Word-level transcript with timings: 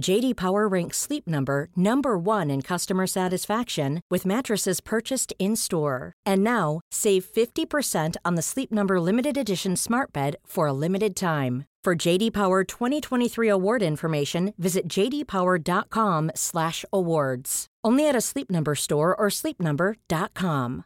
JD 0.00 0.36
Power 0.36 0.66
ranks 0.66 0.96
Sleep 0.98 1.28
Number 1.28 1.68
number 1.76 2.18
1 2.18 2.50
in 2.50 2.62
customer 2.62 3.06
satisfaction 3.06 4.00
with 4.10 4.26
mattresses 4.26 4.80
purchased 4.80 5.32
in-store. 5.38 6.12
And 6.26 6.42
now, 6.42 6.80
save 6.90 7.24
50% 7.24 8.16
on 8.24 8.34
the 8.34 8.42
Sleep 8.42 8.72
Number 8.72 9.00
limited 9.00 9.38
edition 9.38 9.76
Smart 9.76 10.12
Bed 10.12 10.34
for 10.44 10.66
a 10.66 10.72
limited 10.72 11.14
time. 11.16 11.66
For 11.84 11.94
JD 11.94 12.32
Power 12.32 12.64
2023 12.64 13.48
award 13.48 13.82
information, 13.82 14.54
visit 14.56 14.88
jdpower.com/awards. 14.88 17.66
Only 17.84 18.08
at 18.08 18.16
a 18.16 18.22
Sleep 18.22 18.50
Number 18.50 18.74
store 18.74 19.14
or 19.14 19.28
sleepnumber.com. 19.28 20.84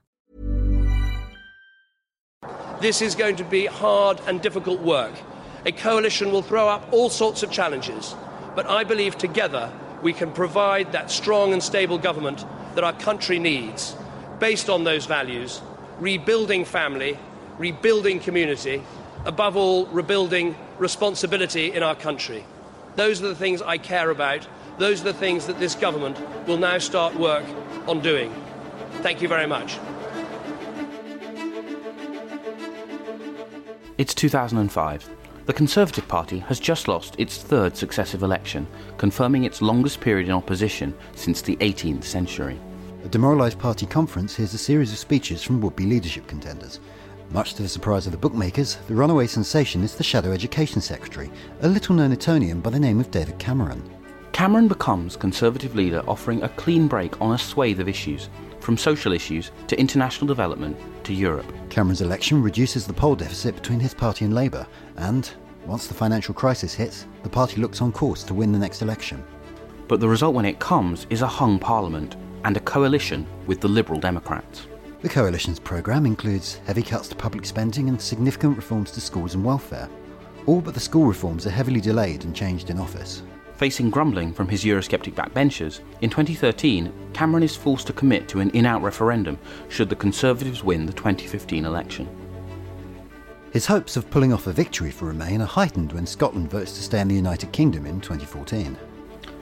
This 2.80 3.00
is 3.00 3.14
going 3.14 3.36
to 3.36 3.44
be 3.44 3.66
hard 3.66 4.20
and 4.26 4.42
difficult 4.42 4.80
work. 4.80 5.12
A 5.66 5.72
coalition 5.72 6.32
will 6.32 6.42
throw 6.42 6.68
up 6.68 6.92
all 6.92 7.10
sorts 7.10 7.44
of 7.44 7.50
challenges, 7.50 8.14
but 8.54 8.66
I 8.66 8.84
believe 8.84 9.18
together 9.18 9.72
we 10.02 10.12
can 10.12 10.32
provide 10.32 10.92
that 10.92 11.10
strong 11.10 11.52
and 11.52 11.62
stable 11.62 11.98
government 11.98 12.44
that 12.74 12.84
our 12.84 12.92
country 12.92 13.38
needs, 13.38 13.96
based 14.38 14.70
on 14.70 14.84
those 14.84 15.06
values, 15.06 15.60
rebuilding 15.98 16.64
family, 16.64 17.18
rebuilding 17.58 18.20
community, 18.20 18.82
above 19.24 19.56
all, 19.56 19.86
rebuilding 19.86 20.56
responsibility 20.78 21.72
in 21.72 21.82
our 21.82 21.94
country. 21.94 22.44
Those 22.96 23.22
are 23.22 23.28
the 23.28 23.34
things 23.34 23.62
I 23.62 23.78
care 23.78 24.10
about. 24.10 24.46
Those 24.78 25.00
are 25.00 25.04
the 25.04 25.12
things 25.12 25.46
that 25.46 25.58
this 25.58 25.74
government 25.74 26.18
will 26.46 26.56
now 26.56 26.78
start 26.78 27.14
work 27.16 27.44
on 27.86 28.00
doing. 28.00 28.32
Thank 29.02 29.22
you 29.22 29.28
very 29.28 29.46
much. 29.46 29.78
It's 33.98 34.14
2005. 34.14 35.17
The 35.48 35.54
Conservative 35.54 36.06
Party 36.06 36.40
has 36.40 36.60
just 36.60 36.88
lost 36.88 37.14
its 37.16 37.38
third 37.38 37.74
successive 37.74 38.22
election, 38.22 38.66
confirming 38.98 39.44
its 39.44 39.62
longest 39.62 39.98
period 39.98 40.26
in 40.26 40.34
opposition 40.34 40.92
since 41.14 41.40
the 41.40 41.56
18th 41.56 42.04
century. 42.04 42.60
A 43.02 43.08
demoralised 43.08 43.58
party 43.58 43.86
conference 43.86 44.36
hears 44.36 44.52
a 44.52 44.58
series 44.58 44.92
of 44.92 44.98
speeches 44.98 45.42
from 45.42 45.62
would 45.62 45.74
be 45.74 45.86
leadership 45.86 46.26
contenders. 46.26 46.80
Much 47.30 47.54
to 47.54 47.62
the 47.62 47.68
surprise 47.68 48.04
of 48.04 48.12
the 48.12 48.18
bookmakers, 48.18 48.76
the 48.88 48.94
runaway 48.94 49.26
sensation 49.26 49.82
is 49.82 49.94
the 49.94 50.04
Shadow 50.04 50.32
Education 50.32 50.82
Secretary, 50.82 51.30
a 51.62 51.68
little 51.68 51.94
known 51.94 52.12
Etonian 52.12 52.60
by 52.60 52.68
the 52.68 52.78
name 52.78 53.00
of 53.00 53.10
David 53.10 53.38
Cameron. 53.38 53.82
Cameron 54.32 54.68
becomes 54.68 55.16
Conservative 55.16 55.74
leader, 55.74 56.02
offering 56.06 56.42
a 56.42 56.48
clean 56.50 56.88
break 56.88 57.18
on 57.22 57.32
a 57.32 57.38
swathe 57.38 57.80
of 57.80 57.88
issues, 57.88 58.28
from 58.68 58.76
social 58.76 59.14
issues 59.14 59.50
to 59.66 59.80
international 59.80 60.26
development 60.26 60.76
to 61.02 61.14
Europe. 61.14 61.50
Cameron's 61.70 62.02
election 62.02 62.42
reduces 62.42 62.86
the 62.86 62.92
poll 62.92 63.16
deficit 63.16 63.54
between 63.54 63.80
his 63.80 63.94
party 63.94 64.26
and 64.26 64.34
Labour, 64.34 64.66
and 64.98 65.30
once 65.64 65.86
the 65.86 65.94
financial 65.94 66.34
crisis 66.34 66.74
hits, 66.74 67.06
the 67.22 67.30
party 67.30 67.62
looks 67.62 67.80
on 67.80 67.90
course 67.90 68.22
to 68.22 68.34
win 68.34 68.52
the 68.52 68.58
next 68.58 68.82
election. 68.82 69.24
But 69.86 70.00
the 70.00 70.08
result 70.08 70.34
when 70.34 70.44
it 70.44 70.58
comes 70.58 71.06
is 71.08 71.22
a 71.22 71.26
hung 71.26 71.58
parliament 71.58 72.16
and 72.44 72.58
a 72.58 72.60
coalition 72.60 73.26
with 73.46 73.62
the 73.62 73.68
Liberal 73.68 74.00
Democrats. 74.00 74.66
The 75.00 75.08
coalition's 75.08 75.58
programme 75.58 76.04
includes 76.04 76.56
heavy 76.66 76.82
cuts 76.82 77.08
to 77.08 77.16
public 77.16 77.46
spending 77.46 77.88
and 77.88 77.98
significant 77.98 78.54
reforms 78.54 78.90
to 78.90 79.00
schools 79.00 79.34
and 79.34 79.42
welfare. 79.42 79.88
All 80.44 80.60
but 80.60 80.74
the 80.74 80.80
school 80.80 81.06
reforms 81.06 81.46
are 81.46 81.56
heavily 81.58 81.80
delayed 81.80 82.26
and 82.26 82.36
changed 82.36 82.68
in 82.68 82.78
office. 82.78 83.22
Facing 83.58 83.90
grumbling 83.90 84.32
from 84.32 84.46
his 84.46 84.62
Eurosceptic 84.62 85.14
backbenchers, 85.14 85.80
in 86.00 86.10
2013, 86.10 86.92
Cameron 87.12 87.42
is 87.42 87.56
forced 87.56 87.88
to 87.88 87.92
commit 87.92 88.28
to 88.28 88.38
an 88.38 88.50
in 88.50 88.64
out 88.64 88.82
referendum 88.82 89.36
should 89.68 89.88
the 89.88 89.96
Conservatives 89.96 90.62
win 90.62 90.86
the 90.86 90.92
2015 90.92 91.64
election. 91.64 92.08
His 93.52 93.66
hopes 93.66 93.96
of 93.96 94.08
pulling 94.10 94.32
off 94.32 94.46
a 94.46 94.52
victory 94.52 94.92
for 94.92 95.06
Remain 95.06 95.42
are 95.42 95.46
heightened 95.46 95.92
when 95.92 96.06
Scotland 96.06 96.48
votes 96.48 96.72
to 96.74 96.82
stay 96.84 97.00
in 97.00 97.08
the 97.08 97.16
United 97.16 97.50
Kingdom 97.50 97.84
in 97.84 98.00
2014. 98.00 98.78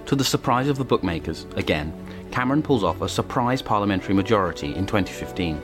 To 0.07 0.17
the 0.17 0.25
surprise 0.25 0.69
of 0.69 0.79
the 0.79 0.85
bookmakers, 0.85 1.45
again, 1.57 1.93
Cameron 2.31 2.63
pulls 2.63 2.85
off 2.85 3.03
a 3.03 3.11
surprise 3.11 3.61
parliamentary 3.61 4.15
majority 4.15 4.75
in 4.77 4.87
2015. 4.87 5.61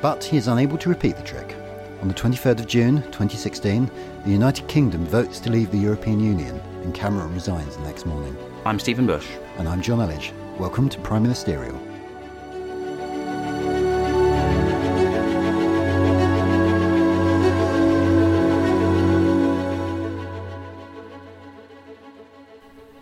But 0.00 0.24
he 0.24 0.38
is 0.38 0.48
unable 0.48 0.78
to 0.78 0.88
repeat 0.88 1.18
the 1.18 1.22
trick. 1.22 1.54
On 2.00 2.08
the 2.08 2.14
23rd 2.14 2.60
of 2.60 2.66
June 2.66 3.02
2016, 3.02 3.90
the 4.24 4.30
United 4.30 4.66
Kingdom 4.68 5.04
votes 5.04 5.38
to 5.40 5.50
leave 5.50 5.70
the 5.70 5.76
European 5.76 6.18
Union 6.18 6.58
and 6.82 6.94
Cameron 6.94 7.32
resigns 7.34 7.76
the 7.76 7.82
next 7.82 8.06
morning. 8.06 8.36
I'm 8.64 8.78
Stephen 8.78 9.06
Bush. 9.06 9.28
And 9.58 9.68
I'm 9.68 9.82
Jonn 9.82 9.98
Elledge. 9.98 10.32
Welcome 10.58 10.88
to 10.88 10.98
Prime 11.00 11.22
Ministerial. 11.22 11.78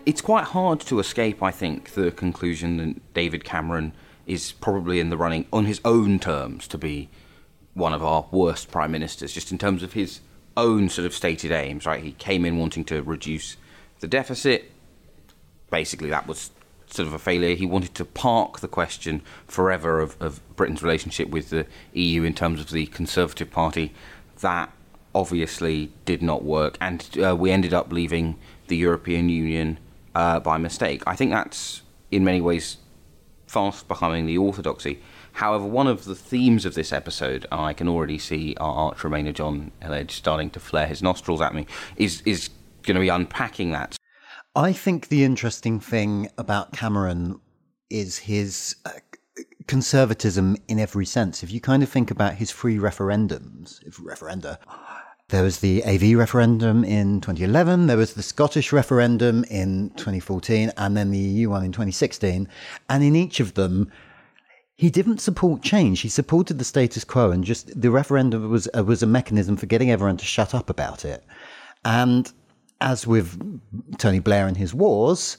It's 0.05 0.21
quite 0.21 0.45
hard 0.45 0.79
to 0.81 0.99
escape, 0.99 1.41
I 1.41 1.51
think, 1.51 1.93
the 1.93 2.11
conclusion 2.11 2.77
that 2.77 3.13
David 3.13 3.43
Cameron 3.43 3.93
is 4.25 4.51
probably 4.51 4.99
in 4.99 5.09
the 5.09 5.17
running 5.17 5.45
on 5.53 5.65
his 5.65 5.79
own 5.85 6.19
terms 6.19 6.67
to 6.69 6.77
be 6.77 7.09
one 7.75 7.93
of 7.93 8.03
our 8.03 8.25
worst 8.31 8.71
prime 8.71 8.91
ministers, 8.91 9.31
just 9.31 9.51
in 9.51 9.57
terms 9.57 9.83
of 9.83 9.93
his 9.93 10.19
own 10.57 10.89
sort 10.89 11.05
of 11.05 11.13
stated 11.13 11.51
aims, 11.51 11.85
right? 11.85 12.03
He 12.03 12.11
came 12.13 12.43
in 12.43 12.57
wanting 12.57 12.83
to 12.85 13.01
reduce 13.03 13.55
the 13.99 14.07
deficit. 14.07 14.71
Basically, 15.69 16.09
that 16.09 16.27
was 16.27 16.51
sort 16.87 17.07
of 17.07 17.13
a 17.13 17.19
failure. 17.19 17.55
He 17.55 17.65
wanted 17.65 17.93
to 17.95 18.05
park 18.05 18.59
the 18.59 18.67
question 18.67 19.21
forever 19.47 19.99
of, 19.99 20.19
of 20.19 20.41
Britain's 20.55 20.81
relationship 20.81 21.29
with 21.29 21.49
the 21.49 21.65
EU 21.93 22.23
in 22.23 22.33
terms 22.33 22.59
of 22.59 22.71
the 22.71 22.87
Conservative 22.87 23.51
Party. 23.51 23.93
That 24.41 24.71
obviously 25.13 25.91
did 26.05 26.21
not 26.21 26.43
work, 26.43 26.77
and 26.79 27.07
uh, 27.23 27.35
we 27.35 27.51
ended 27.51 27.73
up 27.73 27.91
leaving 27.91 28.37
the 28.67 28.77
European 28.77 29.29
Union 29.29 29.79
uh, 30.15 30.39
by 30.39 30.57
mistake. 30.57 31.03
I 31.05 31.15
think 31.15 31.31
that's 31.31 31.81
in 32.11 32.23
many 32.23 32.41
ways 32.41 32.77
fast 33.47 33.87
becoming 33.87 34.25
the 34.25 34.37
orthodoxy. 34.37 34.99
However, 35.33 35.65
one 35.65 35.87
of 35.87 36.05
the 36.05 36.15
themes 36.15 36.65
of 36.65 36.75
this 36.75 36.91
episode, 36.91 37.45
and 37.51 37.61
I 37.61 37.73
can 37.73 37.87
already 37.87 38.17
see 38.17 38.55
our 38.59 38.73
arch 38.73 38.97
Remainer 38.99 39.33
Jonn 39.33 39.71
Elledge 39.81 40.11
starting 40.11 40.49
to 40.51 40.59
flare 40.59 40.87
his 40.87 41.01
nostrils 41.01 41.41
at 41.41 41.53
me, 41.53 41.65
is 41.95 42.21
is 42.25 42.49
going 42.89 42.95
to 42.95 43.01
be 43.01 43.09
unpacking 43.09 43.71
that. 43.71 43.95
I 44.55 44.73
think 44.73 45.07
the 45.07 45.23
interesting 45.23 45.79
thing 45.79 46.29
about 46.37 46.73
Cameron 46.73 47.39
is 47.89 48.17
his 48.17 48.75
uh, 48.85 48.91
conservatism 49.67 50.57
in 50.67 50.79
every 50.79 51.05
sense. 51.05 51.43
If 51.43 51.51
you 51.51 51.61
kind 51.61 51.83
of 51.83 51.89
think 51.89 52.09
about 52.09 52.33
his 52.33 52.51
three 52.51 52.77
referendums, 52.77 53.79
if 53.85 53.97
referenda, 53.97 54.57
there 55.29 55.43
was 55.43 55.59
the 55.59 55.83
AV 55.85 56.17
referendum 56.17 56.83
in 56.83 57.21
2011, 57.21 57.85
there 57.85 57.95
was 57.95 58.15
the 58.15 58.23
Scottish 58.23 58.73
referendum 58.73 59.43
in 59.45 59.91
2014, 59.91 60.71
and 60.75 60.97
then 60.97 61.11
the 61.11 61.19
EU 61.19 61.51
one 61.51 61.63
in 61.63 61.71
2016. 61.71 62.47
And 62.89 63.03
in 63.03 63.15
each 63.15 63.39
of 63.39 63.53
them, 63.53 63.91
he 64.75 64.89
didn't 64.89 65.19
support 65.19 65.61
change. 65.61 66.01
He 66.01 66.09
supported 66.09 66.57
the 66.57 66.63
status 66.63 67.03
quo, 67.03 67.29
and 67.29 67.43
just 67.43 67.79
the 67.79 67.91
referendum 67.91 68.49
was 68.49 68.67
uh, 68.75 68.83
was 68.83 69.03
a 69.03 69.07
mechanism 69.07 69.57
for 69.57 69.67
getting 69.67 69.91
everyone 69.91 70.17
to 70.17 70.25
shut 70.25 70.55
up 70.55 70.69
about 70.69 71.05
it. 71.05 71.23
And 71.85 72.31
as 72.81 73.05
with 73.05 73.37
Tony 73.97 74.19
Blair 74.19 74.47
and 74.47 74.57
his 74.57 74.73
wars, 74.73 75.37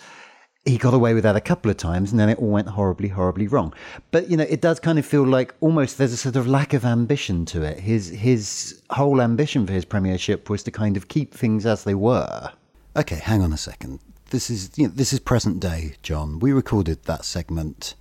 he 0.64 0.76
got 0.76 0.92
away 0.92 1.14
with 1.14 1.22
that 1.24 1.36
a 1.36 1.40
couple 1.40 1.70
of 1.70 1.76
times 1.76 2.10
and 2.10 2.20
then 2.20 2.28
it 2.28 2.38
all 2.38 2.50
went 2.50 2.68
horribly, 2.68 3.08
horribly 3.08 3.46
wrong. 3.46 3.72
But, 4.10 4.30
you 4.30 4.36
know, 4.36 4.44
it 4.44 4.60
does 4.60 4.78
kind 4.78 4.98
of 4.98 5.06
feel 5.06 5.26
like 5.26 5.54
almost 5.60 5.96
there's 5.96 6.12
a 6.12 6.18
sort 6.18 6.36
of 6.36 6.46
lack 6.46 6.74
of 6.74 6.84
ambition 6.84 7.46
to 7.46 7.62
it. 7.62 7.80
His, 7.80 8.08
his 8.08 8.82
whole 8.90 9.22
ambition 9.22 9.66
for 9.66 9.72
his 9.72 9.84
premiership 9.84 10.50
was 10.50 10.62
to 10.64 10.70
kind 10.70 10.96
of 10.96 11.08
keep 11.08 11.32
things 11.32 11.64
as 11.64 11.84
they 11.84 11.94
were. 11.94 12.52
Okay, 12.96 13.16
hang 13.16 13.40
on 13.42 13.52
a 13.52 13.56
second. 13.56 14.00
This 14.30 14.50
is, 14.50 14.70
you 14.76 14.86
know, 14.86 14.92
this 14.94 15.12
is 15.12 15.18
present 15.18 15.60
day, 15.60 15.94
Jonn. 16.02 16.40
We 16.40 16.52
recorded 16.52 17.04
that 17.04 17.24
segment 17.24 17.94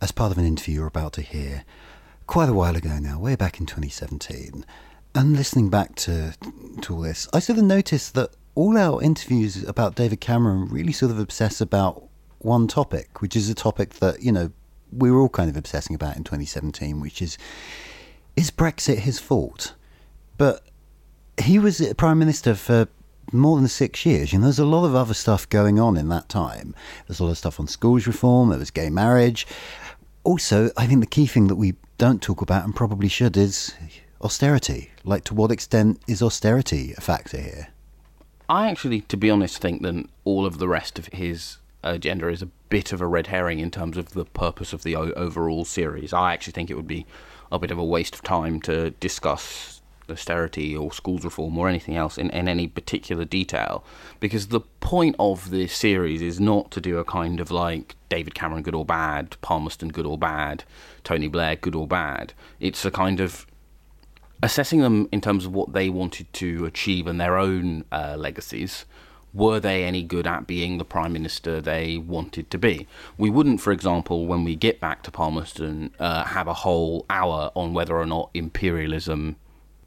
as 0.00 0.12
part 0.12 0.30
of 0.30 0.38
an 0.38 0.46
interview 0.46 0.76
you're 0.76 0.86
about 0.86 1.14
to 1.14 1.22
hear 1.22 1.64
quite 2.26 2.48
a 2.48 2.54
while 2.54 2.76
ago 2.76 2.98
now, 2.98 3.18
way 3.18 3.36
back 3.36 3.58
in 3.58 3.66
2017. 3.66 4.64
And 5.14 5.36
listening 5.36 5.68
back 5.68 5.94
to, 5.96 6.34
to 6.82 6.94
all 6.94 7.02
this, 7.02 7.28
I 7.32 7.40
sort 7.40 7.58
of 7.58 7.64
noticed 7.64 8.14
that 8.14 8.30
all 8.54 8.78
our 8.78 9.02
interviews 9.02 9.64
about 9.64 9.94
David 9.94 10.20
Cameron 10.20 10.68
really 10.68 10.92
sort 10.92 11.10
of 11.10 11.18
obsess 11.18 11.60
about 11.60 12.04
one 12.38 12.68
topic, 12.68 13.20
which 13.20 13.34
is 13.34 13.48
a 13.48 13.54
topic 13.54 13.94
that, 13.94 14.22
you 14.22 14.30
know, 14.30 14.52
we 14.92 15.10
were 15.10 15.20
all 15.20 15.28
kind 15.28 15.50
of 15.50 15.56
obsessing 15.56 15.94
about 15.94 16.16
in 16.16 16.24
2017, 16.24 17.00
which 17.00 17.20
is 17.20 17.36
is 18.36 18.50
Brexit 18.50 18.98
his 18.98 19.18
fault? 19.18 19.74
But 20.38 20.64
he 21.40 21.58
was 21.58 21.80
Prime 21.96 22.18
Minister 22.18 22.54
for 22.54 22.88
more 23.32 23.56
than 23.56 23.68
six 23.68 24.04
years. 24.04 24.32
You 24.32 24.38
know, 24.38 24.44
there's 24.44 24.58
a 24.58 24.66
lot 24.66 24.84
of 24.84 24.94
other 24.94 25.14
stuff 25.14 25.48
going 25.48 25.78
on 25.78 25.96
in 25.96 26.08
that 26.08 26.28
time. 26.28 26.74
There's 27.06 27.20
a 27.20 27.24
lot 27.24 27.30
of 27.30 27.38
stuff 27.38 27.60
on 27.60 27.66
schools 27.66 28.06
reform, 28.06 28.50
there 28.50 28.58
was 28.58 28.70
gay 28.70 28.90
marriage. 28.90 29.46
Also, 30.24 30.70
I 30.76 30.86
think 30.86 31.00
the 31.00 31.06
key 31.06 31.26
thing 31.26 31.48
that 31.48 31.56
we 31.56 31.74
don't 31.98 32.22
talk 32.22 32.40
about 32.40 32.64
and 32.64 32.74
probably 32.74 33.08
should 33.08 33.36
is 33.36 33.74
austerity. 34.20 34.90
Like, 35.04 35.24
to 35.24 35.34
what 35.34 35.50
extent 35.50 36.00
is 36.08 36.22
austerity 36.22 36.94
a 36.96 37.00
factor 37.00 37.38
here? 37.38 37.73
I 38.48 38.68
actually, 38.68 39.00
to 39.02 39.16
be 39.16 39.30
honest, 39.30 39.58
think 39.58 39.82
that 39.82 40.06
all 40.24 40.44
of 40.44 40.58
the 40.58 40.68
rest 40.68 40.98
of 40.98 41.06
his 41.06 41.58
agenda 41.82 42.28
is 42.28 42.42
a 42.42 42.46
bit 42.68 42.92
of 42.92 43.00
a 43.00 43.06
red 43.06 43.28
herring 43.28 43.58
in 43.58 43.70
terms 43.70 43.96
of 43.96 44.10
the 44.10 44.24
purpose 44.24 44.72
of 44.72 44.82
the 44.82 44.96
overall 44.96 45.64
series. 45.64 46.12
I 46.12 46.32
actually 46.32 46.52
think 46.52 46.70
it 46.70 46.74
would 46.74 46.86
be 46.86 47.06
a 47.52 47.58
bit 47.58 47.70
of 47.70 47.78
a 47.78 47.84
waste 47.84 48.14
of 48.14 48.22
time 48.22 48.60
to 48.62 48.90
discuss 48.90 49.80
austerity 50.08 50.76
or 50.76 50.92
schools 50.92 51.24
reform 51.24 51.56
or 51.56 51.68
anything 51.68 51.96
else 51.96 52.18
in, 52.18 52.28
in 52.30 52.48
any 52.48 52.66
particular 52.66 53.24
detail 53.24 53.82
because 54.20 54.48
the 54.48 54.60
point 54.60 55.16
of 55.18 55.50
this 55.50 55.74
series 55.74 56.20
is 56.20 56.38
not 56.38 56.70
to 56.70 56.80
do 56.80 56.98
a 56.98 57.04
kind 57.04 57.40
of 57.40 57.50
like 57.50 57.96
David 58.10 58.34
Cameron 58.34 58.62
good 58.62 58.74
or 58.74 58.84
bad, 58.84 59.36
Palmerston 59.40 59.88
good 59.88 60.04
or 60.06 60.18
bad, 60.18 60.64
Tony 61.04 61.28
Blair 61.28 61.56
good 61.56 61.74
or 61.74 61.86
bad. 61.86 62.34
It's 62.60 62.84
a 62.84 62.90
kind 62.90 63.20
of 63.20 63.46
assessing 64.42 64.80
them 64.80 65.08
in 65.12 65.20
terms 65.20 65.46
of 65.46 65.52
what 65.52 65.72
they 65.72 65.88
wanted 65.88 66.32
to 66.34 66.64
achieve 66.64 67.06
and 67.06 67.20
their 67.20 67.38
own 67.38 67.84
uh, 67.92 68.16
legacies 68.18 68.84
were 69.34 69.58
they 69.58 69.82
any 69.82 70.02
good 70.02 70.26
at 70.26 70.46
being 70.46 70.78
the 70.78 70.84
prime 70.84 71.12
minister 71.12 71.60
they 71.60 71.98
wanted 71.98 72.50
to 72.52 72.58
be? 72.58 72.86
We 73.18 73.28
wouldn't, 73.28 73.60
for 73.60 73.72
example, 73.72 74.26
when 74.26 74.44
we 74.44 74.54
get 74.54 74.80
back 74.80 75.02
to 75.02 75.10
Palmerston, 75.10 75.92
uh, 75.98 76.24
have 76.24 76.46
a 76.46 76.54
whole 76.54 77.04
hour 77.10 77.50
on 77.56 77.74
whether 77.74 77.96
or 77.96 78.06
not 78.06 78.30
imperialism 78.32 79.36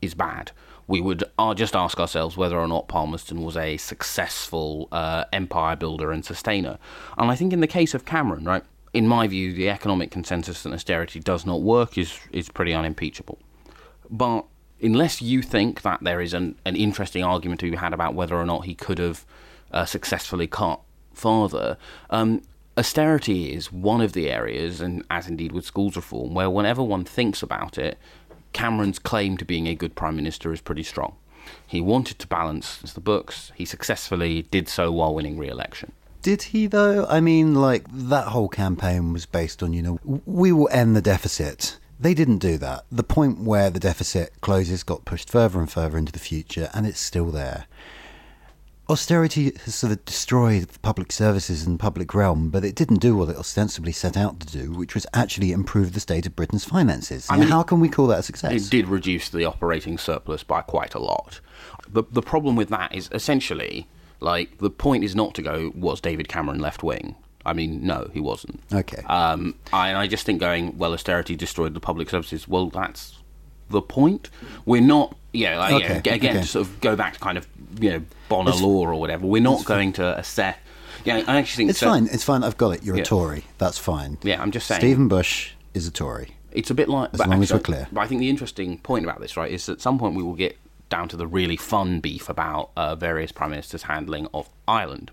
is 0.02 0.14
bad. 0.14 0.52
We 0.86 1.02
would 1.02 1.24
uh, 1.40 1.54
just 1.54 1.76
ask 1.76 2.00
ourselves 2.00 2.38
whether 2.38 2.58
or 2.58 2.68
not 2.68 2.88
Palmerston 2.88 3.42
was 3.42 3.58
a 3.58 3.78
successful 3.78 4.90
uh, 4.92 5.26
empire 5.32 5.76
builder 5.76 6.12
and 6.12 6.24
sustainer. 6.24 6.78
And 7.18 7.32
I 7.32 7.36
think 7.36 7.54
in 7.54 7.62
the 7.62 7.68
case 7.68 7.94
of 7.94 8.06
Cameron, 8.06 8.44
right, 8.44 8.64
in 8.94 9.08
my 9.08 9.28
view, 9.28 9.54
the 9.54 9.70
economic 9.70 10.12
consensus 10.12 10.64
that 10.64 10.74
austerity 10.74 11.20
does 11.20 11.46
not 11.46 11.62
work 11.62 11.98
is, 11.98 12.20
is 12.32 12.50
pretty 12.50 12.74
unimpeachable. 12.74 13.40
But 14.10 14.46
unless 14.82 15.22
you 15.22 15.42
think 15.42 15.82
that 15.82 16.00
there 16.02 16.22
is 16.22 16.34
an, 16.34 16.56
an 16.66 16.76
interesting 16.76 17.24
argument 17.24 17.60
to 17.62 17.72
be 17.72 17.78
had 17.78 17.94
about 17.94 18.16
whether 18.16 18.36
or 18.36 18.46
not 18.46 18.66
he 18.66 18.76
could 18.76 19.00
have 19.00 19.26
uh, 19.72 19.86
successfully 19.86 20.48
cut 20.48 20.80
farther, 21.14 21.78
um, 22.10 22.42
austerity 22.78 23.54
is 23.54 23.72
one 23.72 24.02
of 24.02 24.14
the 24.14 24.30
areas, 24.30 24.82
and 24.82 25.04
as 25.10 25.28
indeed 25.28 25.52
with 25.52 25.66
schools 25.66 25.96
reform, 25.96 26.34
where 26.34 26.50
whenever 26.50 26.84
one 26.84 27.04
thinks 27.04 27.42
about 27.42 27.78
it, 27.78 27.98
Cameron's 28.54 29.00
claim 29.00 29.38
to 29.38 29.46
being 29.46 29.68
a 29.68 29.76
good 29.76 29.96
prime 29.96 30.16
minister 30.16 30.54
is 30.54 30.62
pretty 30.62 30.84
strong. 30.84 31.16
He 31.66 31.82
wanted 31.82 32.20
to 32.20 32.28
balance 32.28 32.78
the 32.78 33.02
books. 33.02 33.52
He 33.56 33.66
successfully 33.66 34.44
did 34.44 34.68
so 34.68 34.92
while 34.92 35.14
winning 35.14 35.38
re-election. 35.38 35.92
Did 36.22 36.42
he 36.44 36.68
though? 36.68 37.06
I 37.08 37.22
mean, 37.22 37.56
like 37.56 37.86
that 37.90 38.28
whole 38.28 38.50
campaign 38.50 39.14
was 39.14 39.26
based 39.26 39.64
on, 39.64 39.74
you 39.74 39.82
know, 39.82 40.22
we 40.26 40.52
will 40.52 40.70
end 40.72 40.96
the 40.96 41.02
deficit. 41.02 41.78
They 42.00 42.14
didn't 42.14 42.38
do 42.38 42.58
that. 42.60 42.86
The 42.92 43.04
point 43.04 43.40
where 43.40 43.70
the 43.70 43.80
deficit 43.80 44.40
closes 44.42 44.84
got 44.84 45.06
pushed 45.06 45.30
further 45.30 45.60
and 45.60 45.72
further 45.72 45.98
into 45.98 46.12
the 46.12 46.20
future, 46.20 46.70
and 46.74 46.86
it's 46.86 47.00
still 47.00 47.32
there 47.32 47.66
austerity 48.90 49.52
has 49.66 49.76
sort 49.76 49.92
of 49.92 50.04
destroyed 50.06 50.64
the 50.64 50.80
public 50.80 51.12
services 51.12 51.66
and 51.66 51.80
public 51.80 52.14
realm, 52.14 52.50
but 52.50 52.64
it 52.64 52.76
didn't 52.76 53.00
do 53.00 53.16
what 53.16 53.30
it 53.30 53.36
ostensibly 53.36 53.92
set 53.92 54.16
out 54.16 54.40
to 54.40 54.48
do, 54.48 54.72
which 54.72 54.96
was 54.96 55.06
actually 55.14 55.52
improve 55.52 55.94
the 55.94 56.00
state 56.00 56.26
of 56.26 56.36
Britain's 56.36 56.66
finances. 56.66 57.28
I 57.30 57.38
mean, 57.38 57.50
how 57.50 57.64
can 57.64 57.80
we 57.80 57.90
call 57.90 58.08
that 58.08 58.20
a 58.20 58.24
success? 58.24 58.54
It 58.54 58.70
did 58.70 58.88
reduce 58.88 59.30
the 59.30 59.46
operating 59.46 59.98
surplus 59.98 60.44
by 60.44 60.62
quite 60.62 60.94
a 60.94 61.00
lot. 61.00 61.40
The, 61.88 62.04
the 62.12 62.22
problem 62.22 62.56
with 62.56 62.70
that 62.70 62.96
is 62.96 63.10
essentially, 63.12 63.88
like, 64.20 64.58
the 64.60 64.70
point 64.70 65.04
is 65.04 65.16
not 65.16 65.36
to 65.36 65.42
go, 65.42 65.72
was 65.76 66.00
David 66.00 66.28
Cameron 66.28 66.60
left 66.60 66.84
wing? 66.84 67.16
I 67.48 67.54
mean, 67.54 67.86
no, 67.86 68.10
he 68.14 68.20
wasn't. 68.20 68.62
Okay. 68.72 69.02
Um, 69.08 69.56
I, 69.72 69.96
I 69.96 70.08
just 70.08 70.26
think 70.26 70.40
going, 70.40 70.78
well, 70.78 70.94
austerity 70.94 71.36
destroyed 71.36 71.74
the 71.74 71.80
public 71.80 72.10
services, 72.10 72.48
well, 72.48 72.70
that's 72.70 73.18
the 73.70 73.82
point. 73.82 74.30
We're 74.66 74.82
not, 74.82 75.16
yeah, 75.34 75.58
like, 75.58 75.84
okay. 75.84 76.02
yeah 76.06 76.14
again, 76.14 76.32
okay. 76.32 76.42
to 76.42 76.48
sort 76.48 76.68
of 76.68 76.82
go 76.82 76.96
back 76.96 77.14
to 77.14 77.20
kind 77.20 77.38
of 77.38 77.48
you 77.80 77.92
know 77.92 78.02
Bonar 78.30 78.54
it's, 78.54 78.62
law 78.62 78.86
or 78.86 78.96
whatever. 79.00 79.26
We're 79.26 79.42
not 79.42 79.66
going 79.66 79.94
fine. 79.94 80.14
to 80.14 80.20
assess. 80.20 80.58
Yeah, 81.06 81.24
I 81.28 81.38
actually 81.38 81.62
think 81.62 81.70
it's 81.70 81.80
so, 81.80 81.88
fine. 81.88 82.08
It's 82.12 82.24
fine. 82.24 82.44
I've 82.44 82.58
got 82.58 82.72
it. 82.72 82.84
You're 82.84 82.98
yeah. 82.98 83.04
a 83.04 83.06
Tory. 83.06 83.46
That's 83.60 83.78
fine. 83.78 84.18
Yeah, 84.24 84.42
I'm 84.42 84.52
just 84.52 84.68
saying. 84.68 84.82
Stephen 84.82 85.08
Bush 85.08 85.52
is 85.74 85.88
a 85.88 85.92
Tory. 85.92 86.36
It's 86.52 86.70
a 86.70 86.74
bit 86.74 86.90
like 86.90 87.14
as 87.14 87.20
long 87.20 87.34
actually, 87.34 87.44
as 87.44 87.54
we're 87.54 87.60
clear. 87.60 87.88
But 87.92 88.02
I 88.02 88.08
think 88.08 88.20
the 88.20 88.30
interesting 88.30 88.80
point 88.80 89.06
about 89.06 89.22
this, 89.22 89.38
right, 89.38 89.52
is 89.52 89.70
at 89.70 89.80
some 89.80 90.00
point 90.00 90.16
we 90.16 90.24
will 90.24 90.36
get 90.36 90.58
down 90.90 91.08
to 91.10 91.18
the 91.18 91.28
really 91.28 91.56
fun 91.56 92.00
beef 92.00 92.30
about 92.30 92.72
uh, 92.76 92.96
various 92.96 93.32
prime 93.32 93.52
ministers' 93.52 93.84
handling 93.84 94.28
of 94.34 94.50
Ireland. 94.68 95.12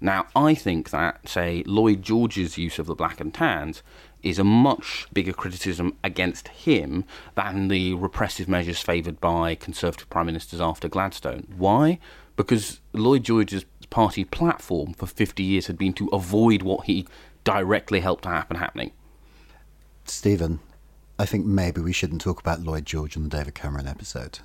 Now, 0.00 0.26
I 0.36 0.54
think 0.54 0.90
that, 0.90 1.28
say, 1.28 1.62
Lloyd 1.66 2.02
George's 2.02 2.56
use 2.56 2.78
of 2.78 2.86
the 2.86 2.94
black 2.94 3.20
and 3.20 3.34
tans 3.34 3.82
is 4.22 4.38
a 4.38 4.44
much 4.44 5.06
bigger 5.12 5.32
criticism 5.32 5.96
against 6.04 6.48
him 6.48 7.04
than 7.34 7.68
the 7.68 7.94
repressive 7.94 8.48
measures 8.48 8.80
favoured 8.80 9.20
by 9.20 9.54
Conservative 9.54 10.08
prime 10.10 10.26
ministers 10.26 10.60
after 10.60 10.88
Gladstone. 10.88 11.46
Why? 11.56 11.98
Because 12.36 12.80
Lloyd 12.92 13.24
George's 13.24 13.64
party 13.90 14.24
platform 14.24 14.92
for 14.94 15.06
50 15.06 15.42
years 15.42 15.66
had 15.66 15.78
been 15.78 15.92
to 15.94 16.08
avoid 16.08 16.62
what 16.62 16.86
he 16.86 17.06
directly 17.44 18.00
helped 18.00 18.24
to 18.24 18.28
happen 18.28 18.56
happening. 18.56 18.92
Stephen, 20.04 20.60
I 21.18 21.26
think 21.26 21.46
maybe 21.46 21.80
we 21.80 21.92
shouldn't 21.92 22.20
talk 22.20 22.40
about 22.40 22.60
Lloyd 22.60 22.86
George 22.86 23.16
on 23.16 23.24
the 23.24 23.28
David 23.28 23.54
Cameron 23.54 23.88
episode. 23.88 24.40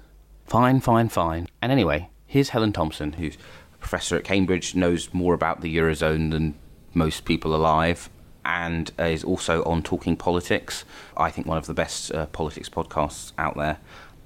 Fine, 0.46 0.82
fine, 0.82 1.10
fine. 1.10 1.48
And 1.62 1.72
anyway, 1.72 2.10
here's 2.26 2.50
Helen 2.50 2.74
Thompson, 2.74 3.14
who's 3.14 3.38
professor 3.84 4.16
at 4.16 4.24
Cambridge, 4.24 4.74
knows 4.74 5.14
more 5.14 5.34
about 5.34 5.62
the 5.62 5.76
Eurozone 5.78 6.32
than 6.32 6.56
most 6.94 7.26
people 7.26 7.56
alive, 7.56 8.10
and 8.46 8.92
is 8.98 9.24
also 9.24 9.64
on 9.64 9.84
Talking 9.84 10.16
Politics. 10.16 10.86
I 11.16 11.30
think 11.30 11.46
one 11.46 11.58
of 11.58 11.68
the 11.68 11.74
best 11.74 12.12
uh, 12.12 12.26
politics 12.28 12.70
podcasts 12.70 13.34
out 13.38 13.56
there. 13.56 13.78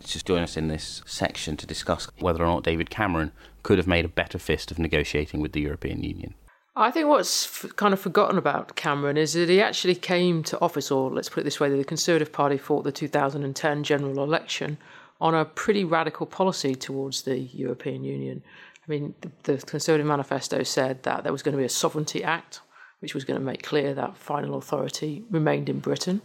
Just 0.03 0.25
join 0.25 0.43
us 0.43 0.55
in 0.55 0.69
this 0.69 1.01
section 1.05 1.57
to 1.57 1.65
discuss 1.65 2.07
whether 2.19 2.43
or 2.43 2.47
not 2.47 2.63
David 2.63 2.89
Cameron 2.89 3.31
could 3.63 3.77
have 3.77 3.87
made 3.87 4.05
a 4.05 4.09
better 4.09 4.39
fist 4.39 4.71
of 4.71 4.79
negotiating 4.79 5.41
with 5.41 5.51
the 5.51 5.61
European 5.61 6.03
Union. 6.03 6.33
I 6.75 6.91
think 6.91 7.07
what's 7.07 7.45
f- 7.65 7.75
kind 7.75 7.93
of 7.93 7.99
forgotten 7.99 8.37
about 8.37 8.75
Cameron 8.75 9.17
is 9.17 9.33
that 9.33 9.49
he 9.49 9.59
actually 9.59 9.95
came 9.95 10.43
to 10.43 10.59
office, 10.61 10.91
or 10.91 11.09
let's 11.09 11.27
put 11.27 11.41
it 11.41 11.43
this 11.43 11.59
way, 11.59 11.69
that 11.69 11.75
the 11.75 11.83
Conservative 11.83 12.31
Party 12.31 12.57
fought 12.57 12.83
the 12.83 12.91
2010 12.91 13.83
general 13.83 14.23
election 14.23 14.77
on 15.19 15.33
a 15.33 15.43
pretty 15.43 15.83
radical 15.83 16.27
policy 16.27 16.75
towards 16.75 17.23
the 17.23 17.39
European 17.39 18.03
Union. 18.03 18.43
I 18.87 18.91
mean, 18.91 19.15
the, 19.21 19.31
the 19.43 19.57
Conservative 19.57 20.07
manifesto 20.07 20.63
said 20.63 21.03
that 21.03 21.23
there 21.23 21.31
was 21.31 21.43
going 21.43 21.53
to 21.53 21.57
be 21.57 21.65
a 21.65 21.69
sovereignty 21.69 22.23
act 22.23 22.61
which 22.99 23.13
was 23.13 23.23
going 23.23 23.39
to 23.39 23.45
make 23.45 23.63
clear 23.63 23.93
that 23.93 24.17
final 24.17 24.57
authority 24.57 25.23
remained 25.29 25.69
in 25.69 25.79
Britain. 25.79 26.21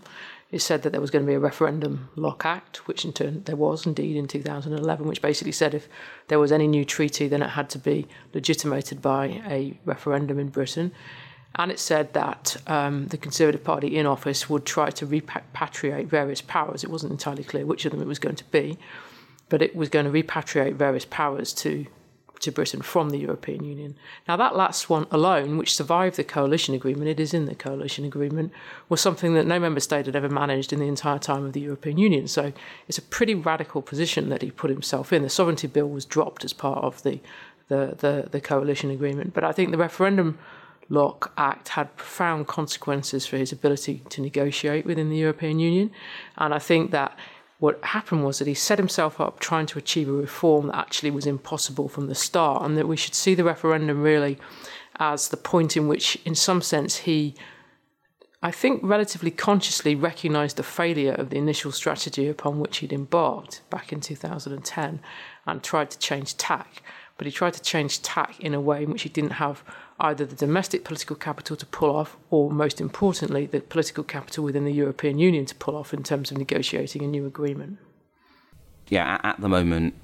It 0.50 0.61
said 0.61 0.83
that 0.83 0.90
there 0.90 1.00
was 1.00 1.11
going 1.11 1.25
to 1.25 1.31
be 1.31 1.35
a 1.35 1.40
referendum 1.40 2.11
lock 2.14 2.45
act, 2.45 2.87
which 2.87 3.04
in 3.04 3.12
turn 3.12 3.42
there 3.45 3.57
was 3.57 3.87
indeed 3.87 4.16
in 4.16 4.26
2011, 4.26 5.07
which 5.07 5.23
basically 5.23 5.52
said 5.52 5.75
if 5.75 5.88
there 6.28 6.38
was 6.38 6.52
any 6.52 6.66
new 6.66 6.85
treaty, 6.85 7.28
then 7.28 7.42
it 7.42 7.50
had 7.50 7.71
to 7.71 7.78
be 7.78 8.07
legitimated 8.35 9.00
by 9.00 9.42
a 9.47 9.78
referendum 9.85 10.38
in 10.38 10.49
Britain. 10.49 10.92
And 11.54 11.71
it 11.71 11.78
said 11.78 12.14
that 12.14 12.57
um, 12.66 13.09
the 13.09 13.19
Conservative 13.19 13.62
Party 13.62 13.99
in 13.99 14.07
office 14.07 14.49
would 14.49 14.64
try 14.64 14.90
to 14.90 15.07
repatriate 15.07 16.07
various 16.07 16.40
powers. 16.40 16.83
It 16.83 16.90
wasn't 16.90 17.12
entirely 17.12 17.45
clear 17.45 17.66
which 17.66 17.85
of 17.85 17.92
them 17.92 18.00
it 18.00 18.07
was 18.07 18.19
going 18.19 18.37
to 18.37 18.45
be, 18.45 18.78
but 19.50 19.61
it 19.61 19.76
was 19.76 19.90
going 19.90 20.11
to 20.11 20.23
repatriate 20.23 20.75
various 20.75 21.04
powers 21.04 21.52
to 21.54 21.87
to 22.43 22.53
Britain 22.53 22.83
from 22.83 23.11
the 23.11 23.19
European 23.19 23.65
Union. 23.65 23.95
Now, 24.29 24.37
that 24.37 24.57
last 24.57 24.91
one 24.91 25.07
alone, 25.11 25.57
which 25.59 25.75
survived 25.75 26.17
the 26.17 26.25
coalition 26.25 26.75
agreement, 26.75 27.09
it 27.09 27.21
is 27.21 27.33
in 27.33 27.47
the 27.47 27.55
coalition 27.55 28.05
agreement, 28.05 28.53
was 28.89 29.01
something 29.01 29.35
that 29.35 29.47
no 29.47 29.59
member 29.59 29.81
state 29.81 30.07
had 30.07 30.17
ever 30.17 30.29
managed 30.29 30.73
in 30.73 30.81
the 30.81 30.89
entire 30.89 31.19
time 31.19 31.45
of 31.45 31.53
the 31.53 31.61
European 31.61 31.99
Union. 31.99 32.29
So 32.29 32.53
it's 32.89 32.99
a 32.99 33.03
pretty 33.03 33.35
radical 33.35 33.81
position 33.81 34.29
that 34.29 34.43
he 34.43 34.51
put 34.51 34.71
himself 34.71 35.13
in. 35.13 35.23
The 35.23 35.31
sovereignty 35.31 35.69
bill 35.69 35.89
was 35.89 36.05
dropped 36.05 36.45
as 36.45 36.53
part 36.53 36.85
of 36.85 37.03
the, 37.03 37.21
the, 37.69 37.95
the, 37.99 38.29
the 38.31 38.41
coalition 38.41 38.91
agreement. 38.91 39.35
But 39.35 39.45
I 39.45 39.53
think 39.53 39.71
the 39.71 39.79
referendum 39.79 40.39
Lock 40.89 41.33
Act 41.39 41.69
had 41.69 41.97
profound 41.97 42.49
consequences 42.49 43.25
for 43.25 43.37
his 43.37 43.53
ability 43.53 44.03
to 44.11 44.21
negotiate 44.21 44.85
within 44.85 45.11
the 45.11 45.17
European 45.17 45.59
Union. 45.59 45.91
And 46.37 46.53
I 46.53 46.59
think 46.59 46.91
that 46.91 47.17
what 47.62 47.78
happened 47.85 48.25
was 48.25 48.40
that 48.40 48.49
he 48.49 48.54
set 48.54 48.76
himself 48.76 49.21
up 49.21 49.38
trying 49.38 49.66
to 49.66 49.78
achieve 49.78 50.09
a 50.09 50.12
reform 50.12 50.66
that 50.66 50.76
actually 50.76 51.12
was 51.12 51.26
impossible 51.26 51.88
from 51.88 52.09
the 52.09 52.14
start, 52.28 52.64
and 52.64 52.76
that 52.76 52.88
we 52.88 52.97
should 52.97 53.14
see 53.14 53.37
the 53.37 53.45
referendum 53.45 54.02
really 54.02 54.37
as 54.97 55.28
the 55.28 55.37
point 55.37 55.76
in 55.76 55.87
which, 55.87 56.19
in 56.25 56.35
some 56.35 56.61
sense, 56.61 56.97
he 56.97 57.37
I 58.42 58.50
think, 58.50 58.81
relatively 58.83 59.31
consciously 59.31 59.95
recognised 59.95 60.57
the 60.57 60.64
failure 60.64 61.12
of 61.12 61.31
the 61.31 61.38
initial 61.38 61.71
strategy 61.71 62.28
upon 62.28 62.59
which 62.59 62.78
he'd 62.78 62.92
embarked 62.92 63.61
back 63.71 63.92
in 63.92 64.00
2010 64.00 65.00
and 65.47 65.62
tried 65.62 65.92
to 65.92 65.99
change 66.00 66.37
tack. 66.37 66.83
But 67.16 67.28
he 67.28 67.33
tried 67.33 67.52
to 67.52 67.62
change 67.62 68.02
tack 68.02 68.40
in 68.40 68.54
a 68.54 68.61
way 68.61 68.83
in 68.83 68.90
which 68.90 69.02
he 69.02 69.09
didn't 69.09 69.35
have 69.35 69.62
either 70.02 70.26
the 70.26 70.37
domestic 70.37 70.85
political 70.85 71.16
capital 71.16 71.56
to 71.56 71.64
pull 71.64 71.94
off, 71.94 72.16
or 72.28 72.50
most 72.50 72.80
importantly, 72.80 73.47
the 73.47 73.61
political 73.61 74.04
capital 74.04 74.44
within 74.44 74.64
the 74.64 74.73
European 74.73 75.18
Union 75.18 75.47
to 75.47 75.54
pull 75.54 75.76
off 75.76 75.94
in 75.94 76.02
terms 76.02 76.30
of 76.30 76.37
negotiating 76.37 77.02
a 77.02 77.06
new 77.06 77.25
agreement. 77.25 77.78
Yeah, 78.88 79.21
at 79.23 79.40
the 79.40 79.49
moment, 79.49 79.94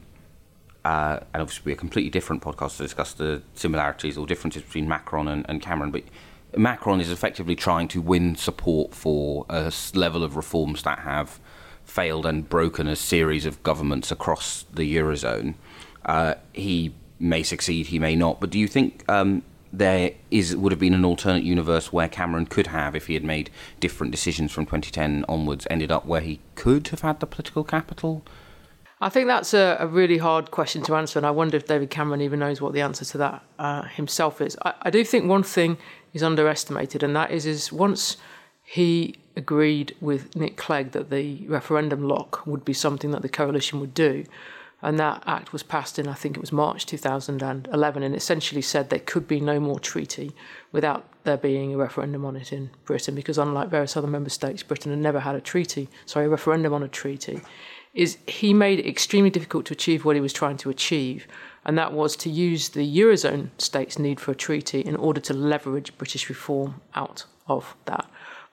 uh, 0.84 1.18
and 1.34 1.42
obviously, 1.42 1.64
be 1.64 1.72
a 1.72 1.76
completely 1.76 2.10
different 2.10 2.42
podcast 2.42 2.76
to 2.76 2.84
discuss 2.84 3.12
the 3.12 3.42
similarities 3.54 4.16
or 4.16 4.26
differences 4.26 4.62
between 4.62 4.88
Macron 4.88 5.28
and, 5.28 5.44
and 5.48 5.60
Cameron, 5.60 5.90
but 5.90 6.04
Macron 6.56 7.00
is 7.00 7.10
effectively 7.10 7.56
trying 7.56 7.88
to 7.88 8.00
win 8.00 8.36
support 8.36 8.94
for 8.94 9.44
a 9.50 9.72
level 9.94 10.22
of 10.22 10.36
reforms 10.36 10.82
that 10.84 11.00
have 11.00 11.40
failed 11.84 12.24
and 12.24 12.48
broken 12.48 12.86
a 12.86 12.96
series 12.96 13.44
of 13.44 13.62
governments 13.62 14.10
across 14.10 14.64
the 14.72 14.96
eurozone. 14.96 15.54
Uh, 16.06 16.34
he 16.52 16.94
may 17.18 17.42
succeed, 17.42 17.88
he 17.88 17.98
may 17.98 18.14
not. 18.14 18.40
But 18.40 18.50
do 18.50 18.58
you 18.58 18.68
think 18.68 19.04
um, 19.10 19.42
there 19.72 20.12
is 20.30 20.56
would 20.56 20.72
have 20.72 20.78
been 20.78 20.94
an 20.94 21.04
alternate 21.04 21.42
universe 21.42 21.92
where 21.92 22.08
Cameron 22.08 22.46
could 22.46 22.68
have, 22.68 22.96
if 22.96 23.06
he 23.06 23.14
had 23.14 23.25
made 23.25 23.50
different 23.80 24.10
decisions 24.10 24.52
from 24.52 24.64
2010 24.64 25.25
onwards, 25.28 25.66
ended 25.70 25.90
up 25.90 26.06
where 26.06 26.20
he 26.20 26.40
could 26.54 26.88
have 26.88 27.00
had 27.00 27.20
the 27.20 27.26
political 27.26 27.64
capital? 27.64 28.25
I 29.00 29.08
think 29.08 29.28
that's 29.28 29.54
a, 29.54 29.76
a 29.78 29.87
really 29.87 30.18
hard 30.18 30.50
question 30.50 30.82
to 30.82 30.96
answer, 30.96 31.18
and 31.18 31.26
I 31.26 31.30
wonder 31.30 31.56
if 31.56 31.66
David 31.66 31.90
Cameron 31.90 32.20
even 32.20 32.40
knows 32.40 32.60
what 32.60 32.72
the 32.72 32.80
answer 32.80 33.04
to 33.04 33.18
that 33.18 33.44
uh, 33.58 33.82
himself 33.82 34.40
is. 34.40 34.56
I, 34.64 34.75
I 34.82 34.90
do 34.90 35.04
think 35.04 35.26
one 35.26 35.44
thing 35.44 35.78
is 36.12 36.22
underestimated, 36.22 37.02
and 37.02 37.14
that 37.14 37.30
is 37.30 37.46
is 37.46 37.72
once 37.72 38.16
he 38.64 39.14
agreed 39.37 39.94
with 40.00 40.34
Nick 40.34 40.56
Clegg 40.56 40.90
that 40.92 41.10
the 41.10 41.46
referendum 41.46 42.08
lock 42.08 42.44
would 42.44 42.64
be 42.64 42.72
something 42.72 43.12
that 43.12 43.22
the 43.22 43.28
coalition 43.28 43.78
would 43.80 43.94
do. 43.94 44.25
And 44.80 44.99
that 45.00 45.25
act 45.26 45.52
was 45.52 45.64
passed 45.64 45.99
in, 45.99 46.06
I 46.06 46.14
think 46.14 46.37
it 46.37 46.40
was 46.40 46.52
March 46.52 46.87
2011, 46.87 48.02
and 48.02 48.14
essentially 48.14 48.62
said 48.62 48.90
there 48.90 49.00
could 49.00 49.26
be 49.26 49.40
no 49.40 49.58
more 49.58 49.80
treaty 49.80 50.32
without 50.70 51.04
there 51.25 51.37
being 51.37 51.75
a 51.75 51.76
referendum 51.76 52.25
on 52.25 52.37
it 52.37 52.52
in 52.52 52.70
Britain, 52.85 53.16
because 53.16 53.38
unlike 53.38 53.70
various 53.70 53.97
other 53.97 54.06
member 54.06 54.30
states, 54.30 54.62
Britain 54.62 54.92
had 54.92 55.00
never 55.00 55.20
had 55.20 55.35
a 55.35 55.40
treaty, 55.40 55.88
sorry, 56.06 56.26
a 56.26 56.28
referendum 56.28 56.73
on 56.73 56.85
a 56.85 56.88
treaty. 56.88 57.40
Is 57.92 58.18
he 58.28 58.54
made 58.54 58.78
it 58.78 58.87
extremely 58.87 59.30
difficult 59.30 59.66
to 59.66 59.73
achieve 59.73 60.04
what 60.04 60.14
he 60.14 60.23
was 60.23 60.32
trying 60.32 60.58
to 60.58 60.70
achieve, 60.70 61.26
and 61.64 61.76
that 61.76 61.92
was 61.92 62.14
to 62.16 62.30
use 62.30 62.68
the 62.68 62.99
Eurozone 62.99 63.50
states' 63.58 63.99
need 63.99 64.20
for 64.20 64.30
a 64.30 64.37
treaty 64.37 64.80
in 64.80 64.94
order 64.94 65.20
to 65.23 65.35
leverage 65.35 65.97
British 65.99 66.28
reform 66.28 66.80
out 66.94 67.25
of 67.49 67.75
that. 67.87 68.08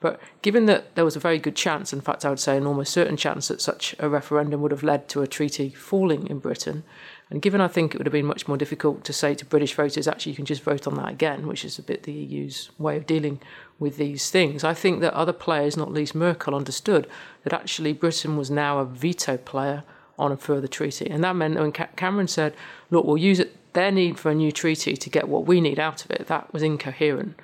But 0.06 0.20
given 0.40 0.66
that 0.66 0.94
there 0.94 1.04
was 1.04 1.16
a 1.16 1.18
very 1.18 1.40
good 1.40 1.56
chance, 1.56 1.92
in 1.92 2.00
fact, 2.00 2.24
I 2.24 2.28
would 2.28 2.38
say 2.38 2.56
an 2.56 2.64
almost 2.64 2.92
certain 2.92 3.16
chance 3.16 3.48
that 3.48 3.60
such 3.60 3.92
a 3.98 4.08
referendum 4.08 4.62
would 4.62 4.70
have 4.70 4.84
led 4.84 5.08
to 5.08 5.22
a 5.22 5.26
treaty 5.26 5.70
falling 5.70 6.28
in 6.28 6.38
Britain, 6.38 6.84
and 7.28 7.42
given 7.42 7.60
I 7.60 7.66
think 7.66 7.92
it 7.92 7.98
would 7.98 8.06
have 8.06 8.12
been 8.12 8.24
much 8.24 8.46
more 8.46 8.56
difficult 8.56 9.02
to 9.02 9.12
say 9.12 9.34
to 9.34 9.44
British 9.44 9.74
voters, 9.74 10.06
actually, 10.06 10.30
you 10.30 10.36
can 10.36 10.44
just 10.44 10.62
vote 10.62 10.86
on 10.86 10.94
that 10.94 11.08
again, 11.08 11.48
which 11.48 11.64
is 11.64 11.76
a 11.76 11.82
bit 11.82 12.04
the 12.04 12.12
EU's 12.12 12.70
way 12.78 12.96
of 12.96 13.04
dealing 13.04 13.40
with 13.80 13.96
these 13.96 14.30
things, 14.30 14.62
I 14.62 14.74
think 14.74 15.00
that 15.00 15.12
other 15.12 15.32
players, 15.32 15.76
not 15.76 15.92
least 15.92 16.14
Merkel, 16.14 16.54
understood 16.54 17.08
that 17.42 17.52
actually 17.52 17.92
Britain 17.92 18.36
was 18.36 18.48
now 18.48 18.78
a 18.78 18.84
veto 18.84 19.36
player 19.36 19.82
on 20.20 20.30
a 20.30 20.36
further 20.36 20.68
treaty. 20.68 21.10
And 21.10 21.24
that 21.24 21.34
meant 21.34 21.58
when 21.58 21.72
Cameron 21.72 22.28
said, 22.28 22.54
look, 22.92 23.04
we'll 23.04 23.18
use 23.18 23.40
it, 23.40 23.56
their 23.72 23.90
need 23.90 24.20
for 24.20 24.30
a 24.30 24.36
new 24.36 24.52
treaty 24.52 24.96
to 24.96 25.10
get 25.10 25.28
what 25.28 25.46
we 25.46 25.60
need 25.60 25.80
out 25.80 26.04
of 26.04 26.12
it, 26.12 26.28
that 26.28 26.52
was 26.52 26.62
incoherent. 26.62 27.40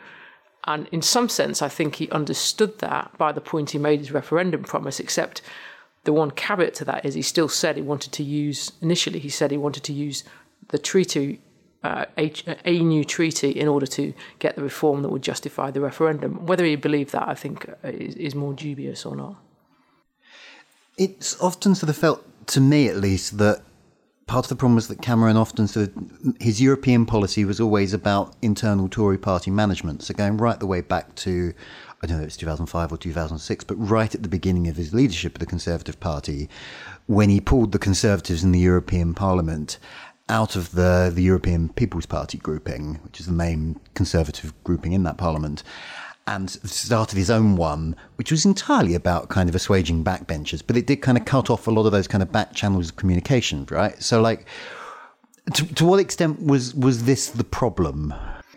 And 0.64 0.88
in 0.92 1.02
some 1.02 1.28
sense, 1.28 1.61
I 1.61 1.69
think 1.69 1.97
he 1.97 2.09
understood 2.11 2.78
that 2.78 3.16
by 3.19 3.33
the 3.33 3.40
point 3.40 3.71
he 3.71 3.78
made 3.78 3.99
his 3.99 4.12
referendum 4.12 4.62
promise, 4.62 5.00
except 5.00 5.42
the 6.04 6.12
one 6.12 6.31
caveat 6.31 6.75
to 6.75 6.85
that 6.85 7.04
is 7.04 7.14
he 7.14 7.23
still 7.23 7.49
said 7.49 7.76
he 7.76 7.83
wanted 7.83 8.12
to 8.12 8.23
use, 8.23 8.73
initially, 8.81 9.19
he 9.19 9.28
said 9.28 9.50
he 9.50 9.57
wanted 9.57 9.85
to 9.85 9.92
use 9.92 10.25
the 10.69 10.78
treaty, 10.78 11.40
uh, 11.83 12.07
a, 12.16 12.33
a, 12.64 12.81
new 12.81 13.04
treaty, 13.04 13.50
in 13.50 13.66
order 13.66 13.87
to 13.87 14.14
get 14.38 14.54
the 14.54 14.62
reform 14.62 15.02
that 15.02 15.09
would 15.09 15.23
justify 15.23 15.71
the 15.71 15.81
referendum. 15.81 16.47
Whether 16.47 16.64
he 16.64 16.76
believed 16.76 17.12
that, 17.12 17.26
I 17.28 17.35
think, 17.35 17.69
uh, 17.69 17.88
is, 17.88 18.14
is 18.14 18.35
more 18.35 18.52
dubious 18.52 19.04
or 19.04 19.16
not. 19.16 19.37
It's 20.97 21.40
often 21.40 21.75
sort 21.75 21.90
of 21.90 21.97
felt, 21.97 22.25
to 22.49 22.61
me 22.61 22.88
at 22.88 22.97
least, 22.97 23.38
that 23.38 23.62
part 24.26 24.45
of 24.45 24.49
the 24.49 24.57
problem 24.57 24.76
was 24.76 24.88
that 24.88 25.02
Cameron 25.02 25.37
often 25.37 25.67
said 25.67 25.93
his 26.41 26.61
European 26.61 27.07
policy 27.07 27.45
was 27.45 27.61
always 27.61 27.93
about 27.93 28.35
internal 28.43 28.88
Tory 28.88 29.19
party 29.19 29.50
management. 29.50 30.02
So 30.02 30.14
going 30.14 30.37
right 30.37 30.59
the 30.59 30.67
way 30.67 30.81
back 30.81 31.14
to, 31.17 31.52
I 32.02 32.07
don't 32.07 32.19
know, 32.19 32.25
it's 32.25 32.37
2005 32.37 32.93
or 32.93 32.97
2006, 32.97 33.64
but 33.64 33.75
right 33.76 34.14
at 34.14 34.23
the 34.23 34.29
beginning 34.29 34.69
of 34.69 34.76
his 34.76 34.95
leadership 34.95 35.35
of 35.35 35.41
the 35.41 35.47
Conservative 35.47 35.99
Party, 36.00 36.49
when 37.07 37.29
he 37.29 37.41
pulled 37.41 37.73
the 37.73 37.79
Conservatives 37.79 38.45
in 38.45 38.52
the 38.52 38.61
European 38.61 39.14
Parliament 39.14 39.79
out 40.29 40.57
of 40.57 40.73
the, 40.73 41.11
the 41.12 41.23
European 41.23 41.69
People's 41.71 42.07
Party 42.07 42.38
grouping, 42.38 42.95
which 43.05 43.21
is 43.21 43.26
the 43.26 43.33
main 43.33 43.79
Conservative 43.95 44.52
grouping 44.64 44.93
in 44.93 45.02
that 45.02 45.19
Parliament, 45.19 45.62
and 46.26 46.50
started 46.50 47.17
his 47.17 47.31
own 47.31 47.57
one, 47.57 47.97
which 48.17 48.31
was 48.31 48.45
entirely 48.45 48.95
about 48.95 49.29
kind 49.29 49.49
of 49.49 49.55
assuaging 49.55 50.05
backbenchers, 50.05 50.62
but 50.64 50.76
it 50.76 50.87
did 50.87 50.97
kind 50.97 51.19
of 51.19 51.25
cut 51.25 51.50
off 51.50 51.67
a 51.67 51.71
lot 51.71 51.87
of 51.87 51.93
those 51.93 52.07
kind 52.07 52.23
of 52.23 52.31
back 52.31 52.55
channels 52.55 52.91
of 52.91 52.97
communication, 52.97 53.67
right? 53.71 54.00
So, 54.02 54.21
like, 54.21 54.47
to, 55.55 55.75
to 55.75 55.85
what 55.85 55.99
extent 55.99 56.43
was 56.43 56.75
was 56.75 57.05
this 57.05 57.31
the 57.31 57.45
problem? 57.45 58.14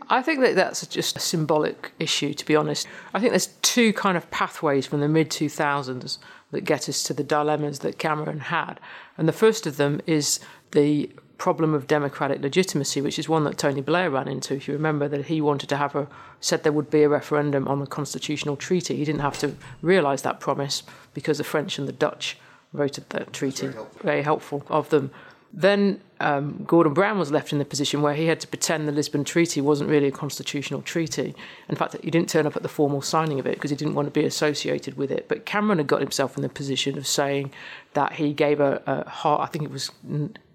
I 0.10 0.22
think 0.22 0.41
that 0.41 0.55
that's 0.55 0.86
just 0.86 1.17
a 1.17 1.19
symbolic 1.19 1.91
issue, 2.00 2.34
to 2.36 2.45
be 2.45 2.55
honest. 2.55 2.88
I 3.13 3.19
think 3.19 3.31
there's 3.31 3.48
two 3.63 3.91
kind 3.93 4.15
of 4.15 4.29
pathways 4.29 4.86
from 4.86 5.00
the 5.00 5.07
mid 5.07 5.29
2000s 5.31 6.19
that 6.51 6.62
get 6.62 6.88
us 6.88 7.01
to 7.03 7.13
the 7.13 7.24
dilemmas 7.24 7.79
that 7.79 7.98
Cameron 7.98 8.39
had. 8.39 8.79
And 9.17 9.27
the 9.27 9.34
first 9.34 9.65
of 9.65 9.77
them 9.77 10.01
is 10.05 10.39
the 10.72 11.10
problem 11.38 11.74
of 11.74 11.88
democratic 11.88 12.42
legitimacy, 12.42 13.01
which 13.01 13.20
is 13.20 13.30
one 13.30 13.44
that 13.44 13.58
Tony 13.58 13.82
Blair 13.82 14.10
ran 14.10 14.27
into. 14.27 14.56
If 14.56 14.68
you 14.68 14.74
remember 14.74 15.08
that 15.08 15.25
he 15.25 15.42
wanted 15.42 15.70
to 15.70 15.77
have 15.77 15.96
a 15.96 16.08
said 16.39 16.63
there 16.63 16.72
would 16.72 16.89
be 16.89 17.04
a 17.04 17.10
referendum 17.10 17.68
on 17.68 17.80
the 17.80 17.88
constitutional 17.88 18.56
treaty, 18.56 18.96
he 18.96 19.06
didn't 19.06 19.22
have 19.22 19.39
to 19.39 19.56
realise 19.82 20.22
that 20.22 20.39
promise 20.39 20.84
because 21.13 21.38
the 21.38 21.44
French 21.44 21.77
and 21.77 21.88
the 21.88 21.94
Dutch 21.94 22.38
voted 22.74 23.10
that 23.10 23.34
treaty. 23.34 23.68
Very 23.68 23.74
helpful. 23.74 24.01
Very 24.04 24.22
helpful 24.22 24.63
of 24.70 24.89
them. 24.89 25.12
Then 25.54 26.01
um, 26.19 26.63
Gordon 26.65 26.93
Brown 26.93 27.19
was 27.19 27.31
left 27.31 27.51
in 27.51 27.60
the 27.60 27.65
position 27.65 28.01
where 28.01 28.13
he 28.13 28.27
had 28.27 28.39
to 28.39 28.48
pretend 28.48 28.88
the 28.88 28.91
Lisbon 28.91 29.24
Treaty 29.24 29.60
wasn't 29.60 29.89
really 29.89 30.07
a 30.07 30.12
constitutional 30.12 30.81
treaty. 30.81 31.36
In 31.67 31.75
fact, 31.75 31.95
he 32.01 32.12
didn't 32.12 32.29
turn 32.29 32.45
up 32.45 32.55
at 32.55 32.63
the 32.63 32.69
formal 32.69 33.01
signing 33.01 33.39
of 33.39 33.45
it 33.45 33.55
because 33.55 33.69
he 33.69 33.75
didn't 33.75 33.95
want 33.95 34.07
to 34.07 34.12
be 34.12 34.25
associated 34.25 34.98
with 34.98 35.12
it. 35.12 35.27
But 35.27 35.45
Cameron 35.45 35.79
had 35.79 35.88
got 35.88 36.01
himself 36.01 36.38
in 36.38 36.43
the 36.43 36.50
position 36.50 36.98
of 36.98 37.05
saying 37.05 37.51
that 37.93 38.13
he 38.13 38.34
gave 38.34 38.60
a, 38.60 38.81
a 38.86 39.10
hard, 39.10 39.41
I 39.41 39.48
think 39.48 39.65
it 39.65 39.72
was 39.72 39.91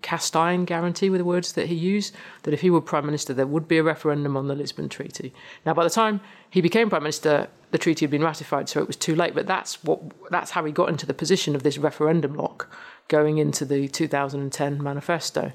cast 0.02 0.34
iron 0.34 0.64
guarantee 0.64 1.10
with 1.10 1.20
the 1.20 1.24
words 1.24 1.52
that 1.52 1.66
he 1.66 1.74
used, 1.74 2.14
that 2.44 2.54
if 2.54 2.62
he 2.62 2.70
were 2.70 2.80
Prime 2.80 3.04
Minister, 3.04 3.34
there 3.34 3.46
would 3.46 3.68
be 3.68 3.78
a 3.78 3.82
referendum 3.82 4.36
on 4.36 4.48
the 4.48 4.54
Lisbon 4.54 4.88
Treaty. 4.88 5.32
Now, 5.66 5.74
by 5.74 5.84
the 5.84 5.90
time 5.90 6.20
he 6.48 6.60
became 6.60 6.88
Prime 6.88 7.02
Minister, 7.02 7.48
the 7.70 7.78
treaty 7.78 8.04
had 8.04 8.10
been 8.10 8.24
ratified, 8.24 8.68
so 8.68 8.80
it 8.80 8.86
was 8.86 8.96
too 8.96 9.14
late. 9.14 9.34
But 9.34 9.46
that's 9.46 9.82
what 9.84 10.00
that's 10.30 10.50
how 10.50 10.64
he 10.64 10.72
got 10.72 10.88
into 10.88 11.06
the 11.06 11.14
position 11.14 11.54
of 11.54 11.62
this 11.62 11.78
referendum 11.78 12.34
lock 12.34 12.68
going 13.10 13.36
into 13.36 13.66
the 13.66 13.88
2010 13.88 14.82
manifesto. 14.82 15.52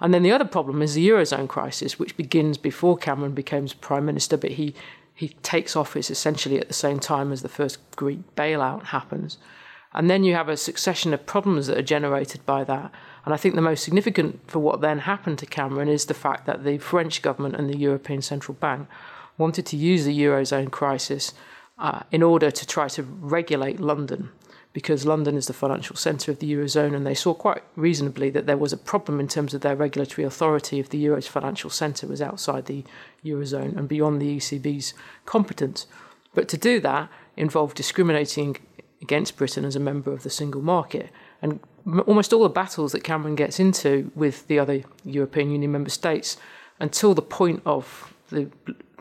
And 0.00 0.12
then 0.12 0.22
the 0.22 0.32
other 0.32 0.44
problem 0.44 0.82
is 0.82 0.92
the 0.92 1.08
Eurozone 1.08 1.48
crisis, 1.48 1.98
which 1.98 2.18
begins 2.18 2.58
before 2.58 2.98
Cameron 2.98 3.32
becomes 3.32 3.72
Prime 3.72 4.04
Minister, 4.04 4.36
but 4.36 4.52
he, 4.52 4.74
he 5.14 5.28
takes 5.42 5.74
office 5.74 6.10
essentially 6.10 6.60
at 6.60 6.68
the 6.68 6.74
same 6.74 6.98
time 6.98 7.32
as 7.32 7.40
the 7.40 7.48
first 7.48 7.78
Greek 7.96 8.20
bailout 8.36 8.86
happens. 8.86 9.38
And 9.94 10.10
then 10.10 10.24
you 10.24 10.34
have 10.34 10.50
a 10.50 10.58
succession 10.58 11.14
of 11.14 11.24
problems 11.24 11.68
that 11.68 11.78
are 11.78 11.82
generated 11.82 12.44
by 12.44 12.64
that. 12.64 12.92
And 13.24 13.32
I 13.32 13.38
think 13.38 13.54
the 13.54 13.62
most 13.62 13.82
significant 13.82 14.40
for 14.46 14.58
what 14.58 14.82
then 14.82 14.98
happened 14.98 15.38
to 15.38 15.46
Cameron 15.46 15.88
is 15.88 16.04
the 16.04 16.12
fact 16.14 16.44
that 16.44 16.64
the 16.64 16.76
French 16.76 17.22
government 17.22 17.56
and 17.56 17.70
the 17.70 17.78
European 17.78 18.20
Central 18.20 18.54
Bank 18.54 18.88
wanted 19.38 19.64
to 19.66 19.76
use 19.78 20.04
the 20.04 20.18
Eurozone 20.18 20.70
crisis 20.70 21.32
uh, 21.78 22.02
in 22.10 22.22
order 22.22 22.50
to 22.50 22.66
try 22.66 22.88
to 22.88 23.02
regulate 23.02 23.80
London 23.80 24.30
because 24.76 25.06
London 25.06 25.38
is 25.38 25.46
the 25.46 25.54
financial 25.54 25.96
centre 25.96 26.30
of 26.30 26.38
the 26.38 26.52
Eurozone, 26.52 26.94
and 26.94 27.06
they 27.06 27.14
saw 27.14 27.32
quite 27.32 27.62
reasonably 27.76 28.28
that 28.28 28.44
there 28.44 28.58
was 28.58 28.74
a 28.74 28.76
problem 28.76 29.18
in 29.18 29.26
terms 29.26 29.54
of 29.54 29.62
their 29.62 29.74
regulatory 29.74 30.22
authority 30.22 30.78
if 30.78 30.90
the 30.90 30.98
Euro's 30.98 31.26
financial 31.26 31.70
centre 31.70 32.06
was 32.06 32.20
outside 32.20 32.66
the 32.66 32.84
Eurozone 33.24 33.74
and 33.74 33.88
beyond 33.88 34.20
the 34.20 34.36
ECB's 34.36 34.92
competence. 35.24 35.86
But 36.34 36.46
to 36.50 36.58
do 36.58 36.78
that 36.80 37.08
involved 37.38 37.74
discriminating 37.74 38.58
against 39.00 39.38
Britain 39.38 39.64
as 39.64 39.76
a 39.76 39.80
member 39.80 40.12
of 40.12 40.24
the 40.24 40.28
single 40.28 40.60
market. 40.60 41.08
And 41.40 41.58
almost 42.06 42.34
all 42.34 42.42
the 42.42 42.50
battles 42.50 42.92
that 42.92 43.02
Cameron 43.02 43.34
gets 43.34 43.58
into 43.58 44.12
with 44.14 44.46
the 44.46 44.58
other 44.58 44.82
European 45.06 45.52
Union 45.52 45.72
member 45.72 45.88
states 45.88 46.36
until 46.78 47.14
the 47.14 47.22
point 47.22 47.62
of 47.64 48.12
the 48.28 48.50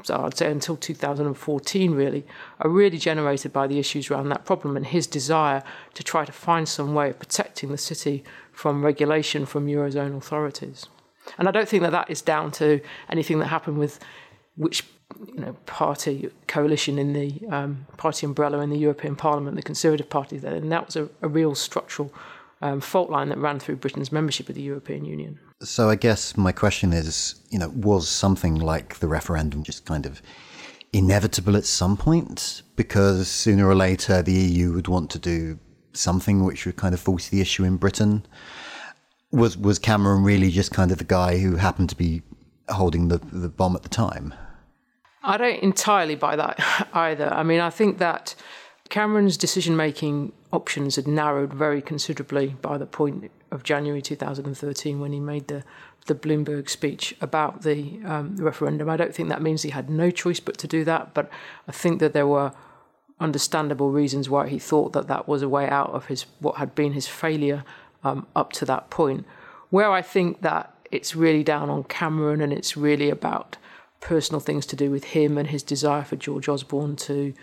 I'd 0.10 0.38
say 0.38 0.52
until 0.52 0.78
2014 0.78 1.92
really, 1.92 2.26
are 2.60 2.70
really 2.70 2.98
generated 2.98 3.52
by 3.52 3.68
the 3.68 3.80
issues 3.80 4.10
around 4.10 4.30
that 4.30 4.46
problem 4.46 4.78
and 4.78 4.86
his 4.86 5.08
desire 5.08 5.64
to 5.94 6.04
try 6.04 6.26
to 6.26 6.32
find 6.32 6.68
some 6.68 6.94
way 6.94 7.10
of 7.10 7.20
protecting 7.20 7.72
the 7.72 7.78
city 7.78 8.24
from 8.52 8.84
regulation 8.84 9.46
from 9.46 9.68
Eurozone 9.68 10.16
authorities. 10.16 10.88
And 11.38 11.48
I 11.48 11.52
don't 11.52 11.68
think 11.68 11.84
that 11.84 11.92
that 11.92 12.10
is 12.10 12.22
down 12.22 12.52
to 12.54 12.82
anything 13.10 13.40
that 13.40 13.48
happened 13.48 13.78
with 13.78 14.00
which 14.56 14.84
you 15.34 15.42
know, 15.42 15.54
party 15.66 16.30
coalition 16.48 16.98
in 16.98 17.14
the 17.14 17.42
um, 17.50 17.86
party 17.98 18.26
umbrella 18.26 18.60
in 18.60 18.70
the 18.70 18.78
European 18.78 19.16
Parliament, 19.16 19.56
the 19.56 19.64
Conservative 19.64 20.10
Party 20.10 20.38
there, 20.38 20.56
and 20.56 20.72
that 20.72 20.86
was 20.86 20.96
a, 20.96 21.10
a 21.22 21.28
real 21.28 21.56
structural 21.56 22.14
um, 22.62 22.82
fault 22.82 23.10
line 23.10 23.30
that 23.30 23.38
ran 23.38 23.60
through 23.60 23.78
Britain's 23.78 24.12
membership 24.12 24.50
of 24.50 24.56
the 24.56 24.62
European 24.62 25.06
Union. 25.06 25.40
So 25.62 25.90
I 25.90 25.96
guess 25.96 26.36
my 26.36 26.52
question 26.52 26.92
is, 26.92 27.36
you 27.50 27.58
know, 27.58 27.70
was 27.70 28.10
something 28.10 28.56
like 28.56 29.00
the 29.00 29.08
referendum 29.08 29.64
just 29.64 29.86
kind 29.86 30.06
of 30.06 30.22
inevitable 30.92 31.56
at 31.56 31.66
some 31.66 31.96
point? 31.96 32.62
Because 32.76 33.30
sooner 33.30 33.68
or 33.68 33.76
later 33.76 34.22
the 34.22 34.34
EU 34.34 34.74
would 34.74 34.88
want 34.88 35.10
to 35.12 35.20
do 35.20 35.58
something 35.94 36.44
which 36.44 36.66
would 36.66 36.76
kind 36.76 36.94
of 36.94 37.00
force 37.00 37.30
the 37.30 37.40
issue 37.40 37.64
in 37.64 37.78
Britain. 37.78 38.26
Was 39.32 39.58
was 39.58 39.80
Cameron 39.80 40.24
really 40.24 40.52
just 40.52 40.72
kind 40.72 40.92
of 40.92 40.98
the 40.98 41.04
guy 41.06 41.38
who 41.38 41.56
happened 41.56 41.90
to 41.90 41.96
be 41.96 42.22
holding 42.70 43.08
the 43.08 43.20
the 43.32 43.50
bomb 43.50 43.76
at 43.76 43.84
the 43.84 43.90
time? 43.90 44.34
I 45.24 45.38
don't 45.38 45.60
entirely 45.64 46.16
buy 46.16 46.36
that 46.36 46.90
either. 46.94 47.34
I 47.34 47.44
mean, 47.44 47.62
I 47.62 47.70
think 47.70 47.98
that 48.00 48.36
Cameron's 48.90 49.38
decision 49.38 49.76
making 49.76 50.34
options 50.56 50.96
had 50.96 51.08
narrowed 51.08 51.54
very 51.54 51.82
considerably 51.82 52.56
by 52.62 52.78
the 52.78 52.86
point 52.86 53.32
of 53.52 53.64
January 53.64 54.02
2013 54.02 55.00
when 55.00 55.12
he 55.12 55.20
made 55.20 55.48
the, 55.48 55.64
the 56.08 56.16
Bloomberg 56.16 56.70
speech 56.70 57.16
about 57.22 57.62
the, 57.64 58.00
um, 58.06 58.36
referendum. 58.38 58.90
I 58.90 58.98
don't 58.98 59.14
think 59.14 59.30
that 59.30 59.42
means 59.42 59.62
he 59.62 59.70
had 59.70 59.90
no 59.90 60.10
choice 60.10 60.40
but 60.40 60.58
to 60.60 60.68
do 60.68 60.84
that, 60.86 61.14
but 61.14 61.30
I 61.68 61.72
think 61.72 62.00
that 62.00 62.14
there 62.14 62.28
were 62.28 62.54
understandable 63.20 63.92
reasons 63.92 64.30
why 64.30 64.48
he 64.48 64.60
thought 64.60 64.94
that 64.94 65.08
that 65.08 65.28
was 65.28 65.42
a 65.42 65.50
way 65.50 65.68
out 65.70 65.92
of 65.92 66.08
his 66.08 66.26
what 66.40 66.58
had 66.58 66.76
been 66.76 66.94
his 66.94 67.08
failure 67.08 67.64
um, 68.04 68.28
up 68.36 68.52
to 68.54 68.66
that 68.66 68.90
point. 68.90 69.26
Where 69.70 69.92
I 69.92 70.02
think 70.02 70.42
that 70.42 70.74
it's 70.92 71.16
really 71.16 71.44
down 71.44 71.70
on 71.70 71.84
Cameron 71.84 72.42
and 72.42 72.54
it's 72.54 72.78
really 72.78 73.10
about 73.10 73.58
personal 74.00 74.40
things 74.40 74.66
to 74.68 74.76
do 74.76 74.92
with 74.92 75.06
him 75.06 75.38
and 75.38 75.50
his 75.50 75.64
desire 75.64 76.04
for 76.04 76.16
George 76.16 76.48
Osborne 76.48 76.96
to 76.96 77.34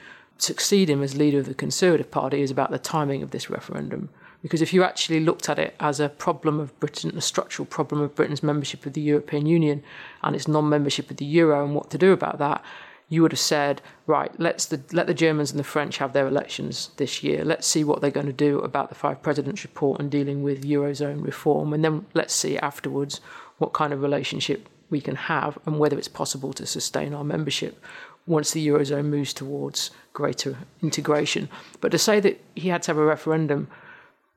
succeed 0.42 0.90
him 0.90 1.02
as 1.02 1.16
leader 1.16 1.38
of 1.38 1.46
the 1.46 1.54
Conservative 1.54 2.10
Party 2.10 2.42
is 2.42 2.50
about 2.50 2.70
the 2.70 2.78
timing 2.78 3.22
of 3.22 3.30
this 3.30 3.48
referendum. 3.48 4.08
Because 4.42 4.60
if 4.60 4.72
you 4.72 4.82
actually 4.82 5.20
looked 5.20 5.48
at 5.48 5.58
it 5.58 5.76
as 5.78 6.00
a 6.00 6.08
problem 6.08 6.58
of 6.58 6.78
Britain, 6.80 7.16
a 7.16 7.20
structural 7.20 7.64
problem 7.64 8.00
of 8.00 8.14
Britain's 8.16 8.42
membership 8.42 8.84
of 8.84 8.92
the 8.92 9.00
European 9.00 9.46
Union 9.46 9.84
and 10.22 10.34
its 10.34 10.48
non 10.48 10.68
membership 10.68 11.10
of 11.10 11.18
the 11.18 11.24
Euro 11.24 11.64
and 11.64 11.74
what 11.74 11.90
to 11.90 11.98
do 11.98 12.12
about 12.12 12.38
that, 12.38 12.64
you 13.08 13.22
would 13.22 13.30
have 13.30 13.38
said, 13.38 13.80
right, 14.06 14.32
let's 14.40 14.66
the, 14.66 14.82
let 14.90 15.06
the 15.06 15.14
Germans 15.14 15.52
and 15.52 15.60
the 15.60 15.64
French 15.64 15.98
have 15.98 16.12
their 16.12 16.26
elections 16.26 16.90
this 16.96 17.22
year. 17.22 17.44
Let's 17.44 17.68
see 17.68 17.84
what 17.84 18.00
they're 18.00 18.10
going 18.10 18.26
to 18.26 18.32
do 18.32 18.58
about 18.60 18.88
the 18.88 18.96
Five 18.96 19.22
Presidents 19.22 19.62
report 19.62 20.00
and 20.00 20.10
dealing 20.10 20.42
with 20.42 20.64
Eurozone 20.64 21.24
reform. 21.24 21.72
And 21.72 21.84
then 21.84 22.06
let's 22.14 22.34
see 22.34 22.58
afterwards 22.58 23.20
what 23.58 23.72
kind 23.72 23.92
of 23.92 24.02
relationship 24.02 24.68
we 24.90 25.00
can 25.00 25.14
have 25.14 25.58
and 25.66 25.78
whether 25.78 25.96
it's 25.98 26.08
possible 26.08 26.52
to 26.54 26.66
sustain 26.66 27.14
our 27.14 27.24
membership 27.24 27.82
once 28.26 28.52
the 28.52 28.66
Eurozone 28.66 29.06
moves 29.06 29.32
towards 29.32 29.90
greater 30.12 30.58
integration. 30.82 31.48
But 31.80 31.90
to 31.92 31.98
say 31.98 32.20
that 32.20 32.42
he 32.54 32.68
had 32.68 32.82
to 32.82 32.90
have 32.90 32.98
a 32.98 33.04
referendum 33.04 33.68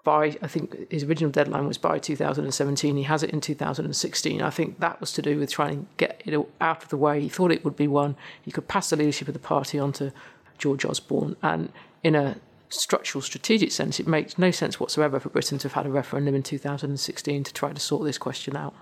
by, 0.04 0.38
I 0.42 0.48
think 0.48 0.92
his 0.92 1.04
original 1.04 1.32
deadline 1.32 1.68
was 1.68 1.78
by 1.78 2.00
2017, 2.00 2.96
he 2.96 3.04
has 3.04 3.24
it 3.24 3.32
in 3.32 3.42
2016. 3.42 4.42
I 4.42 4.50
think 4.50 4.80
that 4.80 5.00
was 5.02 5.12
to 5.14 5.22
do 5.22 5.40
with 5.40 5.52
trying 5.52 5.80
to 5.80 5.88
get 5.98 6.22
it 6.26 6.40
out 6.62 6.84
of 6.84 6.90
the 6.90 6.98
way. 6.98 7.20
He 7.22 7.30
thought 7.30 7.52
it 7.52 7.66
would 7.66 7.76
be 7.76 7.88
one. 7.88 8.16
He 8.42 8.52
could 8.52 8.68
pass 8.68 8.90
the 8.90 8.96
leadership 8.96 9.28
of 9.28 9.34
the 9.34 9.40
party 9.40 9.80
on 9.80 9.92
to 9.94 10.14
George 10.58 10.86
Osborne. 10.86 11.36
And 11.42 11.72
in 12.04 12.16
a 12.16 12.38
structural 12.70 13.22
strategic 13.22 13.72
sense, 13.72 14.00
it 14.00 14.08
makes 14.08 14.38
no 14.38 14.52
sense 14.52 14.80
whatsoever 14.80 15.20
for 15.20 15.30
Britain 15.30 15.58
to 15.60 15.68
have 15.68 15.74
had 15.74 15.86
a 15.86 15.90
referendum 15.90 16.36
in 16.36 16.44
2016 16.44 17.44
to 17.44 17.54
try 17.54 17.74
to 17.74 17.80
sort 17.80 18.06
this 18.06 18.18
question 18.18 18.56
out. 18.56 18.76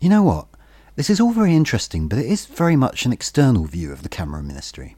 You 0.00 0.10
know 0.10 0.22
what? 0.22 0.46
This 0.98 1.10
is 1.10 1.20
all 1.20 1.30
very 1.30 1.54
interesting, 1.54 2.08
but 2.08 2.18
it 2.18 2.26
is 2.26 2.46
very 2.46 2.74
much 2.74 3.06
an 3.06 3.12
external 3.12 3.66
view 3.66 3.92
of 3.92 4.02
the 4.02 4.08
Cameron 4.08 4.48
ministry. 4.48 4.96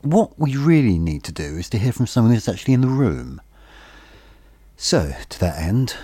What 0.00 0.38
we 0.38 0.56
really 0.56 0.98
need 0.98 1.22
to 1.24 1.32
do 1.32 1.58
is 1.58 1.68
to 1.68 1.78
hear 1.78 1.92
from 1.92 2.06
someone 2.06 2.32
who's 2.32 2.48
actually 2.48 2.72
in 2.72 2.80
the 2.80 2.86
room. 2.86 3.38
So, 4.78 5.12
to 5.28 5.38
that 5.40 5.60
end, 5.60 5.96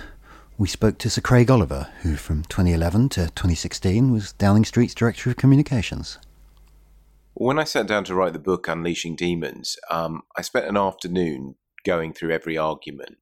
we 0.59 0.67
spoke 0.67 0.99
to 0.99 1.09
Sir 1.09 1.21
Craig 1.21 1.49
Oliver, 1.49 1.87
who 2.03 2.17
from 2.17 2.43
2011 2.43 3.09
to 3.09 3.21
2016 3.29 4.11
was 4.11 4.33
Downing 4.33 4.63
Street's 4.63 4.93
Director 4.93 5.31
of 5.31 5.37
Communications. 5.37 6.19
When 7.33 7.57
I 7.57 7.63
sat 7.63 7.87
down 7.87 8.03
to 8.03 8.13
write 8.13 8.33
the 8.33 8.37
book 8.37 8.67
Unleashing 8.67 9.15
Demons, 9.15 9.75
um, 9.89 10.21
I 10.37 10.43
spent 10.43 10.67
an 10.67 10.77
afternoon 10.77 11.55
going 11.83 12.13
through 12.13 12.29
every 12.29 12.59
argument 12.59 13.17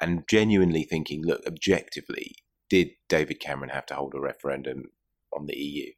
and 0.00 0.24
genuinely 0.28 0.82
thinking, 0.82 1.24
look, 1.24 1.46
objectively, 1.46 2.34
did 2.68 2.88
David 3.08 3.38
Cameron 3.38 3.70
have 3.70 3.86
to 3.86 3.94
hold 3.94 4.16
a 4.16 4.20
referendum 4.20 4.86
on 5.32 5.46
the 5.46 5.56
EU. 5.56 5.92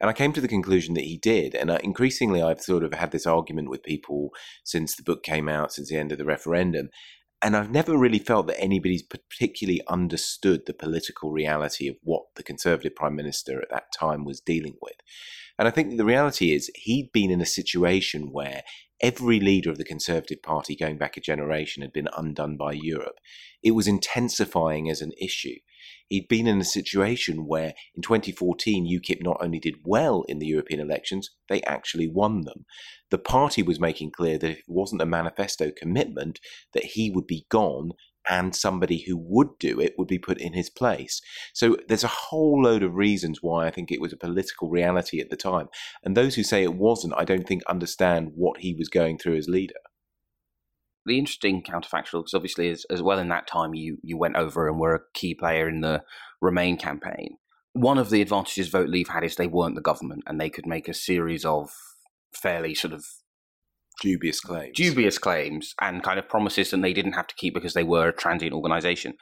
And 0.00 0.08
I 0.08 0.12
came 0.12 0.32
to 0.32 0.40
the 0.40 0.48
conclusion 0.48 0.94
that 0.94 1.04
he 1.04 1.16
did. 1.16 1.54
And 1.54 1.70
uh, 1.70 1.78
increasingly, 1.82 2.40
I've 2.40 2.60
sort 2.60 2.84
of 2.84 2.94
had 2.94 3.10
this 3.10 3.26
argument 3.26 3.70
with 3.70 3.82
people 3.82 4.30
since 4.64 4.94
the 4.94 5.02
book 5.02 5.22
came 5.22 5.48
out, 5.48 5.72
since 5.72 5.88
the 5.88 5.96
end 5.96 6.12
of 6.12 6.18
the 6.18 6.24
referendum. 6.24 6.90
And 7.42 7.56
I've 7.56 7.70
never 7.70 7.96
really 7.96 8.18
felt 8.18 8.48
that 8.48 8.60
anybody's 8.60 9.02
particularly 9.02 9.80
understood 9.88 10.66
the 10.66 10.74
political 10.74 11.30
reality 11.30 11.88
of 11.88 11.96
what 12.02 12.22
the 12.34 12.42
Conservative 12.42 12.96
Prime 12.96 13.14
Minister 13.14 13.60
at 13.62 13.70
that 13.70 13.86
time 13.98 14.24
was 14.24 14.40
dealing 14.40 14.74
with. 14.82 14.96
And 15.58 15.66
I 15.66 15.70
think 15.70 15.96
the 15.96 16.04
reality 16.04 16.52
is 16.52 16.70
he'd 16.74 17.10
been 17.12 17.30
in 17.30 17.40
a 17.40 17.46
situation 17.46 18.30
where 18.32 18.62
every 19.00 19.38
leader 19.38 19.70
of 19.70 19.78
the 19.78 19.84
Conservative 19.84 20.42
Party 20.42 20.76
going 20.76 20.98
back 20.98 21.16
a 21.16 21.20
generation 21.20 21.82
had 21.82 21.92
been 21.92 22.08
undone 22.16 22.56
by 22.56 22.72
Europe. 22.72 23.18
It 23.62 23.72
was 23.72 23.86
intensifying 23.86 24.88
as 24.90 25.00
an 25.00 25.12
issue 25.20 25.56
he'd 26.08 26.28
been 26.28 26.46
in 26.46 26.60
a 26.60 26.64
situation 26.64 27.46
where 27.46 27.74
in 27.94 28.02
2014 28.02 28.86
UKIP 28.86 29.22
not 29.22 29.38
only 29.40 29.58
did 29.58 29.76
well 29.84 30.24
in 30.28 30.38
the 30.38 30.46
European 30.46 30.80
elections, 30.80 31.30
they 31.48 31.62
actually 31.62 32.08
won 32.08 32.42
them. 32.42 32.64
The 33.10 33.18
party 33.18 33.62
was 33.62 33.80
making 33.80 34.12
clear 34.12 34.38
that 34.38 34.50
if 34.50 34.58
it 34.58 34.64
wasn't 34.68 35.02
a 35.02 35.06
manifesto 35.06 35.70
commitment, 35.76 36.40
that 36.74 36.84
he 36.84 37.10
would 37.10 37.26
be 37.26 37.46
gone 37.50 37.92
and 38.28 38.54
somebody 38.54 39.04
who 39.06 39.16
would 39.16 39.48
do 39.58 39.80
it 39.80 39.94
would 39.96 40.08
be 40.08 40.18
put 40.18 40.38
in 40.38 40.52
his 40.52 40.68
place. 40.68 41.20
So 41.54 41.78
there's 41.88 42.04
a 42.04 42.08
whole 42.08 42.62
load 42.62 42.82
of 42.82 42.94
reasons 42.94 43.38
why 43.40 43.66
I 43.66 43.70
think 43.70 43.90
it 43.90 44.00
was 44.00 44.12
a 44.12 44.18
political 44.18 44.68
reality 44.68 45.20
at 45.20 45.30
the 45.30 45.36
time. 45.36 45.68
And 46.04 46.16
those 46.16 46.34
who 46.34 46.42
say 46.42 46.62
it 46.62 46.74
wasn't, 46.74 47.14
I 47.16 47.24
don't 47.24 47.46
think 47.46 47.62
understand 47.68 48.32
what 48.34 48.60
he 48.60 48.74
was 48.74 48.88
going 48.88 49.18
through 49.18 49.36
as 49.36 49.48
leader 49.48 49.74
the 51.08 51.18
interesting 51.18 51.62
counterfactual, 51.62 52.20
because 52.20 52.34
obviously, 52.34 52.70
as, 52.70 52.84
as 52.90 53.02
well 53.02 53.18
in 53.18 53.28
that 53.28 53.46
time, 53.46 53.74
you 53.74 53.98
you 54.02 54.16
went 54.16 54.36
over 54.36 54.68
and 54.68 54.78
were 54.78 54.94
a 54.94 55.00
key 55.14 55.34
player 55.34 55.68
in 55.68 55.80
the 55.80 56.02
Remain 56.40 56.76
campaign. 56.76 57.36
One 57.72 57.98
of 57.98 58.10
the 58.10 58.22
advantages 58.22 58.68
Vote 58.68 58.88
Leave 58.88 59.08
had 59.08 59.24
is 59.24 59.34
they 59.34 59.48
weren't 59.48 59.74
the 59.74 59.80
government, 59.80 60.22
and 60.26 60.40
they 60.40 60.50
could 60.50 60.66
make 60.66 60.88
a 60.88 60.94
series 60.94 61.44
of 61.44 61.70
fairly 62.32 62.74
sort 62.74 62.94
of 62.94 63.04
dubious 64.00 64.40
claims, 64.40 64.76
dubious 64.76 65.18
claims, 65.18 65.74
and 65.80 66.04
kind 66.04 66.18
of 66.18 66.28
promises 66.28 66.70
that 66.70 66.80
they 66.82 66.92
didn't 66.92 67.14
have 67.14 67.26
to 67.26 67.34
keep 67.34 67.54
because 67.54 67.74
they 67.74 67.82
were 67.82 68.08
a 68.08 68.12
transient 68.12 68.54
organisation. 68.54 69.14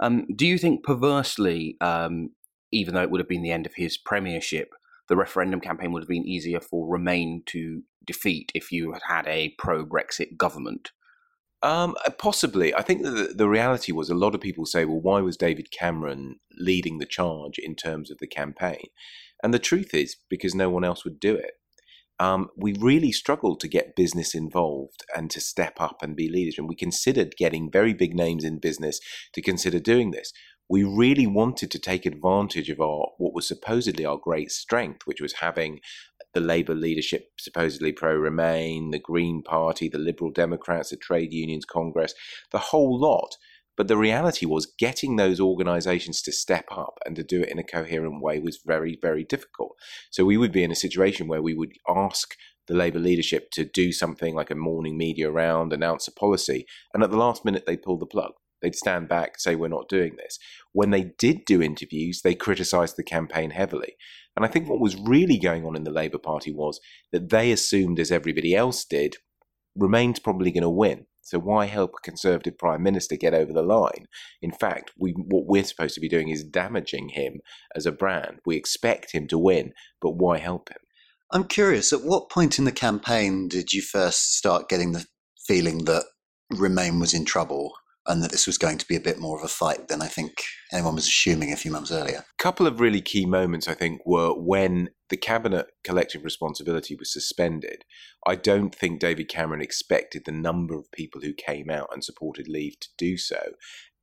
Um, 0.00 0.26
do 0.34 0.46
you 0.46 0.58
think, 0.58 0.82
perversely, 0.82 1.76
um, 1.80 2.30
even 2.72 2.94
though 2.94 3.02
it 3.02 3.10
would 3.10 3.20
have 3.20 3.28
been 3.28 3.42
the 3.42 3.52
end 3.52 3.66
of 3.66 3.74
his 3.76 3.96
premiership, 3.96 4.70
the 5.08 5.16
referendum 5.16 5.60
campaign 5.60 5.92
would 5.92 6.02
have 6.02 6.08
been 6.08 6.26
easier 6.26 6.60
for 6.60 6.90
Remain 6.90 7.42
to 7.46 7.82
defeat 8.04 8.50
if 8.54 8.72
you 8.72 8.92
had 8.92 9.02
had 9.08 9.26
a 9.26 9.54
pro 9.58 9.86
Brexit 9.86 10.36
government? 10.36 10.90
Um, 11.64 11.96
uh, 12.04 12.10
possibly. 12.10 12.74
I 12.74 12.82
think 12.82 13.02
the, 13.02 13.32
the 13.34 13.48
reality 13.48 13.90
was 13.90 14.10
a 14.10 14.14
lot 14.14 14.34
of 14.34 14.42
people 14.42 14.66
say, 14.66 14.84
well, 14.84 15.00
why 15.00 15.22
was 15.22 15.38
David 15.38 15.70
Cameron 15.70 16.36
leading 16.58 16.98
the 16.98 17.06
charge 17.06 17.58
in 17.58 17.74
terms 17.74 18.10
of 18.10 18.18
the 18.18 18.26
campaign? 18.26 18.88
And 19.42 19.54
the 19.54 19.58
truth 19.58 19.94
is, 19.94 20.14
because 20.28 20.54
no 20.54 20.68
one 20.68 20.84
else 20.84 21.04
would 21.04 21.18
do 21.18 21.34
it. 21.34 21.52
Um, 22.20 22.50
we 22.54 22.74
really 22.78 23.12
struggled 23.12 23.60
to 23.60 23.68
get 23.68 23.96
business 23.96 24.34
involved 24.34 25.04
and 25.16 25.30
to 25.30 25.40
step 25.40 25.80
up 25.80 26.02
and 26.02 26.14
be 26.14 26.28
leaders. 26.28 26.58
And 26.58 26.68
we 26.68 26.76
considered 26.76 27.34
getting 27.38 27.70
very 27.72 27.94
big 27.94 28.14
names 28.14 28.44
in 28.44 28.58
business 28.58 29.00
to 29.32 29.40
consider 29.40 29.78
doing 29.78 30.10
this. 30.10 30.34
We 30.68 30.84
really 30.84 31.26
wanted 31.26 31.70
to 31.70 31.78
take 31.78 32.04
advantage 32.04 32.68
of 32.68 32.80
our 32.80 33.08
what 33.16 33.34
was 33.34 33.48
supposedly 33.48 34.04
our 34.04 34.18
great 34.18 34.50
strength, 34.50 35.06
which 35.06 35.20
was 35.20 35.34
having 35.40 35.80
the 36.34 36.40
Labour 36.40 36.74
leadership 36.74 37.30
supposedly 37.38 37.92
pro 37.92 38.14
Remain, 38.14 38.90
the 38.90 38.98
Green 38.98 39.42
Party, 39.42 39.88
the 39.88 39.98
Liberal 39.98 40.30
Democrats, 40.30 40.90
the 40.90 40.96
Trade 40.96 41.32
Unions 41.32 41.64
Congress, 41.64 42.14
the 42.50 42.58
whole 42.58 43.00
lot. 43.00 43.36
But 43.76 43.88
the 43.88 43.96
reality 43.96 44.46
was 44.46 44.72
getting 44.78 45.16
those 45.16 45.40
organizations 45.40 46.22
to 46.22 46.32
step 46.32 46.66
up 46.70 46.98
and 47.04 47.16
to 47.16 47.24
do 47.24 47.42
it 47.42 47.48
in 47.48 47.58
a 47.58 47.64
coherent 47.64 48.22
way 48.22 48.38
was 48.38 48.60
very, 48.64 48.98
very 49.00 49.24
difficult. 49.24 49.76
So 50.10 50.24
we 50.24 50.36
would 50.36 50.52
be 50.52 50.62
in 50.62 50.70
a 50.70 50.76
situation 50.76 51.26
where 51.26 51.42
we 51.42 51.54
would 51.54 51.72
ask 51.88 52.36
the 52.66 52.74
Labour 52.74 53.00
leadership 53.00 53.50
to 53.52 53.64
do 53.64 53.92
something 53.92 54.34
like 54.34 54.50
a 54.50 54.54
morning 54.54 54.96
media 54.96 55.30
round, 55.30 55.72
announce 55.72 56.08
a 56.08 56.12
policy, 56.12 56.66
and 56.92 57.02
at 57.02 57.10
the 57.10 57.16
last 57.16 57.44
minute 57.44 57.64
they'd 57.66 57.82
pull 57.82 57.98
the 57.98 58.06
plug. 58.06 58.32
They'd 58.62 58.74
stand 58.74 59.08
back, 59.08 59.38
say, 59.38 59.56
We're 59.56 59.68
not 59.68 59.90
doing 59.90 60.16
this. 60.16 60.38
When 60.72 60.90
they 60.90 61.12
did 61.18 61.44
do 61.44 61.60
interviews, 61.60 62.22
they 62.22 62.34
criticised 62.34 62.96
the 62.96 63.02
campaign 63.02 63.50
heavily. 63.50 63.96
And 64.36 64.44
I 64.44 64.48
think 64.48 64.68
what 64.68 64.80
was 64.80 64.96
really 64.96 65.38
going 65.38 65.64
on 65.64 65.76
in 65.76 65.84
the 65.84 65.90
Labour 65.90 66.18
Party 66.18 66.52
was 66.52 66.80
that 67.12 67.30
they 67.30 67.52
assumed, 67.52 68.00
as 68.00 68.10
everybody 68.10 68.54
else 68.54 68.84
did, 68.84 69.16
Remain's 69.76 70.18
probably 70.18 70.50
going 70.50 70.62
to 70.62 70.70
win. 70.70 71.06
So 71.22 71.38
why 71.38 71.66
help 71.66 71.94
a 71.96 72.02
Conservative 72.02 72.58
Prime 72.58 72.82
Minister 72.82 73.16
get 73.16 73.32
over 73.32 73.52
the 73.52 73.62
line? 73.62 74.06
In 74.42 74.52
fact, 74.52 74.92
we, 74.98 75.12
what 75.12 75.46
we're 75.46 75.64
supposed 75.64 75.94
to 75.94 76.00
be 76.00 76.08
doing 76.08 76.28
is 76.28 76.44
damaging 76.44 77.10
him 77.10 77.40
as 77.74 77.86
a 77.86 77.92
brand. 77.92 78.40
We 78.44 78.56
expect 78.56 79.12
him 79.12 79.26
to 79.28 79.38
win, 79.38 79.72
but 80.02 80.16
why 80.16 80.38
help 80.38 80.68
him? 80.68 80.78
I'm 81.30 81.44
curious, 81.44 81.92
at 81.92 82.04
what 82.04 82.30
point 82.30 82.58
in 82.58 82.64
the 82.64 82.72
campaign 82.72 83.48
did 83.48 83.72
you 83.72 83.80
first 83.80 84.36
start 84.36 84.68
getting 84.68 84.92
the 84.92 85.06
feeling 85.46 85.84
that 85.86 86.04
Remain 86.50 87.00
was 87.00 87.14
in 87.14 87.24
trouble 87.24 87.72
and 88.06 88.22
that 88.22 88.30
this 88.30 88.46
was 88.46 88.58
going 88.58 88.78
to 88.78 88.86
be 88.86 88.96
a 88.96 89.00
bit 89.00 89.18
more 89.18 89.38
of 89.38 89.44
a 89.44 89.48
fight 89.48 89.88
than 89.88 90.02
I 90.02 90.06
think 90.06 90.42
anyone 90.72 90.94
was 90.94 91.06
assuming 91.06 91.52
a 91.52 91.56
few 91.56 91.70
months 91.70 91.90
earlier. 91.90 92.18
A 92.18 92.42
couple 92.42 92.66
of 92.66 92.80
really 92.80 93.00
key 93.00 93.24
moments, 93.24 93.66
I 93.66 93.74
think, 93.74 94.02
were 94.04 94.34
when 94.34 94.90
the 95.08 95.16
cabinet 95.16 95.66
collective 95.84 96.24
responsibility 96.24 96.96
was 96.96 97.12
suspended. 97.12 97.84
I 98.26 98.34
don't 98.34 98.74
think 98.74 99.00
David 99.00 99.28
Cameron 99.28 99.62
expected 99.62 100.24
the 100.24 100.32
number 100.32 100.74
of 100.74 100.90
people 100.92 101.20
who 101.22 101.32
came 101.32 101.70
out 101.70 101.88
and 101.92 102.04
supported 102.04 102.48
leave 102.48 102.78
to 102.80 102.88
do 102.98 103.16
so. 103.16 103.40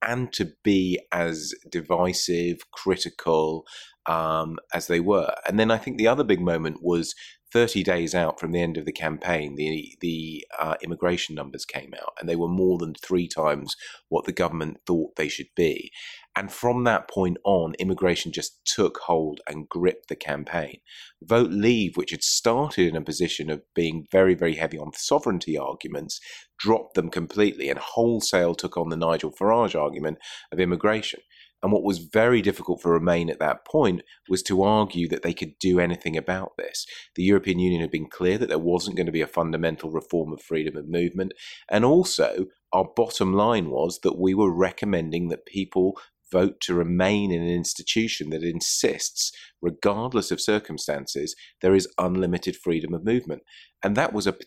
And 0.04 0.34
to 0.34 0.54
be 0.64 1.00
as 1.12 1.54
divisive, 1.70 2.72
critical 2.72 3.68
um, 4.08 4.58
as 4.74 4.88
they 4.88 5.00
were. 5.00 5.34
And 5.48 5.60
then 5.60 5.70
I 5.70 5.78
think 5.78 5.98
the 5.98 6.08
other 6.08 6.24
big 6.24 6.42
moment 6.42 6.78
was 6.82 7.14
30 7.52 7.84
days 7.84 8.16
out 8.16 8.40
from 8.40 8.52
the 8.52 8.62
end 8.62 8.78
of 8.78 8.86
the 8.86 8.92
campaign, 8.92 9.56
the 9.56 9.96
the 10.00 10.46
uh, 10.60 10.76
immigration 10.82 11.36
numbers 11.36 11.66
came 11.66 11.94
out, 12.02 12.14
and 12.20 12.28
they 12.28 12.36
were 12.36 12.48
more 12.48 12.78
than 12.78 12.94
three 12.94 13.28
times 13.28 13.76
what 14.10 14.26
the 14.26 14.32
government 14.32 14.78
thought 14.86 15.16
they 15.16 15.28
should 15.28 15.50
be. 15.56 15.92
And 16.36 16.52
from 16.52 16.86
that 16.86 17.10
point 17.10 17.38
on, 17.44 17.74
immigration 17.78 18.32
just 18.32 18.64
took 18.66 19.00
hold 19.00 19.42
and 19.48 19.68
gripped 19.68 20.08
the 20.08 20.16
campaign. 20.16 20.78
Vote 21.22 21.52
Leave, 21.52 21.98
which 21.98 22.12
had 22.12 22.24
started 22.24 22.88
in 22.88 22.96
a 22.96 23.02
position 23.02 23.50
of 23.50 23.64
being 23.76 24.06
very, 24.12 24.34
very 24.34 24.56
heavy 24.56 24.78
on 24.78 24.94
sovereignty 24.94 25.58
arguments, 25.58 26.22
dropped 26.58 26.94
them 26.94 27.10
completely 27.10 27.70
and 27.70 27.80
wholesale 27.80 28.56
took 28.56 28.78
on 28.78 28.90
the 28.90 28.96
Nigel 28.96 29.32
Farage 29.32 29.80
argument 29.80 30.20
of 30.54 30.60
immigration. 30.60 31.20
And 31.64 31.72
what 31.72 31.84
was 31.84 32.00
very 32.00 32.42
difficult 32.42 32.82
for 32.82 32.92
Remain 32.92 33.30
at 33.30 33.40
that 33.40 33.66
point 33.66 34.02
was 34.28 34.42
to 34.44 34.64
argue 34.64 35.08
that 35.10 35.22
they 35.22 35.34
could 35.34 35.60
do 35.60 35.80
anything 35.80 36.18
about 36.18 36.54
this. 36.58 36.86
The 37.16 37.24
European 37.24 37.60
Union 37.60 37.82
had 37.82 37.92
been 37.92 38.10
clear 38.10 38.38
that 38.38 38.50
there 38.50 38.58
wasn't 38.58 38.96
going 38.96 39.06
to 39.06 39.12
be 39.12 39.22
a 39.22 39.28
fundamental 39.28 39.92
reform 39.92 40.34
of 40.34 40.42
freedom 40.42 40.76
of 40.76 40.90
movement. 40.90 41.34
And 41.70 41.86
also, 41.86 42.48
our 42.74 42.86
bottom 42.96 43.34
line 43.34 43.70
was 43.70 44.00
that 44.04 44.20
we 44.20 44.34
were 44.34 44.54
recommending 44.54 45.28
that 45.28 45.46
people 45.46 46.00
vote 46.32 46.62
to 46.62 46.74
remain 46.74 47.32
in 47.32 47.42
an 47.42 47.50
institution 47.50 48.30
that 48.30 48.44
insists, 48.44 49.32
regardless 49.62 50.32
of 50.32 50.42
circumstances, 50.42 51.36
there 51.62 51.76
is 51.76 51.90
unlimited 51.98 52.56
freedom 52.56 52.94
of 52.94 53.04
movement. 53.04 53.44
And 53.84 53.96
that 53.98 54.14
was 54.14 54.28
a 54.28 54.38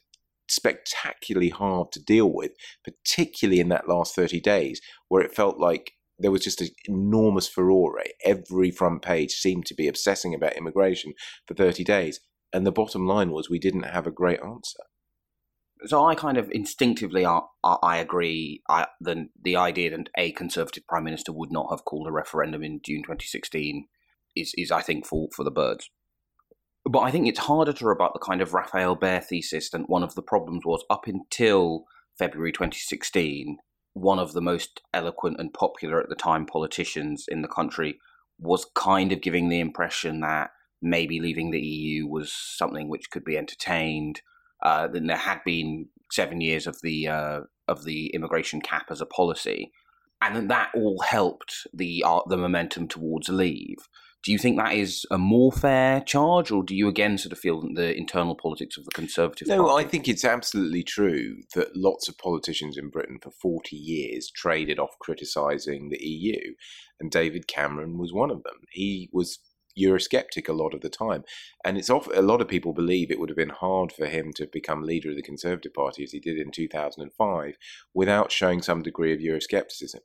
spectacularly 0.49 1.51
hard 1.51 1.93
to 1.93 2.03
deal 2.03 2.33
with, 2.33 2.53
particularly 2.85 3.61
in 3.61 3.69
that 3.69 3.89
last 3.89 4.15
30 4.15 4.41
days, 4.41 4.81
where 5.09 5.23
it 5.23 5.35
felt 5.35 5.59
like 5.59 5.93
there 6.25 6.31
was 6.31 6.43
just 6.43 6.63
an 6.63 6.71
enormous 6.87 7.47
furore. 7.47 8.03
Every 8.25 8.71
front 8.71 9.03
page 9.03 9.33
seemed 9.33 9.67
to 9.67 9.75
be 9.75 9.87
obsessing 9.87 10.35
about 10.35 10.57
immigration 10.57 11.13
for 11.47 11.53
30 11.53 11.85
days. 11.85 12.21
And 12.51 12.67
the 12.67 12.73
bottom 12.73 13.07
line 13.07 13.31
was 13.31 13.51
we 13.51 13.59
didn't 13.59 13.83
have 13.83 14.07
a 14.07 14.11
great 14.11 14.41
answer. 14.41 14.85
So 15.85 16.07
I 16.07 16.15
kind 16.15 16.39
of 16.39 16.51
instinctively, 16.51 17.27
I, 17.27 17.43
I 17.63 17.99
agree. 17.99 18.63
I, 18.71 18.87
the 19.03 19.29
the 19.43 19.57
idea 19.57 19.91
that 19.91 20.09
a 20.17 20.33
conservative 20.33 20.87
prime 20.87 21.05
minister 21.05 21.31
would 21.31 21.53
not 21.53 21.67
have 21.69 21.85
called 21.85 22.09
a 22.09 22.13
referendum 22.13 22.65
in 22.65 22.81
June 22.83 23.03
2016 23.03 23.87
is 24.35 24.55
is 24.57 24.71
I 24.71 24.81
think 24.81 25.05
fault 25.05 25.35
for 25.35 25.45
the 25.45 25.51
birds. 25.51 25.91
But 26.87 27.01
I 27.01 27.11
think 27.11 27.29
it's 27.29 27.41
harder 27.41 27.75
to 27.75 27.87
rebut 27.87 28.15
the 28.15 28.19
kind 28.19 28.41
of 28.41 28.55
Raphael 28.55 28.97
Behr 28.97 29.23
thesis. 29.23 29.75
And 29.75 29.85
one 29.89 30.03
of 30.03 30.15
the 30.15 30.23
problems 30.23 30.63
was 30.65 30.87
up 30.89 31.07
until 31.07 31.85
February 32.19 32.53
2016, 32.53 33.59
one 33.95 34.19
of 34.19 34.33
the 34.33 34.43
most 34.43 34.83
eloquent 34.93 35.37
and 35.39 35.55
popular 35.55 36.01
at 36.01 36.09
the 36.09 36.15
time 36.15 36.45
politicians 36.45 37.25
in 37.29 37.43
the 37.43 37.49
country 37.49 38.01
was 38.39 38.67
kind 38.75 39.13
of 39.13 39.23
giving 39.23 39.49
the 39.49 39.61
impression 39.61 40.21
that 40.21 40.51
maybe 40.83 41.21
leaving 41.21 41.51
the 41.51 41.61
EU 41.61 42.07
was 42.07 42.33
something 42.33 42.89
which 42.89 43.11
could 43.11 43.25
be 43.25 43.39
entertained. 43.39 44.21
Uh, 44.63 44.89
then 44.89 45.07
there 45.07 45.17
had 45.17 45.39
been 45.45 45.87
seven 46.11 46.41
years 46.41 46.67
of 46.67 46.81
the 46.83 47.09
uh, 47.09 47.41
of 47.69 47.85
the 47.85 48.09
immigration 48.09 48.61
cap 48.61 48.87
as 48.91 49.01
a 49.01 49.07
policy, 49.07 49.73
and 50.21 50.51
that 50.51 50.71
all 50.75 51.01
helped 51.01 51.67
the 51.73 52.03
uh, 52.05 52.21
the 52.29 52.37
momentum 52.37 52.89
towards 52.89 53.29
leave. 53.29 53.89
Do 54.25 54.33
you 54.33 54.39
think 54.39 54.57
that 54.57 54.73
is 54.73 55.05
a 55.11 55.19
more 55.19 55.53
fair 55.53 56.01
charge, 56.01 56.51
or 56.51 56.63
do 56.63 56.75
you 56.75 56.89
again 56.89 57.19
sort 57.19 57.33
of 57.33 57.39
feel 57.39 57.61
that 57.61 57.75
the 57.75 57.95
internal 57.95 58.35
politics 58.35 58.79
of 58.79 58.87
the 58.87 58.91
Conservative 58.91 59.47
Party 59.47 59.59
no, 59.59 59.69
Party? 59.69 59.85
I 59.85 59.89
think 59.89 60.09
it's 60.09 60.25
absolutely 60.25 60.83
true 60.83 61.43
that 61.55 61.77
lots 61.77 62.09
of 62.09 62.17
politicians 62.17 62.79
in 62.79 62.89
Britain 62.89 63.19
for 63.23 63.31
40 63.31 63.77
years 63.77 64.31
traded 64.35 64.79
off 64.79 64.99
criticising 64.99 65.91
the 65.91 66.03
EU, 66.03 66.55
and 66.99 67.11
David 67.11 67.47
Cameron 67.47 67.99
was 67.99 68.15
one 68.15 68.31
of 68.31 68.43
them. 68.45 68.61
He 68.71 69.11
was 69.13 69.41
Eurosceptic 69.79 70.49
a 70.49 70.53
lot 70.53 70.75
of 70.75 70.81
the 70.81 70.89
time. 70.89 71.25
And 71.65 71.77
it's 71.77 71.91
off, 71.91 72.09
a 72.15 72.23
lot 72.23 72.41
of 72.41 72.49
people 72.49 72.73
believe 72.73 73.11
it 73.11 73.19
would 73.19 73.29
have 73.29 73.37
been 73.37 73.51
hard 73.51 73.93
for 73.93 74.07
him 74.07 74.33
to 74.37 74.47
become 74.47 74.83
leader 74.83 75.11
of 75.11 75.17
the 75.17 75.23
Conservative 75.23 75.75
Party 75.75 76.05
as 76.05 76.13
he 76.13 76.21
did 76.21 76.39
in 76.39 76.51
2005 76.51 77.57
without 77.93 78.33
showing 78.33 78.63
some 78.63 78.83
degree 78.83 79.13
of 79.13 79.21
Euroscepticism. 79.21 80.01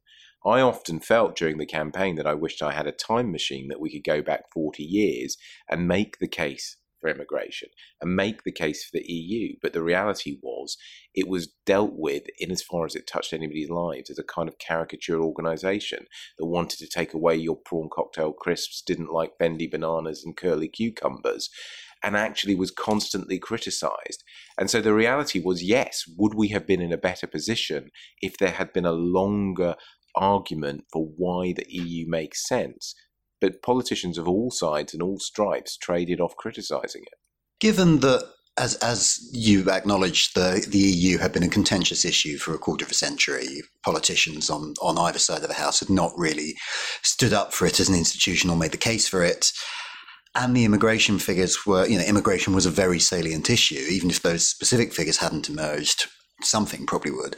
I 0.45 0.61
often 0.61 0.99
felt 0.99 1.35
during 1.35 1.57
the 1.57 1.65
campaign 1.65 2.15
that 2.15 2.27
I 2.27 2.33
wished 2.33 2.61
I 2.61 2.71
had 2.71 2.87
a 2.87 2.91
time 2.91 3.31
machine 3.31 3.67
that 3.67 3.79
we 3.79 3.91
could 3.91 4.09
go 4.09 4.21
back 4.21 4.43
40 4.53 4.83
years 4.83 5.37
and 5.69 5.87
make 5.87 6.19
the 6.19 6.27
case 6.27 6.77
for 6.99 7.09
immigration 7.09 7.69
and 8.01 8.15
make 8.15 8.43
the 8.43 8.51
case 8.51 8.83
for 8.83 8.97
the 8.97 9.11
EU. 9.11 9.55
But 9.61 9.73
the 9.73 9.83
reality 9.83 10.37
was 10.41 10.77
it 11.13 11.27
was 11.27 11.53
dealt 11.65 11.93
with 11.93 12.23
in 12.37 12.51
as 12.51 12.61
far 12.61 12.85
as 12.85 12.95
it 12.95 13.07
touched 13.07 13.33
anybody's 13.33 13.69
lives 13.69 14.09
as 14.09 14.19
a 14.19 14.23
kind 14.23 14.47
of 14.47 14.59
caricature 14.59 15.21
organization 15.21 16.05
that 16.37 16.45
wanted 16.45 16.79
to 16.79 16.87
take 16.87 17.13
away 17.13 17.35
your 17.35 17.57
prawn 17.57 17.89
cocktail 17.91 18.33
crisps, 18.33 18.81
didn't 18.81 19.11
like 19.11 19.37
bendy 19.37 19.67
bananas 19.67 20.23
and 20.23 20.37
curly 20.37 20.67
cucumbers. 20.67 21.49
And 22.01 22.15
actually 22.15 22.55
was 22.55 22.71
constantly 22.71 23.37
criticized. 23.37 24.23
And 24.57 24.69
so 24.69 24.79
the 24.79 24.93
reality 24.93 25.41
was 25.43 25.61
yes, 25.61 26.03
would 26.17 26.33
we 26.33 26.47
have 26.47 26.65
been 26.65 26.79
in 26.79 26.93
a 26.93 26.97
better 26.97 27.27
position 27.27 27.89
if 28.21 28.37
there 28.37 28.51
had 28.51 28.71
been 28.71 28.85
a 28.85 28.93
longer 28.93 29.75
argument 30.19 30.85
for 30.91 31.05
why 31.17 31.53
the 31.53 31.65
EU 31.69 32.07
makes 32.07 32.47
sense, 32.47 32.93
but 33.41 33.63
politicians 33.63 34.17
of 34.17 34.27
all 34.27 34.51
sides 34.51 34.93
and 34.93 35.01
all 35.01 35.19
stripes 35.19 35.77
traded 35.77 36.19
off 36.19 36.35
criticising 36.35 37.03
it. 37.03 37.17
Given 37.59 37.99
that, 38.01 38.29
as 38.57 38.75
as 38.75 39.19
you 39.31 39.69
acknowledged, 39.69 40.35
the 40.35 40.65
the 40.67 40.77
EU 40.77 41.17
had 41.17 41.31
been 41.31 41.43
a 41.43 41.49
contentious 41.49 42.05
issue 42.05 42.37
for 42.37 42.53
a 42.53 42.59
quarter 42.59 42.85
of 42.85 42.91
a 42.91 42.95
century. 42.95 43.61
Politicians 43.83 44.49
on 44.49 44.73
on 44.81 44.97
either 44.97 45.19
side 45.19 45.41
of 45.41 45.47
the 45.47 45.53
house 45.53 45.79
had 45.79 45.89
not 45.89 46.11
really 46.17 46.55
stood 47.01 47.33
up 47.33 47.53
for 47.53 47.65
it 47.65 47.79
as 47.79 47.89
an 47.89 47.95
institution 47.95 48.49
or 48.49 48.57
made 48.57 48.71
the 48.71 48.77
case 48.77 49.07
for 49.07 49.23
it. 49.23 49.51
And 50.35 50.55
the 50.55 50.65
immigration 50.65 51.17
figures 51.17 51.65
were, 51.65 51.87
you 51.87 51.97
know, 51.97 52.03
immigration 52.05 52.53
was 52.53 52.67
a 52.67 52.71
very 52.71 52.99
salient 52.99 53.49
issue. 53.49 53.83
Even 53.89 54.09
if 54.09 54.21
those 54.21 54.47
specific 54.47 54.93
figures 54.93 55.17
hadn't 55.17 55.49
emerged, 55.49 56.05
something 56.43 56.85
probably 56.85 57.11
would. 57.11 57.35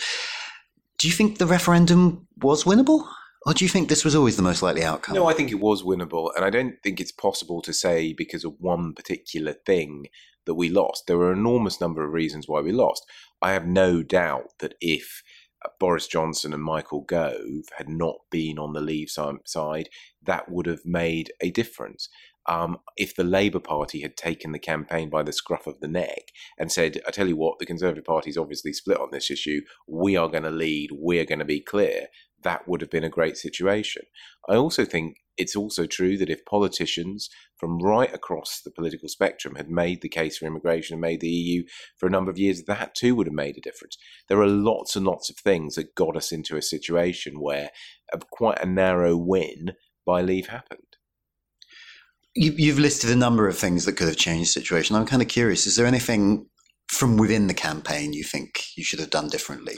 Do 1.01 1.07
you 1.07 1.13
think 1.13 1.39
the 1.39 1.47
referendum 1.47 2.27
was 2.43 2.63
winnable? 2.63 3.07
Or 3.47 3.55
do 3.55 3.65
you 3.65 3.69
think 3.69 3.89
this 3.89 4.05
was 4.05 4.15
always 4.15 4.35
the 4.35 4.43
most 4.43 4.61
likely 4.61 4.83
outcome? 4.83 5.15
No, 5.15 5.25
I 5.25 5.33
think 5.33 5.49
it 5.49 5.59
was 5.59 5.81
winnable. 5.81 6.29
And 6.35 6.45
I 6.45 6.51
don't 6.51 6.75
think 6.83 7.01
it's 7.01 7.11
possible 7.11 7.59
to 7.63 7.73
say 7.73 8.13
because 8.13 8.45
of 8.45 8.53
one 8.59 8.93
particular 8.93 9.53
thing 9.53 10.05
that 10.45 10.53
we 10.53 10.69
lost. 10.69 11.07
There 11.07 11.17
were 11.17 11.31
an 11.31 11.39
enormous 11.39 11.81
number 11.81 12.05
of 12.05 12.13
reasons 12.13 12.47
why 12.47 12.61
we 12.61 12.71
lost. 12.71 13.03
I 13.41 13.53
have 13.53 13.65
no 13.65 14.03
doubt 14.03 14.59
that 14.59 14.75
if 14.79 15.23
uh, 15.65 15.69
Boris 15.79 16.05
Johnson 16.05 16.53
and 16.53 16.61
Michael 16.61 17.01
Gove 17.01 17.65
had 17.79 17.89
not 17.89 18.17
been 18.29 18.59
on 18.59 18.73
the 18.73 18.79
Leave 18.79 19.09
side, 19.09 19.89
that 20.21 20.51
would 20.51 20.67
have 20.67 20.85
made 20.85 21.31
a 21.41 21.49
difference 21.49 22.09
um, 22.51 22.79
if 22.97 23.15
the 23.15 23.23
Labour 23.23 23.61
Party 23.61 24.01
had 24.01 24.17
taken 24.17 24.51
the 24.51 24.59
campaign 24.59 25.09
by 25.09 25.23
the 25.23 25.31
scruff 25.31 25.67
of 25.67 25.79
the 25.79 25.87
neck 25.87 26.33
and 26.59 26.69
said, 26.69 27.01
I 27.07 27.11
tell 27.11 27.29
you 27.29 27.37
what, 27.37 27.59
the 27.59 27.65
Conservative 27.65 28.03
Party 28.03 28.29
is 28.29 28.37
obviously 28.37 28.73
split 28.73 28.99
on 28.99 29.07
this 29.11 29.31
issue, 29.31 29.61
we 29.87 30.17
are 30.17 30.27
going 30.27 30.43
to 30.43 30.49
lead, 30.49 30.89
we're 30.91 31.23
going 31.23 31.39
to 31.39 31.45
be 31.45 31.61
clear, 31.61 32.07
that 32.43 32.67
would 32.67 32.81
have 32.81 32.89
been 32.89 33.05
a 33.05 33.09
great 33.09 33.37
situation. 33.37 34.01
I 34.49 34.55
also 34.55 34.83
think 34.83 35.15
it's 35.37 35.55
also 35.55 35.85
true 35.85 36.17
that 36.17 36.29
if 36.29 36.43
politicians 36.43 37.29
from 37.57 37.77
right 37.77 38.13
across 38.13 38.59
the 38.61 38.71
political 38.71 39.07
spectrum 39.07 39.55
had 39.55 39.69
made 39.69 40.01
the 40.01 40.09
case 40.09 40.37
for 40.37 40.45
immigration 40.45 40.95
and 40.95 41.01
made 41.01 41.21
the 41.21 41.29
EU 41.29 41.63
for 41.97 42.07
a 42.07 42.11
number 42.11 42.31
of 42.31 42.37
years, 42.37 42.63
that 42.63 42.95
too 42.95 43.15
would 43.15 43.27
have 43.27 43.33
made 43.33 43.57
a 43.57 43.61
difference. 43.61 43.97
There 44.27 44.41
are 44.41 44.47
lots 44.47 44.97
and 44.97 45.05
lots 45.05 45.29
of 45.29 45.37
things 45.37 45.75
that 45.75 45.95
got 45.95 46.17
us 46.17 46.33
into 46.33 46.57
a 46.57 46.61
situation 46.61 47.39
where 47.39 47.69
a, 48.11 48.19
quite 48.29 48.61
a 48.61 48.65
narrow 48.65 49.15
win 49.15 49.71
by 50.05 50.21
leave 50.21 50.47
happened. 50.47 50.90
You, 52.33 52.71
have 52.71 52.79
listed 52.79 53.09
a 53.09 53.15
number 53.15 53.47
of 53.47 53.57
things 53.57 53.85
that 53.85 53.97
could 53.97 54.07
have 54.07 54.17
changed 54.17 54.49
the 54.49 54.61
situation. 54.61 54.95
I'm 54.95 55.05
kind 55.05 55.21
of 55.21 55.27
curious. 55.27 55.67
Is 55.67 55.75
there 55.75 55.85
anything 55.85 56.45
from 56.87 57.17
within 57.17 57.47
the 57.47 57.53
campaign 57.53 58.13
you 58.13 58.23
think 58.23 58.63
you 58.75 58.83
should 58.83 58.99
have 58.99 59.09
done 59.09 59.27
differently? 59.27 59.75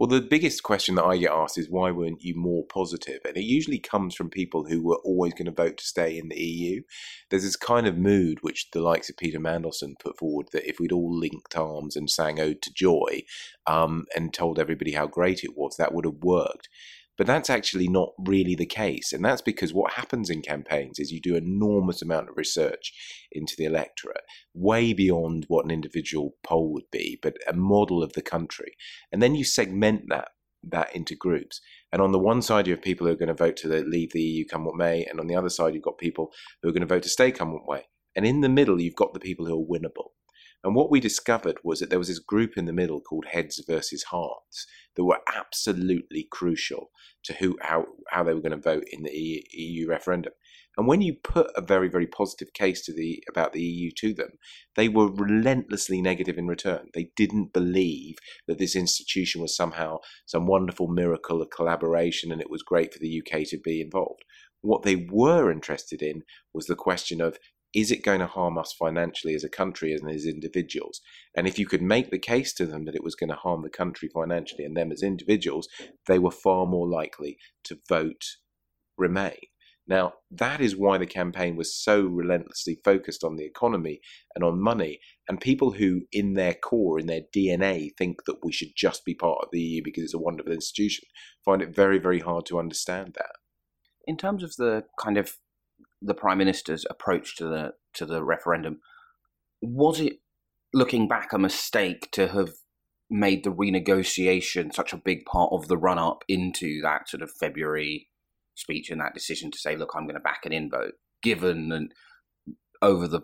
Well, 0.00 0.08
the 0.08 0.22
biggest 0.22 0.62
question 0.62 0.94
that 0.94 1.04
I 1.04 1.18
get 1.18 1.30
asked 1.30 1.58
is 1.58 1.68
why 1.68 1.90
weren't 1.90 2.22
you 2.22 2.34
more 2.34 2.64
positive? 2.72 3.18
And 3.26 3.36
it 3.36 3.44
usually 3.44 3.78
comes 3.78 4.14
from 4.14 4.30
people 4.30 4.64
who 4.64 4.82
were 4.82 4.98
always 5.04 5.34
going 5.34 5.44
to 5.44 5.52
vote 5.52 5.76
to 5.76 5.84
stay 5.84 6.16
in 6.16 6.30
the 6.30 6.40
EU. 6.40 6.80
There's 7.28 7.42
this 7.42 7.54
kind 7.54 7.86
of 7.86 7.98
mood 7.98 8.38
which 8.40 8.70
the 8.72 8.80
likes 8.80 9.10
of 9.10 9.18
Peter 9.18 9.38
Mandelson 9.38 9.98
put 10.02 10.16
forward 10.16 10.46
that 10.52 10.66
if 10.66 10.80
we'd 10.80 10.90
all 10.90 11.14
linked 11.14 11.54
arms 11.54 11.96
and 11.96 12.08
sang 12.08 12.40
Ode 12.40 12.62
to 12.62 12.72
Joy 12.72 13.24
um, 13.66 14.06
and 14.16 14.32
told 14.32 14.58
everybody 14.58 14.92
how 14.92 15.06
great 15.06 15.44
it 15.44 15.54
was, 15.54 15.76
that 15.76 15.92
would 15.92 16.06
have 16.06 16.22
worked. 16.22 16.70
But 17.20 17.26
that's 17.26 17.50
actually 17.50 17.86
not 17.86 18.14
really 18.18 18.54
the 18.54 18.64
case. 18.64 19.12
And 19.12 19.22
that's 19.22 19.42
because 19.42 19.74
what 19.74 19.92
happens 19.92 20.30
in 20.30 20.40
campaigns 20.40 20.98
is 20.98 21.12
you 21.12 21.20
do 21.20 21.36
enormous 21.36 22.00
amount 22.00 22.30
of 22.30 22.36
research 22.38 22.94
into 23.30 23.54
the 23.58 23.66
electorate, 23.66 24.22
way 24.54 24.94
beyond 24.94 25.44
what 25.48 25.66
an 25.66 25.70
individual 25.70 26.36
poll 26.42 26.72
would 26.72 26.90
be, 26.90 27.18
but 27.20 27.36
a 27.46 27.52
model 27.52 28.02
of 28.02 28.14
the 28.14 28.22
country. 28.22 28.72
And 29.12 29.22
then 29.22 29.34
you 29.34 29.44
segment 29.44 30.04
that 30.08 30.28
that 30.62 30.96
into 30.96 31.14
groups. 31.14 31.60
And 31.92 32.00
on 32.00 32.12
the 32.12 32.18
one 32.18 32.40
side, 32.40 32.66
you 32.66 32.72
have 32.72 32.82
people 32.82 33.06
who 33.06 33.12
are 33.12 33.16
going 33.16 33.28
to 33.28 33.34
vote 33.34 33.58
to 33.58 33.68
leave 33.68 34.12
the 34.12 34.22
EU 34.22 34.46
come 34.46 34.64
what 34.64 34.76
may, 34.76 35.04
and 35.04 35.20
on 35.20 35.26
the 35.26 35.36
other 35.36 35.50
side, 35.50 35.74
you've 35.74 35.82
got 35.82 35.98
people 35.98 36.32
who 36.62 36.70
are 36.70 36.72
going 36.72 36.80
to 36.80 36.86
vote 36.86 37.02
to 37.02 37.10
stay 37.10 37.30
come 37.30 37.52
what 37.52 37.64
may. 37.68 37.84
And 38.16 38.24
in 38.24 38.40
the 38.40 38.48
middle, 38.48 38.80
you've 38.80 38.96
got 38.96 39.12
the 39.12 39.20
people 39.20 39.44
who 39.44 39.60
are 39.60 39.78
winnable. 39.78 40.12
And 40.62 40.74
what 40.74 40.90
we 40.90 41.00
discovered 41.00 41.58
was 41.64 41.80
that 41.80 41.88
there 41.88 41.98
was 41.98 42.08
this 42.08 42.18
group 42.18 42.56
in 42.56 42.66
the 42.66 42.72
middle 42.72 43.00
called 43.00 43.26
Heads 43.26 43.62
versus 43.66 44.04
Hearts 44.04 44.66
that 44.94 45.04
were 45.04 45.20
absolutely 45.34 46.28
crucial 46.30 46.90
to 47.24 47.34
who 47.34 47.56
how, 47.62 47.86
how 48.10 48.24
they 48.24 48.34
were 48.34 48.42
going 48.42 48.52
to 48.52 48.58
vote 48.58 48.84
in 48.92 49.02
the 49.02 49.44
EU, 49.52 49.88
referendum. 49.88 50.32
And 50.76 50.86
when 50.86 51.00
you 51.00 51.14
put 51.14 51.50
a 51.56 51.62
very, 51.62 51.88
very 51.88 52.06
positive 52.06 52.52
case 52.52 52.84
to 52.84 52.92
the 52.92 53.22
about 53.28 53.52
the 53.52 53.62
EU 53.62 53.90
to 53.98 54.14
them, 54.14 54.32
they 54.76 54.88
were 54.88 55.10
relentlessly 55.10 56.00
negative 56.00 56.38
in 56.38 56.46
return. 56.46 56.88
They 56.94 57.10
didn't 57.16 57.52
believe 57.52 58.16
that 58.46 58.58
this 58.58 58.76
institution 58.76 59.40
was 59.40 59.56
somehow 59.56 59.98
some 60.26 60.46
wonderful 60.46 60.88
miracle 60.88 61.42
of 61.42 61.50
collaboration 61.50 62.30
and 62.30 62.40
it 62.40 62.50
was 62.50 62.62
great 62.62 62.92
for 62.92 62.98
the 62.98 63.22
UK 63.22 63.44
to 63.48 63.58
be 63.58 63.80
involved. 63.80 64.22
What 64.62 64.82
they 64.82 64.96
were 64.96 65.50
interested 65.50 66.02
in 66.02 66.22
was 66.52 66.66
the 66.66 66.76
question 66.76 67.20
of 67.20 67.38
is 67.74 67.90
it 67.90 68.02
going 68.02 68.20
to 68.20 68.26
harm 68.26 68.58
us 68.58 68.72
financially 68.72 69.34
as 69.34 69.44
a 69.44 69.48
country 69.48 69.92
and 69.92 70.10
as 70.10 70.26
individuals? 70.26 71.00
And 71.36 71.46
if 71.46 71.58
you 71.58 71.66
could 71.66 71.82
make 71.82 72.10
the 72.10 72.18
case 72.18 72.52
to 72.54 72.66
them 72.66 72.84
that 72.84 72.94
it 72.94 73.04
was 73.04 73.14
going 73.14 73.30
to 73.30 73.36
harm 73.36 73.62
the 73.62 73.70
country 73.70 74.08
financially 74.12 74.64
and 74.64 74.76
them 74.76 74.90
as 74.90 75.02
individuals, 75.02 75.68
they 76.06 76.18
were 76.18 76.30
far 76.30 76.66
more 76.66 76.88
likely 76.88 77.38
to 77.64 77.78
vote 77.88 78.24
Remain. 79.00 79.38
Now, 79.88 80.12
that 80.30 80.60
is 80.60 80.76
why 80.76 80.98
the 80.98 81.06
campaign 81.06 81.56
was 81.56 81.74
so 81.74 82.02
relentlessly 82.02 82.78
focused 82.84 83.24
on 83.24 83.36
the 83.36 83.46
economy 83.46 84.00
and 84.34 84.44
on 84.44 84.62
money. 84.62 85.00
And 85.26 85.40
people 85.40 85.72
who, 85.72 86.02
in 86.12 86.34
their 86.34 86.52
core, 86.52 87.00
in 87.00 87.06
their 87.06 87.22
DNA, 87.34 87.90
think 87.96 88.24
that 88.26 88.44
we 88.44 88.52
should 88.52 88.72
just 88.76 89.06
be 89.06 89.14
part 89.14 89.38
of 89.42 89.48
the 89.50 89.58
EU 89.58 89.82
because 89.82 90.04
it's 90.04 90.14
a 90.14 90.18
wonderful 90.18 90.52
institution, 90.52 91.08
find 91.44 91.62
it 91.62 91.74
very, 91.74 91.98
very 91.98 92.20
hard 92.20 92.44
to 92.46 92.58
understand 92.58 93.14
that. 93.16 93.32
In 94.06 94.18
terms 94.18 94.42
of 94.42 94.54
the 94.56 94.84
kind 95.00 95.16
of 95.16 95.38
the 96.02 96.14
prime 96.14 96.38
minister's 96.38 96.86
approach 96.90 97.36
to 97.36 97.46
the 97.46 97.72
to 97.94 98.06
the 98.06 98.22
referendum, 98.22 98.80
was 99.60 100.00
it 100.00 100.18
looking 100.72 101.08
back 101.08 101.32
a 101.32 101.38
mistake 101.38 102.10
to 102.12 102.28
have 102.28 102.50
made 103.10 103.42
the 103.42 103.52
renegotiation 103.52 104.72
such 104.72 104.92
a 104.92 104.96
big 104.96 105.24
part 105.24 105.50
of 105.52 105.66
the 105.66 105.76
run 105.76 105.98
up 105.98 106.22
into 106.28 106.80
that 106.80 107.08
sort 107.08 107.22
of 107.22 107.30
February 107.40 108.08
speech 108.54 108.88
and 108.88 109.00
that 109.00 109.14
decision 109.14 109.50
to 109.50 109.58
say, 109.58 109.76
look, 109.76 109.90
I'm 109.94 110.04
going 110.04 110.14
to 110.14 110.20
back 110.20 110.46
an 110.46 110.52
in 110.52 110.70
vote, 110.70 110.94
given 111.22 111.70
that 111.70 111.88
over 112.82 113.08
the 113.08 113.22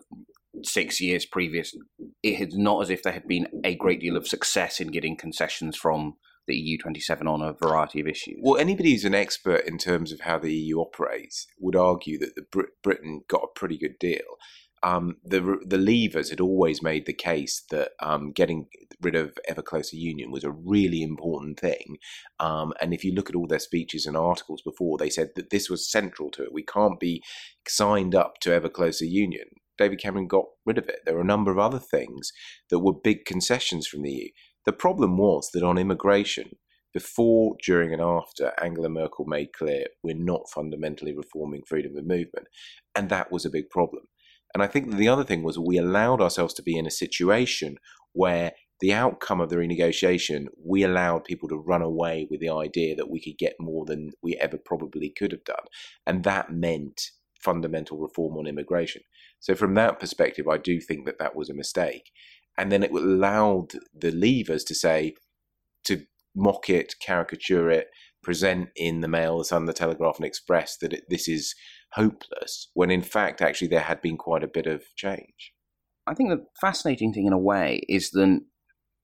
six 0.65 1.01
years 1.01 1.25
previous, 1.25 1.73
it 2.23 2.41
is 2.41 2.57
not 2.57 2.83
as 2.83 2.91
if 2.91 3.03
there 3.03 3.13
had 3.13 3.29
been 3.29 3.47
a 3.65 3.77
great 3.77 4.01
deal 4.01 4.17
of 4.17 4.27
success 4.27 4.81
in 4.81 4.89
getting 4.89 5.17
concessions 5.17 5.77
from 5.77 6.15
the 6.47 6.79
EU27 6.85 7.27
on 7.27 7.43
a 7.43 7.53
variety 7.53 8.01
of 8.01 8.07
issues. 8.07 8.39
Well, 8.41 8.59
anybody 8.61 8.93
who's 8.93 9.05
an 9.05 9.15
expert 9.15 9.67
in 9.67 9.79
terms 9.79 10.13
of 10.13 10.21
how 10.21 10.39
the 10.39 10.53
EU 10.53 10.81
operates 10.81 11.47
would 11.59 11.77
argue 11.77 12.19
that 12.19 12.35
the 12.35 12.43
Brit- 12.43 12.83
Britain 12.83 13.23
got 13.29 13.43
a 13.43 13.59
pretty 13.59 13.79
good 13.79 13.99
deal. 13.99 14.39
Um, 14.83 15.17
the 15.25 15.41
the 15.67 15.79
Leavers 15.79 16.31
had 16.31 16.41
always 16.41 16.83
made 16.83 17.07
the 17.07 17.13
case 17.13 17.65
that 17.71 17.93
um, 18.01 18.31
getting 18.31 18.67
rid 19.01 19.15
of 19.17 19.37
ever 19.49 19.63
closer 19.63 19.97
union 19.97 20.31
was 20.31 20.45
a 20.45 20.51
really 20.51 21.03
important 21.03 21.59
thing. 21.59 21.97
Um, 22.39 22.73
and 22.81 22.93
if 22.93 23.03
you 23.03 23.13
look 23.13 23.29
at 23.29 23.35
all 23.35 23.47
their 23.47 23.59
speeches 23.59 24.07
and 24.07 24.17
articles 24.17 24.63
before, 24.63 24.99
they 24.99 25.11
said 25.11 25.31
that 25.35 25.51
this 25.51 25.69
was 25.71 25.91
central 25.91 26.31
to 26.33 26.45
it. 26.45 26.53
We 26.53 26.63
can't 26.63 27.01
be 27.01 27.23
signed 27.67 28.15
up 28.15 28.35
to 28.43 28.53
ever 28.53 28.69
closer 28.69 29.05
union. 29.05 29.49
David 29.79 30.01
Cameron 30.01 30.27
got 30.27 30.45
rid 30.65 30.79
of 30.79 30.89
it. 30.89 31.01
There 31.05 31.15
were 31.15 31.21
a 31.21 31.25
number 31.25 31.51
of 31.51 31.59
other 31.59 31.79
things 31.79 32.33
that 32.71 32.79
were 32.79 32.93
big 32.93 33.25
concessions 33.25 33.87
from 33.87 34.03
the 34.03 34.11
EU. 34.11 34.29
The 34.67 34.73
problem 34.73 35.17
was 35.17 35.51
that 35.55 35.63
on 35.63 35.79
immigration, 35.79 36.57
before, 36.93 37.57
during, 37.65 37.93
and 37.93 38.03
after, 38.03 38.53
Angela 38.63 38.89
Merkel 38.89 39.27
made 39.27 39.53
clear 39.53 39.87
we're 40.03 40.17
not 40.17 40.51
fundamentally 40.53 41.15
reforming 41.15 41.63
freedom 41.67 41.97
of 41.97 42.07
movement. 42.07 42.49
And 42.95 43.09
that 43.11 43.31
was 43.31 43.45
a 43.45 43.51
big 43.51 43.71
problem. 43.71 44.05
And 44.55 44.63
I 44.63 44.67
think 44.67 44.97
the 44.97 45.09
other 45.09 45.25
thing 45.25 45.43
was 45.43 45.59
we 45.59 45.77
allowed 45.77 46.21
ourselves 46.21 46.55
to 46.55 46.63
be 46.63 46.77
in 46.77 46.87
a 46.87 46.91
situation 46.91 47.77
where 48.13 48.53
the 48.81 48.93
outcome 48.95 49.41
of 49.41 49.51
the 49.51 49.57
renegotiation, 49.57 50.47
we 50.65 50.83
allowed 50.83 51.25
people 51.25 51.49
to 51.51 51.57
run 51.57 51.83
away 51.83 52.27
with 52.31 52.41
the 52.41 52.49
idea 52.49 52.97
that 52.97 53.11
we 53.11 53.21
could 53.23 53.39
get 53.39 53.55
more 53.61 53.85
than 53.85 54.13
we 54.23 54.35
ever 54.37 54.57
probably 54.57 55.11
could 55.11 55.33
have 55.33 55.45
done. 55.45 55.65
And 56.07 56.25
that 56.25 56.51
meant 56.51 57.11
fundamental 57.43 57.99
reform 57.99 58.37
on 58.37 58.47
immigration. 58.47 59.03
So, 59.39 59.55
from 59.55 59.75
that 59.75 60.01
perspective, 60.01 60.49
I 60.49 60.57
do 60.57 60.81
think 60.81 61.07
that 61.07 61.19
that 61.19 61.37
was 61.37 61.51
a 61.51 61.55
mistake 61.55 62.11
and 62.59 62.73
then 62.73 62.83
it 62.83 62.91
allowed 62.91 63.73
the 63.95 64.11
Leavers 64.11 64.65
to 64.67 64.75
say 64.75 65.15
to 65.85 66.03
mock 66.35 66.69
it, 66.69 66.95
caricature 67.01 67.71
it, 67.71 67.89
present 68.23 68.71
in 68.77 69.01
the 69.01 69.09
Mail, 69.09 69.39
the 69.39 69.45
Sun, 69.45 69.67
the 69.67 69.73
Telegraph, 69.73 70.17
and 70.17 70.27
Express 70.27 70.77
that 70.79 70.93
it, 70.93 71.05
this 71.09 71.29
is 71.29 71.55
hopeless, 71.93 72.69
when 72.75 72.91
in 72.91 73.03
fact, 73.03 73.41
actually, 73.41 73.69
there 73.69 73.81
had 73.81 74.03
been 74.03 74.17
quite 74.17 74.43
a 74.43 74.49
bit 74.49 74.67
of 74.67 74.83
change. 74.97 75.53
I 76.07 76.15
think 76.15 76.31
the 76.31 76.45
fascinating 76.61 77.13
thing, 77.13 77.27
in 77.27 77.33
a 77.33 77.39
way, 77.39 77.83
is 77.89 78.11
that 78.11 78.41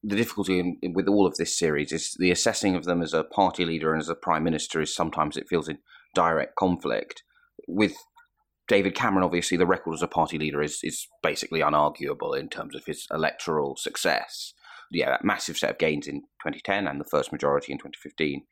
the 0.02 0.16
difficulty 0.16 0.58
in, 0.58 0.92
with 0.94 1.06
all 1.06 1.26
of 1.26 1.36
this 1.36 1.56
series 1.56 1.92
is 1.92 2.16
the 2.18 2.30
assessing 2.30 2.74
of 2.74 2.84
them 2.84 3.02
as 3.02 3.14
a 3.14 3.24
party 3.24 3.64
leader 3.64 3.92
and 3.92 4.00
as 4.00 4.08
a 4.08 4.14
prime 4.14 4.42
minister 4.42 4.80
is 4.80 4.94
sometimes 4.94 5.36
it 5.36 5.48
feels 5.48 5.68
in 5.68 5.78
direct 6.14 6.56
conflict. 6.56 7.22
With 7.68 7.94
David 8.68 8.94
Cameron, 8.94 9.24
obviously, 9.24 9.56
the 9.56 9.66
record 9.66 9.94
as 9.94 10.02
a 10.02 10.08
party 10.08 10.38
leader 10.38 10.62
is, 10.62 10.80
is 10.82 11.06
basically 11.22 11.60
unarguable 11.60 12.38
in 12.38 12.48
terms 12.48 12.74
of 12.74 12.84
his 12.86 13.06
electoral 13.10 13.76
success. 13.76 14.54
Yeah, 14.90 15.10
that 15.10 15.24
massive 15.24 15.56
set 15.56 15.70
of 15.70 15.78
gains 15.78 16.06
in 16.06 16.20
2010 16.44 16.86
and 16.86 17.00
the 17.00 17.04
first 17.04 17.32
majority 17.32 17.72
in 17.72 17.78
2015. 17.78 18.42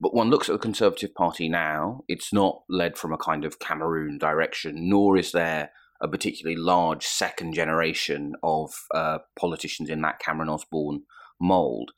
But 0.00 0.14
one 0.14 0.30
looks 0.30 0.48
at 0.48 0.52
the 0.52 0.58
Conservative 0.58 1.14
Party 1.14 1.48
now, 1.48 2.02
it's 2.08 2.32
not 2.32 2.62
led 2.68 2.96
from 2.96 3.12
a 3.12 3.18
kind 3.18 3.44
of 3.44 3.58
Cameroon 3.58 4.18
direction, 4.18 4.88
nor 4.88 5.16
is 5.16 5.32
there 5.32 5.70
a 6.00 6.08
particularly 6.08 6.56
large 6.56 7.04
second 7.04 7.52
generation 7.52 8.34
of 8.42 8.72
uh, 8.94 9.18
politicians 9.38 9.90
in 9.90 10.00
that 10.00 10.18
Cameron 10.18 10.48
Osborne 10.48 11.02
mould. 11.38 11.92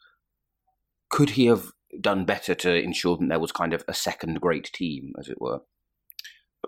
Could 1.10 1.30
he 1.30 1.46
have 1.46 1.70
done 2.00 2.24
better 2.24 2.54
to 2.56 2.74
ensure 2.74 3.16
that 3.16 3.28
there 3.28 3.38
was 3.38 3.52
kind 3.52 3.72
of 3.72 3.84
a 3.86 3.94
second 3.94 4.40
great 4.40 4.70
team, 4.72 5.12
as 5.18 5.28
it 5.28 5.40
were? 5.40 5.60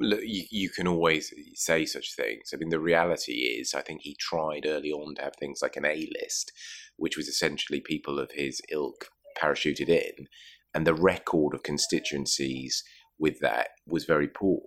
Look, 0.00 0.20
you, 0.22 0.44
you 0.50 0.70
can 0.70 0.88
always 0.88 1.33
say 1.54 1.85
such 1.85 2.16
things. 2.16 2.50
I 2.52 2.57
mean, 2.57 2.70
the 2.70 2.80
reality 2.80 3.33
is, 3.33 3.74
I 3.74 3.83
think 3.83 4.00
he 4.02 4.16
tried 4.18 4.66
early 4.66 4.90
on 4.90 5.14
to 5.14 5.22
have 5.22 5.37
things 5.37 5.61
like 5.62 5.76
an 5.76 5.85
A 5.85 6.09
list, 6.20 6.52
which 6.96 7.16
was 7.16 7.28
essentially 7.28 7.80
people 7.80 8.18
of 8.18 8.33
his 8.33 8.61
ilk 8.70 9.09
parachuted 9.40 9.88
in, 9.88 10.26
and 10.74 10.87
the 10.87 10.94
record 10.94 11.54
of 11.54 11.62
constituencies 11.62 12.83
with 13.18 13.38
that 13.40 13.68
was 13.87 14.04
very 14.04 14.28
poor. 14.28 14.61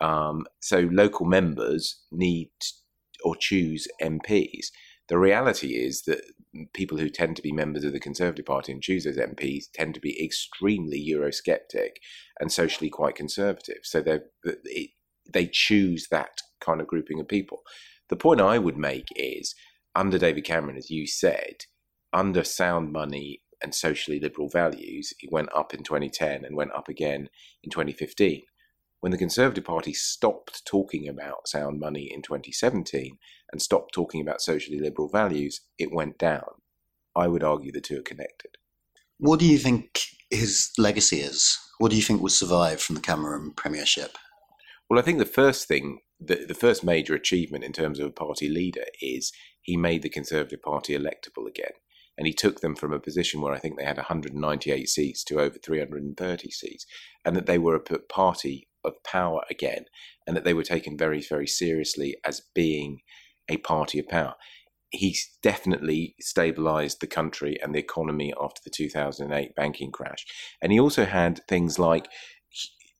Um, 0.00 0.46
so 0.60 0.88
local 0.90 1.26
members 1.26 2.02
need 2.10 2.50
or 3.22 3.36
choose 3.36 3.86
MPs. 4.02 4.66
The 5.08 5.18
reality 5.18 5.74
is 5.74 6.02
that 6.02 6.22
people 6.72 6.98
who 6.98 7.08
tend 7.08 7.36
to 7.36 7.42
be 7.42 7.52
members 7.52 7.84
of 7.84 7.92
the 7.92 8.00
Conservative 8.00 8.46
Party 8.46 8.72
and 8.72 8.82
choose 8.82 9.04
those 9.04 9.16
MPs 9.16 9.64
tend 9.72 9.94
to 9.94 10.00
be 10.00 10.22
extremely 10.22 11.04
Eurosceptic 11.12 11.96
and 12.38 12.52
socially 12.52 12.90
quite 12.90 13.14
conservative. 13.14 13.80
So 13.82 14.00
they 14.02 14.20
they 15.32 15.48
choose 15.50 16.08
that 16.10 16.40
kind 16.60 16.80
of 16.80 16.86
grouping 16.86 17.20
of 17.20 17.28
people. 17.28 17.62
The 18.08 18.16
point 18.16 18.40
I 18.40 18.58
would 18.58 18.76
make 18.76 19.08
is 19.16 19.54
under 19.94 20.18
David 20.18 20.44
Cameron, 20.44 20.76
as 20.76 20.90
you 20.90 21.06
said, 21.06 21.64
under 22.12 22.44
sound 22.44 22.92
money 22.92 23.40
and 23.62 23.74
socially 23.74 24.20
liberal 24.20 24.48
values, 24.48 25.12
he 25.18 25.28
went 25.30 25.48
up 25.54 25.72
in 25.72 25.82
2010 25.82 26.44
and 26.44 26.56
went 26.56 26.72
up 26.72 26.88
again 26.88 27.28
in 27.62 27.70
2015. 27.70 28.42
When 29.04 29.12
the 29.12 29.18
Conservative 29.18 29.64
Party 29.64 29.92
stopped 29.92 30.64
talking 30.64 31.06
about 31.06 31.46
sound 31.46 31.78
money 31.78 32.10
in 32.10 32.22
2017 32.22 33.18
and 33.52 33.60
stopped 33.60 33.92
talking 33.92 34.22
about 34.22 34.40
socially 34.40 34.80
liberal 34.80 35.10
values, 35.10 35.60
it 35.78 35.92
went 35.92 36.16
down. 36.16 36.48
I 37.14 37.28
would 37.28 37.42
argue 37.42 37.70
the 37.70 37.82
two 37.82 37.98
are 37.98 38.02
connected. 38.02 38.56
What 39.18 39.40
do 39.40 39.44
you 39.44 39.58
think 39.58 40.00
his 40.30 40.72
legacy 40.78 41.18
is? 41.18 41.58
What 41.76 41.90
do 41.90 41.98
you 41.98 42.02
think 42.02 42.22
will 42.22 42.30
survive 42.30 42.80
from 42.80 42.94
the 42.94 43.02
Cameron 43.02 43.52
premiership? 43.54 44.16
Well, 44.88 44.98
I 44.98 45.02
think 45.02 45.18
the 45.18 45.26
first 45.26 45.68
thing, 45.68 45.98
the, 46.18 46.46
the 46.48 46.54
first 46.54 46.82
major 46.82 47.12
achievement 47.14 47.62
in 47.62 47.72
terms 47.72 48.00
of 48.00 48.06
a 48.06 48.10
party 48.10 48.48
leader 48.48 48.86
is 49.02 49.32
he 49.60 49.76
made 49.76 50.00
the 50.00 50.08
Conservative 50.08 50.62
Party 50.62 50.96
electable 50.96 51.46
again. 51.46 51.72
And 52.16 52.26
he 52.26 52.32
took 52.32 52.62
them 52.62 52.74
from 52.74 52.94
a 52.94 53.00
position 53.00 53.42
where 53.42 53.52
I 53.52 53.58
think 53.58 53.76
they 53.76 53.84
had 53.84 53.98
198 53.98 54.88
seats 54.88 55.22
to 55.24 55.42
over 55.42 55.58
330 55.58 56.50
seats, 56.50 56.86
and 57.22 57.36
that 57.36 57.44
they 57.44 57.58
were 57.58 57.74
a 57.74 57.98
party 58.08 58.66
of 58.84 59.02
power 59.04 59.42
again, 59.50 59.84
and 60.26 60.36
that 60.36 60.44
they 60.44 60.54
were 60.54 60.62
taken 60.62 60.96
very, 60.96 61.20
very 61.20 61.46
seriously 61.46 62.16
as 62.24 62.42
being 62.54 63.00
a 63.48 63.58
party 63.58 63.98
of 63.98 64.08
power. 64.08 64.34
he's 64.90 65.36
definitely 65.42 66.14
stabilized 66.20 67.00
the 67.00 67.06
country 67.08 67.58
and 67.60 67.74
the 67.74 67.80
economy 67.80 68.32
after 68.40 68.60
the 68.64 68.70
2008 68.70 69.54
banking 69.56 69.90
crash. 69.90 70.24
And 70.62 70.70
he 70.70 70.78
also 70.78 71.04
had 71.04 71.40
things 71.48 71.80
like 71.80 72.06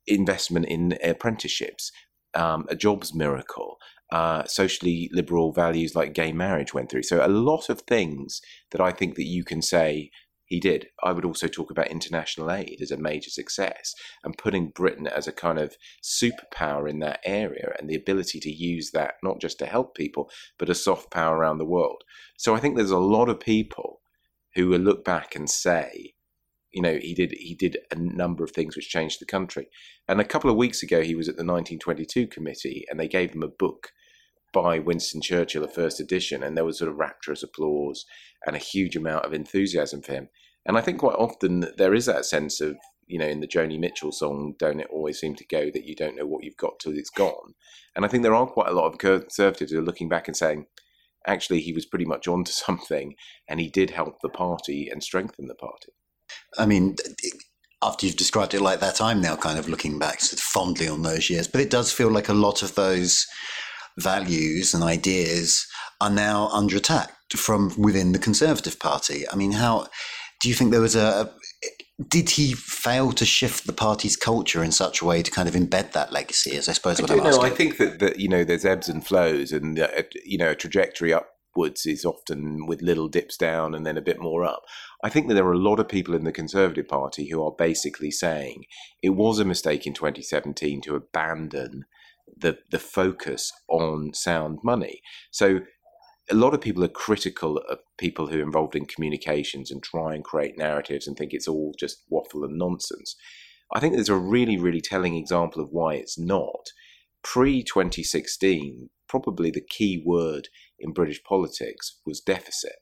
investment 0.06 0.66
in 0.66 0.98
apprenticeships, 1.02 1.92
um, 2.34 2.66
a 2.68 2.74
jobs 2.74 3.14
miracle, 3.14 3.78
uh, 4.12 4.44
socially 4.44 5.08
liberal 5.12 5.52
values 5.52 5.94
like 5.94 6.14
gay 6.14 6.32
marriage 6.32 6.74
went 6.74 6.90
through. 6.90 7.02
So 7.04 7.24
a 7.24 7.28
lot 7.28 7.68
of 7.70 7.82
things 7.82 8.40
that 8.70 8.80
I 8.80 8.90
think 8.90 9.14
that 9.16 9.26
you 9.26 9.44
can 9.44 9.62
say 9.62 10.10
he 10.46 10.60
did. 10.60 10.88
I 11.02 11.12
would 11.12 11.24
also 11.24 11.48
talk 11.48 11.70
about 11.70 11.88
international 11.88 12.50
aid 12.50 12.78
as 12.80 12.90
a 12.90 12.96
major 12.96 13.30
success 13.30 13.94
and 14.22 14.36
putting 14.36 14.68
Britain 14.68 15.06
as 15.06 15.26
a 15.26 15.32
kind 15.32 15.58
of 15.58 15.76
superpower 16.02 16.88
in 16.88 16.98
that 17.00 17.20
area 17.24 17.74
and 17.78 17.88
the 17.88 17.96
ability 17.96 18.40
to 18.40 18.50
use 18.50 18.90
that 18.92 19.14
not 19.22 19.40
just 19.40 19.58
to 19.60 19.66
help 19.66 19.94
people, 19.94 20.30
but 20.58 20.68
a 20.68 20.74
soft 20.74 21.10
power 21.10 21.36
around 21.36 21.58
the 21.58 21.64
world. 21.64 22.02
So 22.36 22.54
I 22.54 22.60
think 22.60 22.76
there's 22.76 22.90
a 22.90 22.98
lot 22.98 23.28
of 23.28 23.40
people 23.40 24.00
who 24.54 24.68
will 24.68 24.80
look 24.80 25.04
back 25.04 25.34
and 25.34 25.48
say, 25.48 26.14
you 26.72 26.82
know, 26.82 26.98
he 27.00 27.14
did 27.14 27.32
he 27.32 27.54
did 27.54 27.78
a 27.92 27.96
number 27.96 28.42
of 28.42 28.50
things 28.50 28.76
which 28.76 28.88
changed 28.90 29.20
the 29.20 29.26
country. 29.26 29.68
And 30.08 30.20
a 30.20 30.24
couple 30.24 30.50
of 30.50 30.56
weeks 30.56 30.82
ago, 30.82 31.02
he 31.02 31.14
was 31.14 31.28
at 31.28 31.36
the 31.36 31.44
1922 31.44 32.26
committee, 32.26 32.84
and 32.90 32.98
they 32.98 33.08
gave 33.08 33.30
him 33.30 33.44
a 33.44 33.48
book 33.48 33.92
by 34.54 34.78
Winston 34.78 35.20
Churchill, 35.20 35.60
the 35.60 35.68
first 35.68 36.00
edition, 36.00 36.42
and 36.42 36.56
there 36.56 36.64
was 36.64 36.78
sort 36.78 36.90
of 36.90 36.96
rapturous 36.96 37.42
applause 37.42 38.06
and 38.46 38.56
a 38.56 38.60
huge 38.60 38.96
amount 38.96 39.26
of 39.26 39.34
enthusiasm 39.34 40.00
for 40.00 40.12
him. 40.12 40.28
And 40.64 40.78
I 40.78 40.80
think 40.80 41.00
quite 41.00 41.16
often 41.16 41.66
there 41.76 41.92
is 41.92 42.06
that 42.06 42.24
sense 42.24 42.60
of, 42.60 42.76
you 43.06 43.18
know, 43.18 43.26
in 43.26 43.40
the 43.40 43.48
Joni 43.48 43.78
Mitchell 43.78 44.12
song, 44.12 44.54
Don't 44.58 44.80
It 44.80 44.88
Always 44.90 45.18
Seem 45.18 45.34
to 45.34 45.46
Go, 45.46 45.70
that 45.70 45.84
you 45.84 45.94
don't 45.94 46.16
know 46.16 46.24
what 46.24 46.44
you've 46.44 46.56
got 46.56 46.78
till 46.78 46.96
it's 46.96 47.10
gone. 47.10 47.54
And 47.94 48.04
I 48.04 48.08
think 48.08 48.22
there 48.22 48.34
are 48.34 48.46
quite 48.46 48.68
a 48.68 48.74
lot 48.74 48.86
of 48.86 48.98
conservatives 48.98 49.72
who 49.72 49.80
are 49.80 49.84
looking 49.84 50.08
back 50.08 50.28
and 50.28 50.36
saying, 50.36 50.66
actually, 51.26 51.60
he 51.60 51.72
was 51.72 51.84
pretty 51.84 52.06
much 52.06 52.28
onto 52.28 52.52
something 52.52 53.14
and 53.48 53.60
he 53.60 53.68
did 53.68 53.90
help 53.90 54.20
the 54.22 54.30
party 54.30 54.88
and 54.90 55.02
strengthen 55.02 55.48
the 55.48 55.54
party. 55.54 55.92
I 56.56 56.64
mean, 56.64 56.96
after 57.82 58.06
you've 58.06 58.16
described 58.16 58.54
it 58.54 58.62
like 58.62 58.80
that, 58.80 59.00
I'm 59.00 59.20
now 59.20 59.36
kind 59.36 59.58
of 59.58 59.68
looking 59.68 59.98
back 59.98 60.20
fondly 60.20 60.88
on 60.88 61.02
those 61.02 61.28
years, 61.28 61.48
but 61.48 61.60
it 61.60 61.70
does 61.70 61.92
feel 61.92 62.10
like 62.10 62.28
a 62.28 62.34
lot 62.34 62.62
of 62.62 62.74
those 62.74 63.26
values 63.98 64.74
and 64.74 64.82
ideas 64.82 65.66
are 66.00 66.10
now 66.10 66.48
under 66.48 66.76
attack 66.76 67.12
from 67.36 67.72
within 67.78 68.12
the 68.12 68.18
Conservative 68.18 68.78
Party. 68.78 69.24
I 69.30 69.36
mean, 69.36 69.52
how 69.52 69.88
do 70.40 70.48
you 70.48 70.54
think 70.54 70.70
there 70.70 70.80
was 70.80 70.96
a 70.96 71.32
did 72.08 72.30
he 72.30 72.54
fail 72.54 73.12
to 73.12 73.24
shift 73.24 73.66
the 73.66 73.72
party's 73.72 74.16
culture 74.16 74.64
in 74.64 74.72
such 74.72 75.00
a 75.00 75.04
way 75.04 75.22
to 75.22 75.30
kind 75.30 75.48
of 75.48 75.54
embed 75.54 75.92
that 75.92 76.12
legacy? 76.12 76.56
As 76.56 76.68
I 76.68 76.72
suppose 76.72 77.00
what 77.00 77.10
I 77.10 77.14
am 77.14 77.20
asking. 77.20 77.44
I 77.44 77.50
think 77.50 77.76
that, 77.78 77.98
that 78.00 78.18
you 78.18 78.28
know 78.28 78.44
there's 78.44 78.64
ebbs 78.64 78.88
and 78.88 79.06
flows, 79.06 79.52
and 79.52 79.78
uh, 79.78 79.88
you 80.24 80.38
know 80.38 80.50
a 80.50 80.56
trajectory 80.56 81.12
upwards 81.12 81.86
is 81.86 82.04
often 82.04 82.66
with 82.66 82.82
little 82.82 83.08
dips 83.08 83.36
down 83.36 83.74
and 83.74 83.86
then 83.86 83.96
a 83.96 84.02
bit 84.02 84.20
more 84.20 84.44
up. 84.44 84.64
I 85.04 85.08
think 85.08 85.28
that 85.28 85.34
there 85.34 85.46
are 85.46 85.52
a 85.52 85.58
lot 85.58 85.78
of 85.78 85.88
people 85.88 86.14
in 86.14 86.24
the 86.24 86.32
Conservative 86.32 86.88
Party 86.88 87.28
who 87.28 87.44
are 87.44 87.54
basically 87.56 88.10
saying 88.10 88.64
it 89.02 89.10
was 89.10 89.38
a 89.38 89.44
mistake 89.44 89.86
in 89.86 89.94
2017 89.94 90.80
to 90.82 90.96
abandon 90.96 91.84
the 92.36 92.58
the 92.70 92.78
focus 92.78 93.52
on 93.68 94.12
sound 94.14 94.58
money. 94.62 95.00
So 95.30 95.60
a 96.30 96.34
lot 96.34 96.54
of 96.54 96.60
people 96.60 96.82
are 96.82 96.88
critical 96.88 97.58
of 97.68 97.78
people 97.98 98.28
who 98.28 98.38
are 98.38 98.42
involved 98.42 98.74
in 98.74 98.86
communications 98.86 99.70
and 99.70 99.82
try 99.82 100.14
and 100.14 100.24
create 100.24 100.56
narratives 100.56 101.06
and 101.06 101.16
think 101.16 101.32
it's 101.32 101.48
all 101.48 101.74
just 101.78 102.02
waffle 102.08 102.44
and 102.44 102.56
nonsense. 102.56 103.14
I 103.74 103.80
think 103.80 103.94
there's 103.94 104.08
a 104.08 104.16
really, 104.16 104.56
really 104.56 104.80
telling 104.80 105.16
example 105.16 105.62
of 105.62 105.68
why 105.70 105.94
it's 105.94 106.18
not. 106.18 106.70
Pre 107.22 107.62
2016, 107.62 108.88
probably 109.08 109.50
the 109.50 109.60
key 109.60 110.02
word 110.04 110.48
in 110.78 110.92
British 110.92 111.22
politics 111.22 112.00
was 112.06 112.20
deficit. 112.20 112.76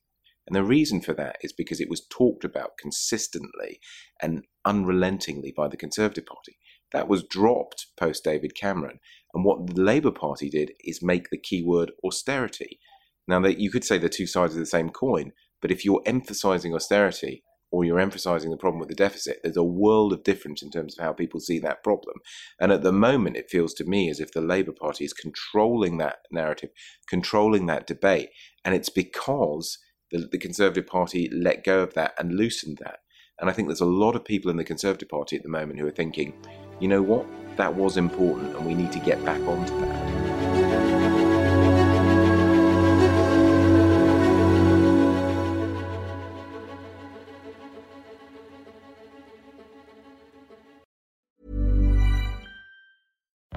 And 0.47 0.57
the 0.57 0.65
reason 0.65 1.01
for 1.01 1.15
that 1.15 1.37
is 1.43 1.53
because 1.53 1.81
it 1.81 1.88
was 1.88 2.07
talked 2.11 2.45
about 2.45 2.79
consistently 2.79 3.81
and 4.21 4.45
unrelentingly 4.65 5.53
by 5.57 5.69
the 5.69 5.77
Conservative 5.77 6.27
Party. 6.27 6.59
That 6.92 7.09
was 7.09 7.24
dropped 7.24 7.87
post 7.96 8.24
David 8.24 8.55
Cameron. 8.55 8.98
And 9.35 9.44
what 9.44 9.66
the 9.66 9.81
Labour 9.81 10.11
Party 10.11 10.48
did 10.50 10.72
is 10.85 11.02
make 11.02 11.31
the 11.31 11.38
keyword 11.38 11.92
austerity. 12.05 12.78
Now, 13.26 13.40
that 13.40 13.59
you 13.59 13.70
could 13.70 13.85
say 13.85 13.98
they're 13.98 14.09
two 14.09 14.26
sides 14.26 14.55
of 14.55 14.61
the 14.61 14.66
same 14.66 14.90
coin, 14.90 15.33
but 15.61 15.70
if 15.70 15.85
you're 15.85 16.02
emphasizing 16.07 16.74
austerity 16.74 17.44
or 17.70 17.85
you're 17.85 18.00
emphasizing 18.00 18.50
the 18.50 18.57
problem 18.57 18.81
with 18.81 18.90
the 18.90 18.94
deficit, 18.94 19.38
there's 19.42 19.57
a 19.57 19.62
world 19.62 20.12
of 20.12 20.24
difference 20.24 20.61
in 20.61 20.70
terms 20.70 20.98
of 20.98 21.05
how 21.05 21.12
people 21.12 21.40
see 21.40 21.59
that 21.61 21.83
problem. 21.83 22.16
And 22.61 22.70
at 22.70 22.83
the 22.83 22.92
moment, 22.92 23.37
it 23.37 23.48
feels 23.48 23.72
to 23.74 23.85
me 23.85 24.11
as 24.11 24.20
if 24.20 24.33
the 24.33 24.42
Labour 24.42 24.72
Party 24.72 25.05
is 25.05 25.14
controlling 25.14 25.96
that 25.98 26.18
narrative, 26.31 26.70
controlling 27.09 27.66
that 27.66 27.87
debate. 27.87 28.28
And 28.64 28.74
it's 28.74 28.90
because 28.90 29.78
the, 30.11 30.28
the 30.31 30.38
Conservative 30.38 30.87
Party 30.87 31.31
let 31.33 31.64
go 31.64 31.81
of 31.81 31.94
that 31.94 32.12
and 32.18 32.35
loosened 32.35 32.78
that. 32.85 32.98
And 33.40 33.48
I 33.48 33.55
think 33.55 33.68
there's 33.68 33.81
a 33.81 33.87
lot 33.87 34.14
of 34.14 34.24
people 34.24 34.50
in 34.50 34.59
the 34.59 34.64
Conservative 34.64 35.09
Party 35.09 35.37
at 35.37 35.42
the 35.42 35.48
moment 35.48 35.81
who 35.81 35.87
are 35.87 35.90
thinking, 35.90 36.35
you 36.83 36.88
know 36.88 37.01
what, 37.01 37.25
that 37.57 37.77
was 37.77 37.97
important 37.97 38.57
and 38.57 38.66
we 38.66 38.75
need 38.75 38.90
to 38.90 38.99
get 38.99 39.25
back 39.25 39.40
onto 39.42 39.81
that. 39.83 41.02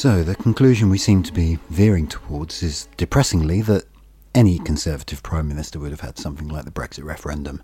So, 0.00 0.22
the 0.22 0.34
conclusion 0.34 0.88
we 0.88 0.96
seem 0.96 1.22
to 1.24 1.30
be 1.30 1.58
veering 1.68 2.06
towards 2.06 2.62
is 2.62 2.88
depressingly 2.96 3.60
that 3.60 3.84
any 4.34 4.58
Conservative 4.58 5.22
Prime 5.22 5.46
Minister 5.46 5.78
would 5.78 5.90
have 5.90 6.00
had 6.00 6.16
something 6.16 6.48
like 6.48 6.64
the 6.64 6.70
Brexit 6.70 7.04
referendum. 7.04 7.62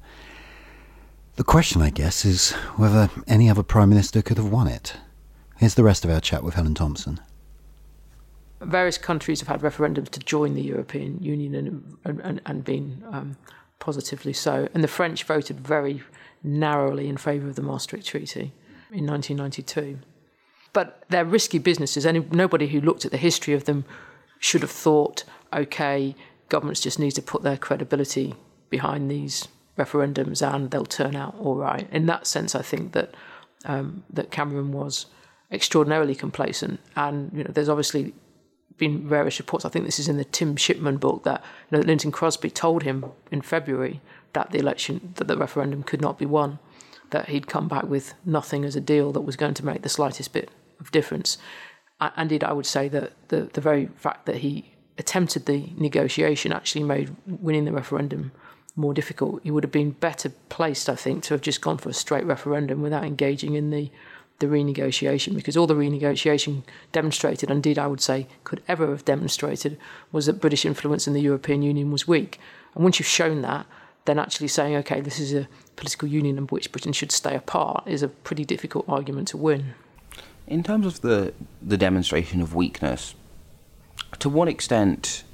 The 1.37 1.45
question, 1.45 1.81
I 1.81 1.89
guess, 1.89 2.27
is 2.27 2.53
whether 2.77 3.09
any 3.27 3.49
other 3.49 3.63
Prime 3.63 3.89
Minister 3.89 4.21
could 4.21 4.37
have 4.37 4.53
won 4.53 4.69
it. 4.69 4.99
Here's 5.57 5.77
the 5.77 5.83
rest 5.83 6.05
of 6.05 6.11
our 6.11 6.21
chat 6.21 6.45
with 6.45 6.57
Helen 6.57 6.75
Thompson. 6.75 7.21
Various 8.61 8.99
countries 8.99 9.41
have 9.41 9.49
had 9.49 9.63
referendums 9.63 10.11
to 10.11 10.21
join 10.21 10.53
the 10.53 10.61
European 10.61 11.23
Union 11.23 11.55
and, 12.05 12.21
and, 12.21 12.43
and 12.45 12.63
been 12.63 13.03
um, 13.13 13.39
positively 13.79 14.35
so. 14.35 14.69
And 14.75 14.85
the 14.85 14.89
French 14.89 15.25
voted 15.25 15.59
very 15.59 16.03
narrowly 16.43 17.09
in 17.09 17.17
favour 17.17 17.49
of 17.49 17.57
the 17.57 17.63
Maastricht 17.63 18.05
Treaty 18.05 18.53
in 18.93 19.07
1992 19.07 20.01
but 20.77 21.03
they're 21.09 21.25
risky 21.25 21.59
businesses. 21.59 22.05
And 22.05 22.31
nobody 22.31 22.67
who 22.67 22.83
looked 22.83 23.07
at 23.07 23.11
the 23.11 23.17
history 23.17 23.55
of 23.55 23.65
them 23.65 23.87
should 24.41 24.61
have 24.61 24.71
thought, 24.71 25.25
okay, 25.51 26.15
governments 26.51 26.83
just 26.83 26.99
need 26.99 27.13
to 27.13 27.23
put 27.23 27.43
their 27.43 27.57
credibility 27.57 28.35
behind 28.69 29.11
these 29.11 29.49
referendums 29.79 30.47
and 30.47 30.71
they'll 30.71 30.85
turn 30.85 31.17
out 31.17 31.35
all 31.41 31.55
right. 31.55 31.89
In 31.91 32.05
that 32.07 32.27
sense, 32.27 32.55
I 32.55 32.61
think 32.61 32.93
that 32.93 33.15
um, 33.65 34.05
that 34.11 34.31
Cameron 34.31 34.71
was 34.71 35.07
extraordinarily 35.51 36.15
complacent. 36.15 36.79
And 36.95 37.31
you 37.33 37.43
know, 37.43 37.51
there's 37.51 37.71
obviously 37.71 38.13
been 38.77 39.09
various 39.09 39.39
reports. 39.39 39.65
I 39.65 39.71
think 39.71 39.87
this 39.87 39.99
is 39.99 40.09
in 40.09 40.19
the 40.19 40.25
Tim 40.25 40.57
Shipman 40.57 40.99
book 40.99 41.25
that 41.25 41.43
you 41.71 41.79
know, 41.79 41.85
Lynton 41.85 42.13
Crosby 42.13 42.51
told 42.51 42.83
him 42.83 43.07
in 43.31 43.41
February 43.41 44.03
that 44.35 44.51
the 44.51 44.59
election, 44.59 45.15
that 45.15 45.27
the 45.27 45.39
referendum 45.39 45.85
could 45.85 46.03
not 46.03 46.19
be 46.19 46.27
won, 46.27 46.59
that 47.13 47.31
he'd 47.31 47.47
come 47.47 47.67
back 47.67 47.85
with 47.85 48.13
nothing 48.27 48.63
as 48.63 48.77
a 48.77 48.81
deal 48.83 49.11
that 49.13 49.23
was 49.23 49.37
going 49.37 49.55
to 49.55 49.65
make 49.65 49.81
the 49.81 49.89
slightest 49.89 50.35
bit 50.35 50.51
of 50.81 50.91
difference. 50.91 51.39
Indeed, 52.17 52.45
I 52.45 52.53
would 52.53 52.67
say 52.67 52.89
that 52.89 53.13
the, 53.29 53.43
the 53.53 53.61
very 53.61 53.87
fact 53.97 54.27
that 54.27 54.37
he 54.37 54.73
attempted 54.99 55.47
the 55.47 55.71
negotiation 55.77 56.53
actually 56.53 56.85
made 56.85 57.15
winning 57.27 57.65
the 57.65 57.73
referendum 57.73 58.33
more 58.75 58.93
difficult. 58.93 59.43
He 59.43 59.51
would 59.51 59.65
have 59.65 59.73
been 59.73 59.93
better 59.93 60.31
placed, 60.49 60.89
I 60.89 60.95
think, 60.95 61.23
to 61.25 61.35
have 61.35 61.41
just 61.41 61.63
gone 61.63 61.79
for 61.79 61.89
a 61.89 61.95
straight 61.95 62.25
referendum 62.25 62.83
without 62.83 63.05
engaging 63.05 63.55
in 63.55 63.71
the, 63.71 63.91
the 64.39 64.47
renegotiation, 64.47 65.35
because 65.35 65.57
all 65.57 65.67
the 65.67 65.75
renegotiation 65.75 66.63
demonstrated, 66.93 67.51
indeed, 67.51 67.79
I 67.79 67.87
would 67.87 68.03
say, 68.03 68.27
could 68.45 68.63
ever 68.69 68.91
have 68.91 69.05
demonstrated, 69.07 69.79
was 70.13 70.27
that 70.27 70.41
British 70.41 70.67
influence 70.67 71.07
in 71.07 71.15
the 71.15 71.23
European 71.23 71.63
Union 71.63 71.91
was 71.91 72.07
weak. 72.07 72.39
And 72.75 72.85
once 72.85 72.99
you've 72.99 73.07
shown 73.07 73.41
that, 73.43 73.67
then 74.05 74.19
actually 74.19 74.49
saying, 74.49 74.77
okay, 74.77 75.01
this 75.01 75.19
is 75.19 75.33
a 75.33 75.49
political 75.77 76.07
union 76.07 76.37
in 76.37 76.45
which 76.49 76.71
Britain 76.71 76.93
should 76.93 77.13
stay 77.13 77.35
apart 77.35 77.85
is 77.87 78.03
a 78.03 78.09
pretty 78.09 78.45
difficult 78.45 78.85
argument 78.89 79.29
to 79.29 79.39
win. 79.39 79.75
In 80.47 80.63
terms 80.63 80.87
of 80.87 81.01
the 81.01 81.35
the 81.61 81.77
demonstration 81.77 82.41
of 82.41 82.55
weakness, 82.55 83.15
to 84.19 84.29
what 84.29 84.49
extent? 84.49 85.25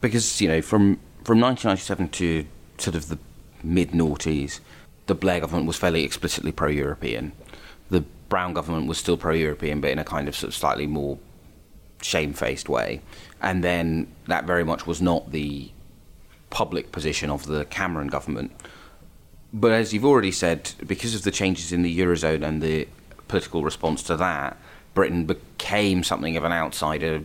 Because 0.00 0.40
you 0.40 0.48
know, 0.48 0.62
from 0.62 0.98
from 1.24 1.40
1997 1.40 2.08
to 2.08 2.46
sort 2.78 2.96
of 2.96 3.08
the 3.08 3.18
mid 3.62 3.90
noughties, 3.90 4.60
the 5.06 5.14
Blair 5.14 5.40
government 5.40 5.66
was 5.66 5.76
fairly 5.76 6.04
explicitly 6.04 6.52
pro 6.52 6.68
European. 6.68 7.32
The 7.90 8.02
Brown 8.28 8.54
government 8.54 8.86
was 8.86 8.98
still 8.98 9.16
pro 9.16 9.34
European, 9.34 9.80
but 9.80 9.90
in 9.90 9.98
a 9.98 10.04
kind 10.04 10.28
of, 10.28 10.36
sort 10.36 10.48
of 10.48 10.54
slightly 10.54 10.86
more 10.86 11.18
shamefaced 12.00 12.68
way. 12.68 13.02
And 13.42 13.62
then 13.62 14.06
that 14.26 14.44
very 14.44 14.64
much 14.64 14.86
was 14.86 15.02
not 15.02 15.32
the 15.32 15.70
public 16.48 16.92
position 16.92 17.30
of 17.30 17.46
the 17.46 17.64
Cameron 17.66 18.08
government. 18.08 18.52
But 19.52 19.72
as 19.72 19.92
you've 19.92 20.04
already 20.04 20.30
said, 20.30 20.72
because 20.86 21.14
of 21.14 21.22
the 21.22 21.30
changes 21.30 21.72
in 21.72 21.82
the 21.82 21.98
Eurozone 21.98 22.46
and 22.46 22.62
the 22.62 22.86
political 23.30 23.62
response 23.62 24.02
to 24.02 24.16
that, 24.16 24.56
Britain 24.92 25.24
became 25.24 26.02
something 26.02 26.36
of 26.36 26.42
an 26.42 26.52
outsider 26.52 27.22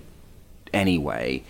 anyway. 0.71 1.43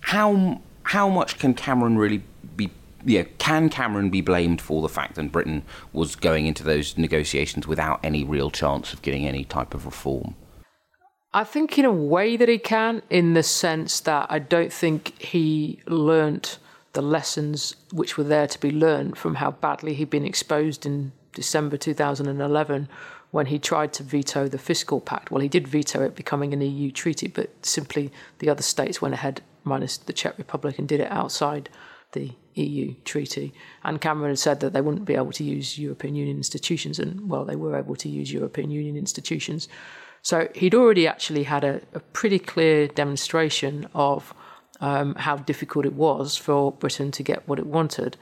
How 0.00 0.60
how 0.84 1.08
much 1.08 1.38
can 1.38 1.52
Cameron 1.54 1.98
really 1.98 2.22
be? 2.56 2.70
Yeah, 3.04 3.24
can 3.38 3.68
Cameron 3.68 4.08
be 4.08 4.20
blamed 4.20 4.62
for 4.62 4.80
the 4.80 4.88
fact 4.88 5.16
that 5.16 5.32
Britain 5.32 5.62
was 5.92 6.16
going 6.16 6.46
into 6.46 6.62
those 6.62 6.96
negotiations 6.96 7.66
without 7.66 8.00
any 8.02 8.24
real 8.24 8.50
chance 8.50 8.94
of 8.94 9.02
getting 9.02 9.26
any 9.26 9.44
type 9.44 9.74
of 9.74 9.84
reform? 9.84 10.36
I 11.34 11.42
think 11.42 11.76
in 11.76 11.84
a 11.84 11.92
way 11.92 12.36
that 12.36 12.48
he 12.48 12.58
can, 12.58 13.02
in 13.10 13.34
the 13.34 13.42
sense 13.42 13.98
that 14.00 14.28
I 14.30 14.38
don't 14.38 14.72
think 14.72 15.20
he 15.20 15.80
learnt 15.86 16.58
the 16.92 17.02
lessons 17.02 17.74
which 17.92 18.16
were 18.16 18.24
there 18.24 18.46
to 18.46 18.60
be 18.60 18.70
learned 18.70 19.18
from 19.18 19.34
how 19.34 19.50
badly 19.50 19.94
he'd 19.94 20.10
been 20.10 20.24
exposed 20.24 20.86
in 20.86 21.12
December 21.34 21.76
2011 21.76 22.88
when 23.34 23.46
he 23.46 23.58
tried 23.58 23.92
to 23.92 24.04
veto 24.04 24.46
the 24.46 24.58
fiscal 24.58 25.00
pact. 25.00 25.32
Well, 25.32 25.40
he 25.40 25.48
did 25.48 25.66
veto 25.66 26.04
it 26.04 26.14
becoming 26.14 26.52
an 26.52 26.60
EU 26.60 26.92
treaty, 26.92 27.26
but 27.26 27.66
simply 27.66 28.12
the 28.38 28.48
other 28.48 28.62
states 28.62 29.02
went 29.02 29.12
ahead, 29.12 29.40
minus 29.64 29.96
the 29.96 30.12
Czech 30.12 30.38
Republic, 30.38 30.78
and 30.78 30.86
did 30.86 31.00
it 31.00 31.10
outside 31.10 31.68
the 32.12 32.30
EU 32.54 32.94
treaty. 33.04 33.52
And 33.82 34.00
Cameron 34.00 34.30
had 34.30 34.38
said 34.38 34.60
that 34.60 34.72
they 34.72 34.80
wouldn't 34.80 35.04
be 35.04 35.16
able 35.16 35.32
to 35.32 35.42
use 35.42 35.76
European 35.80 36.14
Union 36.14 36.36
institutions, 36.36 37.00
and 37.00 37.28
well, 37.28 37.44
they 37.44 37.56
were 37.56 37.76
able 37.76 37.96
to 37.96 38.08
use 38.08 38.32
European 38.32 38.70
Union 38.70 38.96
institutions. 38.96 39.66
So 40.22 40.48
he'd 40.54 40.76
already 40.76 41.08
actually 41.08 41.42
had 41.42 41.64
a, 41.64 41.80
a 41.92 41.98
pretty 41.98 42.38
clear 42.38 42.86
demonstration 42.86 43.88
of 43.94 44.32
um, 44.78 45.16
how 45.16 45.38
difficult 45.38 45.86
it 45.86 45.94
was 45.94 46.36
for 46.36 46.70
Britain 46.70 47.10
to 47.10 47.24
get 47.24 47.48
what 47.48 47.58
it 47.58 47.66
wanted 47.66 48.16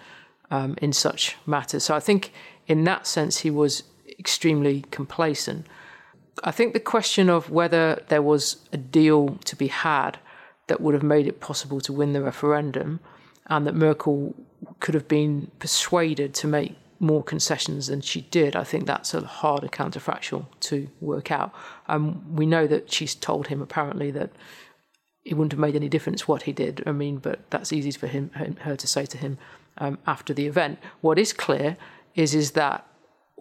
um, 0.51 0.75
in 0.81 0.95
such 0.95 1.37
matters. 1.45 1.85
So 1.85 1.95
I 1.95 2.01
think 2.01 2.33
in 2.67 2.85
that 2.85 3.07
sense 3.07 3.41
he 3.41 3.51
was 3.51 3.83
extremely 4.19 4.85
complacent. 4.91 5.67
I 6.45 6.51
think 6.51 6.73
the 6.73 6.81
question 6.81 7.29
of 7.29 7.51
whether 7.51 8.03
there 8.09 8.23
was 8.23 8.57
a 8.73 8.77
deal 8.77 9.39
to 9.45 9.57
be 9.57 9.69
had 9.69 10.19
that 10.67 10.81
would 10.81 10.95
have 10.95 11.03
made 11.03 11.27
it 11.27 11.41
possible 11.41 11.81
to 11.81 11.93
win 11.93 12.13
the 12.13 12.23
referendum 12.23 13.01
and 13.47 13.67
that 13.67 13.75
Merkel 13.75 14.35
could 14.81 14.95
have 14.95 15.09
been 15.09 15.51
persuaded 15.59 16.35
to 16.35 16.47
make 16.47 16.77
more 17.03 17.23
concessions 17.23 17.89
than 17.89 18.01
she 18.01 18.21
did, 18.23 18.55
I 18.55 18.63
think 18.63 18.87
that's 18.87 19.13
a 19.13 19.21
harder 19.23 19.67
counterfactual 19.67 20.47
to 20.61 20.89
work 21.01 21.33
out. 21.33 21.53
Um, 21.89 22.35
we 22.35 22.47
know 22.47 22.69
that 22.69 22.93
she's 22.93 23.15
told 23.15 23.49
him 23.49 23.61
apparently 23.61 24.13
that 24.13 24.31
it 25.25 25.35
wouldn't 25.35 25.53
have 25.53 25.59
made 25.59 25.77
any 25.77 25.89
difference 25.89 26.29
what 26.29 26.43
he 26.43 26.53
did. 26.53 26.83
I 26.87 26.93
mean, 26.93 27.17
but 27.19 27.41
that's 27.51 27.73
easy 27.73 27.91
for 27.91 28.07
him, 28.07 28.31
her 28.61 28.77
to 28.77 28.87
say 28.87 29.05
to 29.07 29.19
him 29.19 29.39
um, 29.79 29.99
after 30.07 30.33
the 30.33 30.47
event. 30.47 30.79
What 31.01 31.19
is 31.19 31.33
clear 31.33 31.77
is 32.15 32.35
is 32.35 32.53
that 32.53 32.87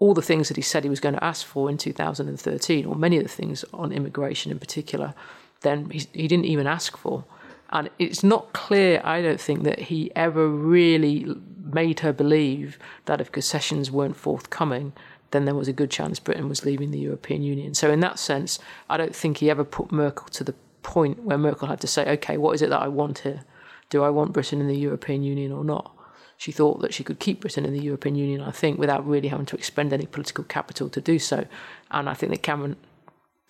all 0.02 0.16
the 0.16 0.22
things 0.22 0.47
that 0.47 0.58
he 0.58 0.64
said 0.64 0.84
he 0.84 0.89
was 0.89 0.99
going 0.99 1.14
to 1.14 1.24
ask 1.24 1.45
for 1.45 1.70
in 1.70 1.78
2013, 1.78 2.88
or 2.88 2.95
many 2.95 3.18
of 3.18 3.24
the 3.24 3.30
things 3.30 3.64
on 3.72 3.91
immigration 3.91 4.52
in 4.52 4.58
particular, 4.58 5.14
then 5.62 5.91
he, 5.91 6.08
he 6.12 6.28
didn't 6.28 6.45
even 6.45 6.66
ask 6.66 6.97
for. 6.97 7.24
And 7.70 7.88
it's 7.99 8.24
not 8.24 8.52
clear, 8.52 8.99
I 9.04 9.22
don't 9.22 9.39
think, 9.39 9.62
that 9.62 9.78
he 9.78 10.12
ever 10.16 10.49
really 10.49 11.28
made 11.64 11.99
her 11.99 12.12
believe 12.12 12.80
that 13.06 13.22
if 13.22 13.32
concessions 13.32 13.91
weren't 13.91 14.16
forthcoming, 14.16 14.91
then 15.30 15.45
there 15.45 15.54
was 15.54 15.68
a 15.68 15.74
good 15.74 15.91
chance 15.91 16.20
Britain 16.20 16.49
was 16.49 16.66
leaving 16.66 16.89
the 16.89 16.97
European 16.97 17.43
Union. 17.43 17.76
So, 17.76 17.91
in 17.91 17.99
that 17.99 18.18
sense, 18.18 18.58
I 18.89 18.97
don't 18.97 19.16
think 19.16 19.38
he 19.38 19.52
ever 19.52 19.64
put 19.64 19.91
Merkel 19.91 20.30
to 20.30 20.43
the 20.43 20.56
point 20.82 21.24
where 21.24 21.38
Merkel 21.38 21.68
had 21.68 21.80
to 21.80 21.88
say, 21.88 22.10
okay, 22.14 22.38
what 22.38 22.56
is 22.56 22.64
it 22.64 22.72
that 22.72 22.82
I 22.82 22.88
want 22.88 23.20
here? 23.20 23.43
Do 23.91 24.02
I 24.02 24.10
want 24.10 24.34
Britain 24.34 24.62
in 24.62 24.68
the 24.68 24.76
European 24.76 25.22
Union 25.22 25.52
or 25.52 25.64
not? 25.64 25.95
She 26.42 26.52
thought 26.52 26.82
that 26.82 26.92
she 26.92 27.04
could 27.04 27.20
keep 27.20 27.42
Britain 27.42 27.66
in 27.66 27.74
the 27.74 27.84
European 27.84 28.16
Union, 28.16 28.42
I 28.42 28.50
think, 28.50 28.80
without 28.80 29.08
really 29.08 29.28
having 29.28 29.46
to 29.46 29.56
expend 29.56 29.94
any 29.94 30.08
political 30.08 30.44
capital 30.44 30.89
to 30.89 31.00
do 31.00 31.20
so. 31.20 31.46
And 31.92 32.10
I 32.10 32.16
think 32.16 32.32
that 32.32 32.42
Cameron 32.42 32.78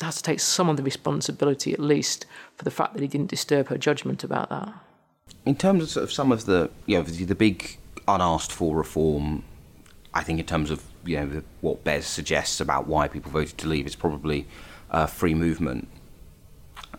has 0.02 0.18
to 0.18 0.24
take 0.24 0.42
some 0.42 0.68
of 0.68 0.76
the 0.76 0.84
responsibility, 0.84 1.72
at 1.72 1.80
least, 1.80 2.26
for 2.58 2.66
the 2.66 2.70
fact 2.70 2.92
that 2.94 3.02
he 3.02 3.08
didn't 3.08 3.30
disturb 3.30 3.70
her 3.70 3.78
judgment 3.78 4.26
about 4.26 4.50
that. 4.50 4.74
In 5.46 5.56
terms 5.56 5.96
of, 5.96 6.12
some 6.12 6.34
of 6.34 6.44
the, 6.44 6.70
you 6.86 6.98
know, 6.98 7.04
the, 7.04 7.24
the 7.24 7.34
big 7.34 7.78
unasked 8.10 8.52
for 8.52 8.76
reform, 8.76 9.46
I 10.14 10.24
think 10.24 10.42
in 10.42 10.46
terms 10.46 10.70
of 10.70 10.84
you 11.06 11.16
know 11.16 11.44
what 11.62 11.86
BES 11.86 12.06
suggests 12.06 12.60
about 12.60 12.88
why 12.88 13.08
people 13.08 13.32
voted 13.32 13.58
to 13.60 13.70
leave 13.70 13.88
is 13.88 13.96
probably 13.96 14.48
uh, 14.90 15.06
free 15.06 15.34
movement. 15.34 15.88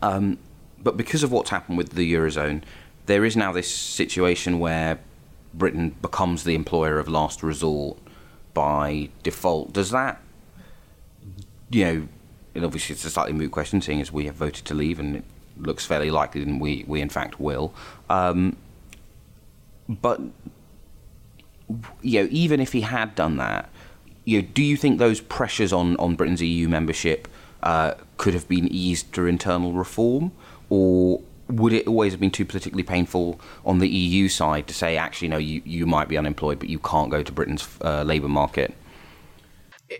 Um, 0.01 0.39
but 0.83 0.97
because 0.97 1.23
of 1.23 1.31
what's 1.31 1.51
happened 1.51 1.77
with 1.77 1.91
the 1.91 2.15
eurozone, 2.15 2.63
there 3.05 3.27
is 3.27 3.37
now 3.37 3.53
this 3.53 3.71
situation 3.71 4.59
where 4.59 4.99
Britain 5.55 5.95
becomes 6.01 6.45
the 6.45 6.55
employer 6.55 6.99
of 6.99 7.09
last 7.09 7.43
resort 7.43 7.99
by 8.55 9.09
default. 9.23 9.73
Does 9.73 9.91
that, 9.91 10.21
you 11.71 11.85
know, 11.85 12.09
and 12.55 12.65
obviously 12.65 12.95
it's 12.95 13.05
a 13.05 13.11
slightly 13.11 13.33
moot 13.33 13.53
question, 13.53 13.81
seeing 13.81 14.01
as 14.01 14.13
we 14.13 14.27
have 14.27 14.35
voted 14.35 14.65
to 14.67 14.75
leave, 14.75 14.99
and 14.99 15.17
it 15.17 15.25
looks 15.57 15.87
fairly 15.87 16.11
likely 16.11 16.45
that 16.45 16.61
we 16.61 16.85
we 16.87 17.01
in 17.01 17.09
fact 17.09 17.41
will. 17.41 17.73
Um, 18.11 18.57
but 19.89 20.21
you 22.03 22.23
know, 22.23 22.29
even 22.31 22.61
if 22.61 22.73
he 22.73 22.83
had 22.83 23.15
done 23.15 23.37
that, 23.39 23.71
you 24.25 24.41
know, 24.41 24.49
do 24.53 24.63
you 24.63 24.77
think 24.77 24.99
those 24.99 25.21
pressures 25.21 25.73
on 25.73 25.97
on 25.97 26.15
Britain's 26.15 26.43
EU 26.43 26.69
membership 26.69 27.29
uh, 27.63 27.95
could 28.17 28.35
have 28.35 28.49
been 28.49 28.69
eased 28.69 29.13
through 29.13 29.29
internal 29.29 29.73
reform, 29.73 30.33
or 30.69 31.23
would 31.49 31.73
it 31.73 31.87
always 31.87 32.13
have 32.13 32.21
been 32.21 32.31
too 32.31 32.45
politically 32.45 32.83
painful 32.83 33.41
on 33.65 33.79
the 33.79 33.89
EU 33.89 34.29
side 34.29 34.67
to 34.69 34.75
say, 34.75 34.97
actually, 34.97 35.29
no, 35.29 35.39
you, 35.39 35.63
you 35.65 35.87
might 35.87 36.09
be 36.09 36.17
unemployed, 36.17 36.59
but 36.59 36.69
you 36.69 36.79
can't 36.79 37.11
go 37.11 37.23
to 37.23 37.33
Britain's 37.33 37.69
uh, 37.83 38.03
labour 38.03 38.29
market? 38.29 38.75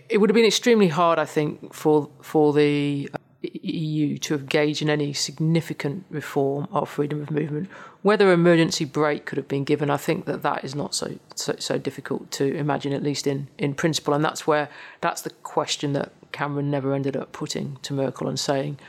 It 0.09 0.17
would 0.17 0.29
have 0.29 0.35
been 0.35 0.45
extremely 0.45 0.87
hard, 0.87 1.19
I 1.19 1.25
think, 1.25 1.73
for 1.73 2.09
for 2.21 2.51
the 2.53 3.09
EU 3.41 4.17
to 4.17 4.35
engage 4.35 4.81
in 4.81 4.89
any 4.89 5.13
significant 5.13 6.05
reform 6.09 6.67
of 6.71 6.89
freedom 6.89 7.21
of 7.21 7.29
movement. 7.29 7.69
Whether 8.01 8.27
an 8.27 8.39
emergency 8.39 8.85
brake 8.85 9.25
could 9.25 9.37
have 9.37 9.47
been 9.47 9.65
given, 9.65 9.89
I 9.89 9.97
think 9.97 10.25
that 10.25 10.41
that 10.41 10.63
is 10.63 10.73
not 10.73 10.95
so 10.95 11.19
so, 11.35 11.55
so 11.59 11.77
difficult 11.77 12.31
to 12.31 12.55
imagine, 12.55 12.93
at 12.93 13.03
least 13.03 13.27
in, 13.27 13.49
in 13.57 13.75
principle. 13.75 14.13
And 14.13 14.23
that's 14.23 14.47
where 14.47 14.69
that's 15.01 15.21
the 15.21 15.29
question 15.29 15.93
that 15.93 16.11
Cameron 16.31 16.71
never 16.71 16.93
ended 16.93 17.15
up 17.15 17.31
putting 17.31 17.77
to 17.83 17.93
Merkel 17.93 18.27
and 18.27 18.39
saying 18.39 18.79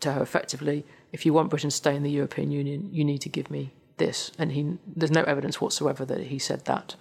to 0.00 0.12
her 0.12 0.22
effectively, 0.22 0.84
if 1.12 1.26
you 1.26 1.32
want 1.32 1.50
Britain 1.50 1.70
to 1.70 1.76
stay 1.76 1.94
in 1.94 2.02
the 2.02 2.10
European 2.10 2.50
Union, 2.50 2.88
you 2.92 3.04
need 3.04 3.20
to 3.22 3.28
give 3.28 3.50
me 3.50 3.72
this. 3.96 4.32
And 4.38 4.52
he, 4.52 4.78
there's 4.86 5.10
no 5.10 5.22
evidence 5.22 5.60
whatsoever 5.60 6.04
that 6.04 6.20
he 6.20 6.38
said 6.38 6.64
that 6.66 6.96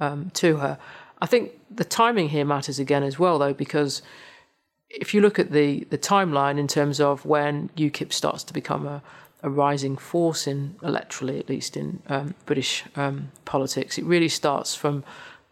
um, 0.00 0.30
to 0.34 0.56
her. 0.56 0.78
I 1.20 1.26
think 1.26 1.52
the 1.70 1.84
timing 1.84 2.30
here 2.30 2.44
matters 2.44 2.78
again 2.78 3.02
as 3.02 3.18
well, 3.18 3.38
though, 3.38 3.54
because 3.54 4.02
if 4.88 5.14
you 5.14 5.20
look 5.20 5.38
at 5.38 5.52
the, 5.52 5.84
the 5.90 5.98
timeline 5.98 6.58
in 6.58 6.68
terms 6.68 7.00
of 7.00 7.24
when 7.24 7.70
UKIP 7.70 8.12
starts 8.12 8.44
to 8.44 8.52
become 8.52 8.86
a, 8.86 9.02
a 9.42 9.50
rising 9.50 9.96
force 9.96 10.46
in 10.46 10.76
electorally, 10.82 11.38
at 11.38 11.48
least 11.48 11.76
in 11.76 12.02
um, 12.08 12.34
British 12.46 12.84
um, 12.96 13.30
politics, 13.44 13.98
it 13.98 14.04
really 14.04 14.28
starts 14.28 14.74
from 14.74 15.04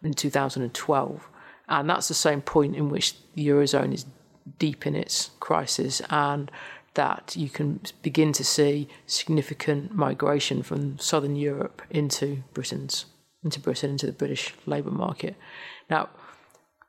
in 0.03 0.15
2012, 0.15 1.29
and 1.69 1.91
that's 1.91 2.09
the 2.09 2.15
same 2.15 2.41
point 2.41 2.75
in 2.75 2.89
which 2.89 3.15
the 3.35 3.47
eurozone 3.47 3.93
is 3.93 4.07
deep 4.59 4.87
in 4.87 4.95
its 4.95 5.31
crisis, 5.41 6.01
and 6.11 6.51
that 6.95 7.35
you 7.37 7.49
can 7.49 7.81
begin 8.03 8.33
to 8.33 8.45
see 8.45 8.89
significant 9.07 9.95
migration 9.95 10.63
from 10.63 10.99
southern 10.99 11.37
Europe 11.37 11.83
into 11.91 12.43
Britain's 12.53 13.07
into 13.43 13.61
Britain 13.61 13.91
into 13.91 14.07
the 14.07 14.13
British 14.13 14.55
labour 14.67 14.91
market. 14.91 15.35
Now, 15.89 16.11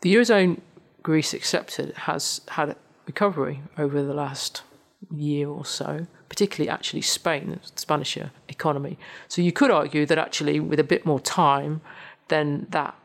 the 0.02 0.14
eurozone 0.14 0.60
Greece 1.04 1.34
accepted 1.34 1.94
has 1.96 2.42
had 2.50 2.70
a 2.70 2.76
recovery 3.06 3.62
over 3.78 4.04
the 4.04 4.14
last 4.14 4.64
year 5.10 5.48
or 5.48 5.66
so, 5.66 6.08
particularly 6.30 6.70
actually 6.70 7.02
Spain, 7.02 7.60
the 7.64 7.80
Spanish 7.80 8.18
economy. 8.48 8.98
So 9.28 9.42
you 9.42 9.52
could 9.52 9.72
argue 9.72 10.06
that 10.06 10.18
actually, 10.18 10.60
with 10.60 10.80
a 10.80 10.84
bit 10.84 11.06
more 11.06 11.20
time, 11.20 11.82
then 12.28 12.68
that 12.70 12.96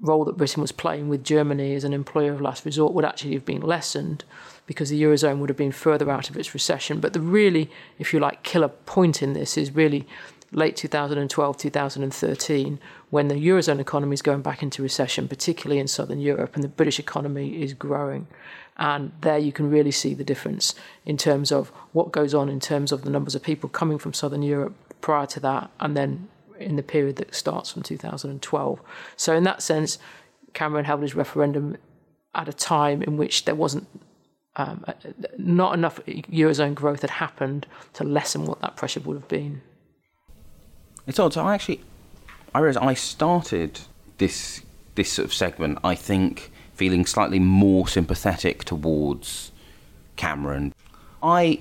role 0.00 0.24
that 0.24 0.36
Britain 0.36 0.62
was 0.62 0.72
playing 0.72 1.08
with 1.08 1.24
Germany 1.24 1.74
as 1.74 1.84
an 1.84 1.92
employer 1.92 2.32
of 2.32 2.40
last 2.40 2.64
resort 2.64 2.94
would 2.94 3.04
actually 3.04 3.34
have 3.34 3.44
been 3.44 3.60
lessened 3.60 4.24
because 4.66 4.88
the 4.88 5.02
Eurozone 5.02 5.38
would 5.38 5.50
have 5.50 5.56
been 5.56 5.72
further 5.72 6.10
out 6.10 6.30
of 6.30 6.36
its 6.36 6.54
recession. 6.54 7.00
But 7.00 7.12
the 7.12 7.20
really, 7.20 7.70
if 7.98 8.12
you 8.12 8.20
like, 8.20 8.42
killer 8.42 8.68
point 8.68 9.22
in 9.22 9.32
this 9.32 9.58
is 9.58 9.74
really 9.74 10.06
late 10.52 10.76
2012, 10.76 11.56
2013, 11.56 12.78
when 13.10 13.28
the 13.28 13.34
Eurozone 13.34 13.78
economy 13.78 14.14
is 14.14 14.22
going 14.22 14.42
back 14.42 14.62
into 14.62 14.82
recession, 14.82 15.28
particularly 15.28 15.78
in 15.78 15.88
Southern 15.88 16.20
Europe, 16.20 16.54
and 16.54 16.64
the 16.64 16.68
British 16.68 16.98
economy 16.98 17.62
is 17.62 17.74
growing. 17.74 18.26
And 18.76 19.12
there 19.20 19.38
you 19.38 19.52
can 19.52 19.70
really 19.70 19.90
see 19.90 20.14
the 20.14 20.24
difference 20.24 20.74
in 21.04 21.16
terms 21.16 21.52
of 21.52 21.68
what 21.92 22.12
goes 22.12 22.32
on 22.32 22.48
in 22.48 22.60
terms 22.60 22.92
of 22.92 23.02
the 23.02 23.10
numbers 23.10 23.34
of 23.34 23.42
people 23.42 23.68
coming 23.68 23.98
from 23.98 24.14
Southern 24.14 24.42
Europe 24.42 24.74
prior 25.00 25.26
to 25.26 25.40
that, 25.40 25.70
and 25.78 25.96
then 25.96 26.28
in 26.60 26.76
the 26.76 26.82
period 26.82 27.16
that 27.16 27.34
starts 27.34 27.70
from 27.70 27.82
2012. 27.82 28.80
So, 29.16 29.34
in 29.34 29.44
that 29.44 29.62
sense, 29.62 29.98
Cameron 30.52 30.84
held 30.84 31.02
his 31.02 31.14
referendum 31.14 31.76
at 32.34 32.48
a 32.48 32.52
time 32.52 33.02
in 33.02 33.16
which 33.16 33.44
there 33.44 33.54
wasn't 33.54 33.86
um, 34.56 34.84
not 35.38 35.74
enough 35.74 36.00
eurozone 36.06 36.74
growth 36.74 37.02
had 37.02 37.10
happened 37.10 37.66
to 37.94 38.04
lessen 38.04 38.46
what 38.46 38.60
that 38.60 38.76
pressure 38.76 39.00
would 39.00 39.16
have 39.16 39.28
been. 39.28 39.62
It's 41.06 41.18
odd. 41.18 41.32
So 41.32 41.44
I 41.44 41.54
actually, 41.54 41.80
I 42.54 42.60
realize 42.60 42.76
I 42.76 42.94
started 42.94 43.80
this 44.18 44.62
this 44.94 45.12
sort 45.12 45.26
of 45.26 45.34
segment. 45.34 45.78
I 45.82 45.94
think 45.94 46.50
feeling 46.74 47.06
slightly 47.06 47.38
more 47.38 47.86
sympathetic 47.86 48.64
towards 48.64 49.52
Cameron. 50.16 50.74
I 51.22 51.60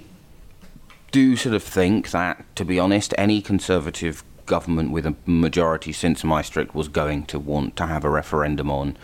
do 1.11 1.35
sort 1.35 1.55
of 1.55 1.63
think 1.63 2.11
that, 2.11 2.45
to 2.55 2.65
be 2.65 2.79
honest, 2.79 3.13
any 3.17 3.41
Conservative 3.41 4.23
government 4.49 4.91
with 4.91 5.05
a 5.05 5.15
majority 5.25 5.93
since 5.93 6.25
Maastricht 6.25 6.75
was 6.75 6.89
going 6.89 7.23
to 7.27 7.39
want 7.39 7.77
to 7.77 7.85
have 7.85 8.03
a 8.03 8.09
referendum 8.09 8.69
on 8.69 8.97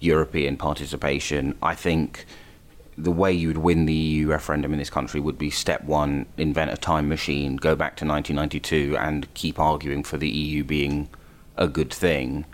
European 0.00 0.56
participation. 0.56 1.54
I 1.60 1.74
think 1.74 2.24
the 2.96 3.10
way 3.10 3.32
you 3.32 3.48
would 3.48 3.58
win 3.58 3.84
the 3.84 3.92
EU 3.92 4.28
referendum 4.28 4.72
in 4.72 4.78
this 4.78 4.90
country 4.90 5.20
would 5.20 5.36
be 5.36 5.50
step 5.50 5.84
one, 5.84 6.26
invent 6.38 6.70
a 6.70 6.76
time 6.76 7.08
machine, 7.08 7.56
go 7.56 7.74
back 7.74 7.96
to 7.96 8.06
1992, 8.06 8.96
and 8.96 9.32
keep 9.34 9.58
arguing 9.58 10.02
for 10.02 10.16
the 10.16 10.28
EU 10.28 10.64
being 10.64 11.08
a 11.56 11.68
good 11.68 11.92
thing. 11.92 12.44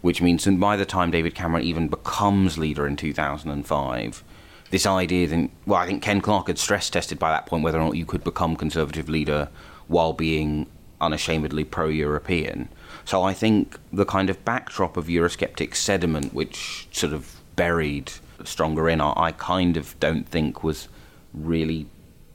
Which 0.00 0.22
means 0.22 0.44
that 0.44 0.58
by 0.60 0.76
the 0.76 0.86
time 0.86 1.10
David 1.10 1.34
Cameron 1.34 1.64
even 1.64 1.88
becomes 1.88 2.56
leader 2.56 2.86
in 2.86 2.96
2005, 2.96 4.24
this 4.70 4.86
idea 4.86 5.26
then, 5.26 5.50
well, 5.66 5.80
I 5.80 5.86
think 5.86 6.02
Ken 6.02 6.20
Clarke 6.20 6.48
had 6.48 6.58
stress 6.58 6.88
tested 6.88 7.18
by 7.18 7.30
that 7.30 7.46
point 7.46 7.64
whether 7.64 7.78
or 7.78 7.84
not 7.84 7.96
you 7.96 8.06
could 8.06 8.22
become 8.22 8.54
Conservative 8.54 9.08
leader 9.08 9.48
while 9.88 10.12
being 10.12 10.66
unashamedly 11.00 11.64
pro 11.64 11.88
European. 11.88 12.68
So 13.04 13.22
I 13.22 13.32
think 13.32 13.78
the 13.92 14.04
kind 14.04 14.28
of 14.30 14.44
backdrop 14.44 14.96
of 14.96 15.06
Eurosceptic 15.06 15.74
sediment, 15.74 16.34
which 16.34 16.88
sort 16.92 17.12
of 17.12 17.40
buried 17.56 18.12
stronger 18.44 18.88
in, 18.88 19.00
I 19.00 19.32
kind 19.32 19.76
of 19.76 19.98
don't 20.00 20.28
think 20.28 20.62
was 20.62 20.88
really 21.32 21.86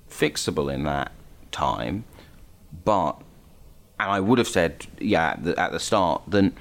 fixable 0.09 0.73
in 0.73 0.83
that 0.83 1.11
time. 1.51 2.05
But, 2.83 3.21
and 3.99 4.11
I 4.11 4.19
would 4.19 4.39
have 4.39 4.47
said, 4.47 4.87
yeah, 4.99 5.37
at 5.57 5.71
the 5.71 5.79
start, 5.79 6.23
then 6.27 6.55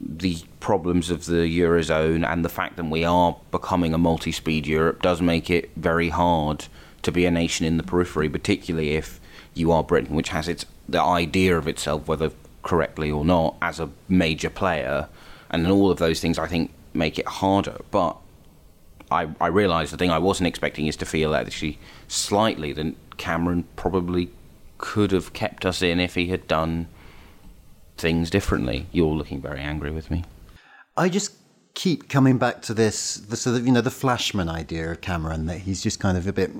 the 0.00 0.38
problems 0.60 1.10
of 1.10 1.26
the 1.26 1.60
Eurozone 1.60 2.26
and 2.26 2.44
the 2.44 2.48
fact 2.48 2.76
that 2.76 2.84
we 2.84 3.04
are 3.04 3.36
becoming 3.50 3.92
a 3.92 3.98
multi 3.98 4.32
speed 4.32 4.66
Europe 4.66 5.02
does 5.02 5.20
make 5.20 5.50
it 5.50 5.70
very 5.76 6.08
hard 6.08 6.66
to 7.02 7.12
be 7.12 7.24
a 7.24 7.30
nation 7.30 7.66
in 7.66 7.76
the 7.76 7.82
periphery, 7.82 8.28
particularly 8.28 8.92
if 8.92 9.20
you 9.54 9.72
are 9.72 9.82
Britain, 9.82 10.14
which 10.14 10.30
has 10.30 10.48
its 10.48 10.64
the 10.90 11.02
idea 11.02 11.56
of 11.56 11.66
itself, 11.68 12.06
whether 12.08 12.30
correctly 12.62 13.10
or 13.10 13.24
not, 13.24 13.56
as 13.62 13.80
a 13.80 13.88
major 14.08 14.50
player. 14.50 15.08
And 15.50 15.66
all 15.66 15.90
of 15.90 15.98
those 15.98 16.20
things, 16.20 16.38
I 16.38 16.46
think, 16.46 16.72
make 16.94 17.18
it 17.18 17.26
harder. 17.26 17.80
But 17.90 18.16
I, 19.10 19.28
I 19.40 19.50
the 19.50 19.96
thing 19.96 20.10
I 20.10 20.18
wasn't 20.18 20.46
expecting 20.46 20.86
is 20.86 20.96
to 20.96 21.06
feel 21.06 21.34
actually 21.34 21.78
slightly 22.08 22.72
that 22.74 22.94
Cameron 23.16 23.64
probably 23.76 24.30
could 24.78 25.12
have 25.12 25.32
kept 25.32 25.66
us 25.66 25.82
in 25.82 26.00
if 26.00 26.14
he 26.14 26.28
had 26.28 26.46
done 26.46 26.86
things 27.96 28.30
differently. 28.30 28.86
You're 28.92 29.14
looking 29.14 29.40
very 29.40 29.60
angry 29.60 29.90
with 29.90 30.10
me. 30.10 30.24
I 30.96 31.08
just 31.08 31.34
keep 31.74 32.08
coming 32.08 32.38
back 32.38 32.62
to 32.62 32.74
this, 32.74 33.16
the 33.16 33.36
sort 33.36 33.56
of, 33.56 33.66
you 33.66 33.72
know, 33.72 33.80
the 33.80 33.90
flashman 33.90 34.48
idea 34.48 34.90
of 34.90 35.00
Cameron, 35.00 35.46
that 35.46 35.58
he's 35.58 35.82
just 35.82 36.00
kind 36.00 36.16
of 36.16 36.26
a 36.26 36.32
bit, 36.32 36.50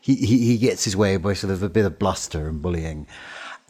he, 0.00 0.14
he, 0.14 0.38
he 0.38 0.58
gets 0.58 0.84
his 0.84 0.96
way 0.96 1.16
by 1.16 1.34
sort 1.34 1.52
of 1.52 1.62
a 1.62 1.68
bit 1.68 1.84
of 1.84 1.98
bluster 1.98 2.48
and 2.48 2.62
bullying. 2.62 3.06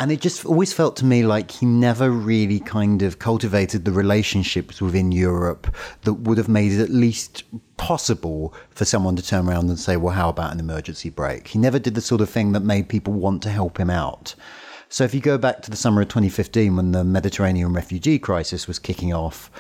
And 0.01 0.11
it 0.11 0.23
just 0.23 0.47
always 0.47 0.73
felt 0.73 0.97
to 0.97 1.05
me 1.05 1.25
like 1.25 1.51
he 1.51 1.67
never 1.67 2.11
really 2.11 2.59
kind 2.59 3.03
of 3.03 3.19
cultivated 3.19 3.85
the 3.85 3.93
relationships 3.93 4.81
within 4.81 5.13
Europe 5.13 5.77
that 6.05 6.15
would 6.15 6.39
have 6.39 6.49
made 6.49 6.73
it 6.73 6.81
at 6.81 6.89
least 6.89 7.45
possible 7.77 8.55
for 8.71 8.87
someone 8.87 9.15
to 9.17 9.23
turn 9.23 9.47
around 9.47 9.69
and 9.69 9.79
say, 9.79 9.99
well, 9.99 10.15
how 10.15 10.31
about 10.31 10.55
an 10.55 10.59
emergency 10.59 11.11
brake? 11.11 11.49
He 11.49 11.59
never 11.59 11.79
did 11.79 11.95
the 11.95 12.01
sort 12.01 12.23
of 12.23 12.31
thing 12.31 12.53
that 12.53 12.61
made 12.61 12.89
people 12.89 13.13
want 13.13 13.43
to 13.43 13.51
help 13.51 13.79
him 13.79 13.91
out. 13.91 14.35
So 14.89 15.05
if 15.05 15.13
you 15.13 15.21
go 15.21 15.37
back 15.37 15.61
to 15.63 15.71
the 15.71 15.77
summer 15.77 16.01
of 16.01 16.09
2015 16.09 16.77
when 16.77 16.93
the 16.93 17.05
Mediterranean 17.05 17.75
refugee 17.75 18.19
crisis 18.19 18.67
was 18.67 18.79
kicking 18.79 19.13
off, 19.13 19.51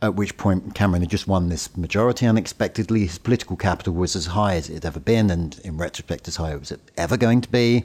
at 0.00 0.14
which 0.14 0.36
point 0.36 0.76
Cameron 0.76 1.02
had 1.02 1.10
just 1.10 1.26
won 1.26 1.48
this 1.48 1.76
majority 1.76 2.24
unexpectedly. 2.24 3.00
His 3.00 3.18
political 3.18 3.56
capital 3.56 3.94
was 3.94 4.14
as 4.14 4.26
high 4.26 4.54
as 4.54 4.70
it 4.70 4.74
had 4.74 4.84
ever 4.84 5.00
been, 5.00 5.28
and 5.28 5.58
in 5.64 5.76
retrospect, 5.76 6.28
as 6.28 6.36
high 6.36 6.52
as 6.52 6.70
it 6.70 6.80
ever 6.96 7.16
going 7.16 7.40
to 7.40 7.48
be. 7.48 7.84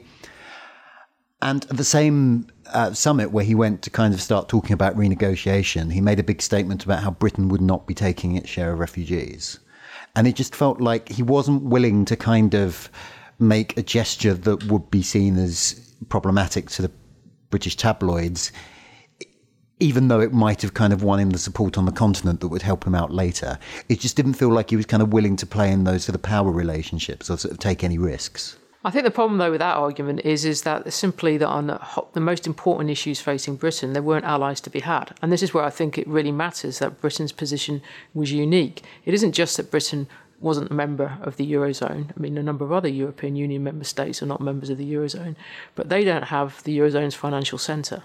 And 1.44 1.66
at 1.70 1.76
the 1.76 1.84
same 1.84 2.46
uh, 2.72 2.94
summit 2.94 3.30
where 3.30 3.44
he 3.44 3.54
went 3.54 3.82
to 3.82 3.90
kind 3.90 4.14
of 4.14 4.22
start 4.22 4.48
talking 4.48 4.72
about 4.72 4.96
renegotiation, 4.96 5.92
he 5.92 6.00
made 6.00 6.18
a 6.18 6.22
big 6.22 6.40
statement 6.40 6.84
about 6.84 7.02
how 7.02 7.10
Britain 7.10 7.50
would 7.50 7.60
not 7.60 7.86
be 7.86 7.92
taking 7.92 8.34
its 8.34 8.48
share 8.48 8.72
of 8.72 8.78
refugees. 8.78 9.58
And 10.16 10.26
it 10.26 10.36
just 10.36 10.56
felt 10.56 10.80
like 10.80 11.10
he 11.10 11.22
wasn't 11.22 11.62
willing 11.62 12.06
to 12.06 12.16
kind 12.16 12.54
of 12.54 12.88
make 13.38 13.76
a 13.76 13.82
gesture 13.82 14.32
that 14.32 14.64
would 14.64 14.90
be 14.90 15.02
seen 15.02 15.36
as 15.36 15.94
problematic 16.08 16.70
to 16.70 16.82
the 16.82 16.90
British 17.50 17.76
tabloids, 17.76 18.50
even 19.80 20.08
though 20.08 20.20
it 20.20 20.32
might 20.32 20.62
have 20.62 20.72
kind 20.72 20.94
of 20.94 21.02
won 21.02 21.20
him 21.20 21.30
the 21.30 21.38
support 21.38 21.76
on 21.76 21.84
the 21.84 21.92
continent 21.92 22.40
that 22.40 22.48
would 22.48 22.62
help 22.62 22.86
him 22.86 22.94
out 22.94 23.10
later. 23.10 23.58
It 23.90 24.00
just 24.00 24.16
didn't 24.16 24.34
feel 24.34 24.50
like 24.50 24.70
he 24.70 24.76
was 24.76 24.86
kind 24.86 25.02
of 25.02 25.12
willing 25.12 25.36
to 25.36 25.46
play 25.46 25.70
in 25.70 25.84
those 25.84 26.04
sort 26.04 26.14
of 26.14 26.22
power 26.22 26.50
relationships 26.50 27.28
or 27.28 27.36
sort 27.36 27.52
of 27.52 27.58
take 27.58 27.84
any 27.84 27.98
risks. 27.98 28.56
I 28.86 28.90
think 28.90 29.06
the 29.06 29.10
problem, 29.10 29.38
though, 29.38 29.50
with 29.50 29.60
that 29.60 29.76
argument 29.76 30.20
is 30.26 30.44
is 30.44 30.60
that 30.62 30.92
simply 30.92 31.38
that 31.38 31.48
on 31.48 31.68
the, 32.12 32.20
most 32.20 32.46
important 32.46 32.90
issues 32.90 33.18
facing 33.18 33.56
Britain, 33.56 33.94
there 33.94 34.02
weren't 34.02 34.26
allies 34.26 34.60
to 34.60 34.70
be 34.70 34.80
had, 34.80 35.14
and 35.22 35.32
this 35.32 35.42
is 35.42 35.54
where 35.54 35.64
I 35.64 35.70
think 35.70 35.96
it 35.96 36.06
really 36.06 36.32
matters 36.32 36.80
that 36.80 37.00
Britain's 37.00 37.32
position 37.32 37.80
was 38.12 38.30
unique. 38.30 38.82
It 39.06 39.14
isn't 39.14 39.32
just 39.32 39.56
that 39.56 39.70
Britain 39.70 40.06
wasn't 40.38 40.70
a 40.70 40.74
member 40.74 41.16
of 41.22 41.38
the 41.38 41.50
eurozone. 41.50 42.10
I 42.14 42.20
mean, 42.20 42.36
a 42.36 42.42
number 42.42 42.66
of 42.66 42.72
other 42.72 42.88
European 42.88 43.36
Union 43.36 43.64
member 43.64 43.84
states 43.84 44.22
are 44.22 44.26
not 44.26 44.42
members 44.42 44.68
of 44.68 44.76
the 44.76 44.92
eurozone, 44.92 45.34
but 45.74 45.88
they 45.88 46.04
don't 46.04 46.24
have 46.24 46.62
the 46.64 46.76
eurozone's 46.76 47.14
financial 47.14 47.56
centre. 47.56 48.02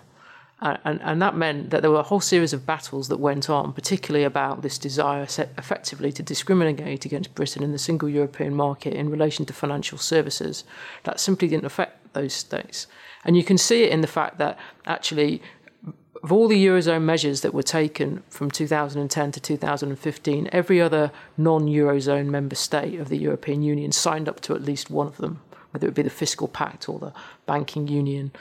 And, 0.61 0.99
and, 1.01 1.21
that 1.21 1.37
meant 1.37 1.69
that 1.69 1.81
there 1.81 1.91
were 1.91 1.99
a 1.99 2.03
whole 2.03 2.19
series 2.19 2.51
of 2.51 2.65
battles 2.65 3.07
that 3.07 3.17
went 3.17 3.49
on, 3.49 3.71
particularly 3.71 4.25
about 4.25 4.61
this 4.61 4.77
desire 4.77 5.23
effectively 5.23 6.11
to 6.11 6.21
discriminate 6.21 7.05
against 7.05 7.33
Britain 7.33 7.63
in 7.63 7.71
the 7.71 7.77
single 7.77 8.09
European 8.09 8.53
market 8.53 8.93
in 8.93 9.09
relation 9.09 9.45
to 9.45 9.53
financial 9.53 9.97
services. 9.97 10.65
That 11.03 11.21
simply 11.21 11.47
didn't 11.47 11.65
affect 11.65 12.13
those 12.13 12.33
states. 12.33 12.87
And 13.23 13.37
you 13.37 13.43
can 13.43 13.57
see 13.57 13.83
it 13.83 13.91
in 13.91 14.01
the 14.01 14.07
fact 14.07 14.37
that 14.39 14.59
actually, 14.85 15.41
of 16.21 16.31
all 16.31 16.49
the 16.49 16.65
Eurozone 16.65 17.03
measures 17.03 17.39
that 17.39 17.53
were 17.53 17.63
taken 17.63 18.23
from 18.29 18.51
2010 18.51 19.31
to 19.31 19.39
2015, 19.39 20.49
every 20.51 20.81
other 20.81 21.11
non 21.37 21.67
Eurozone 21.67 22.25
member 22.25 22.55
state 22.55 22.99
of 22.99 23.07
the 23.07 23.17
European 23.17 23.61
Union 23.61 23.93
signed 23.93 24.27
up 24.27 24.41
to 24.41 24.55
at 24.55 24.61
least 24.61 24.89
one 24.89 25.07
of 25.07 25.17
them, 25.17 25.41
whether 25.71 25.87
it 25.87 25.95
be 25.95 26.01
the 26.01 26.09
fiscal 26.09 26.49
pact 26.49 26.89
or 26.89 26.99
the 26.99 27.13
banking 27.45 27.87
union. 27.87 28.33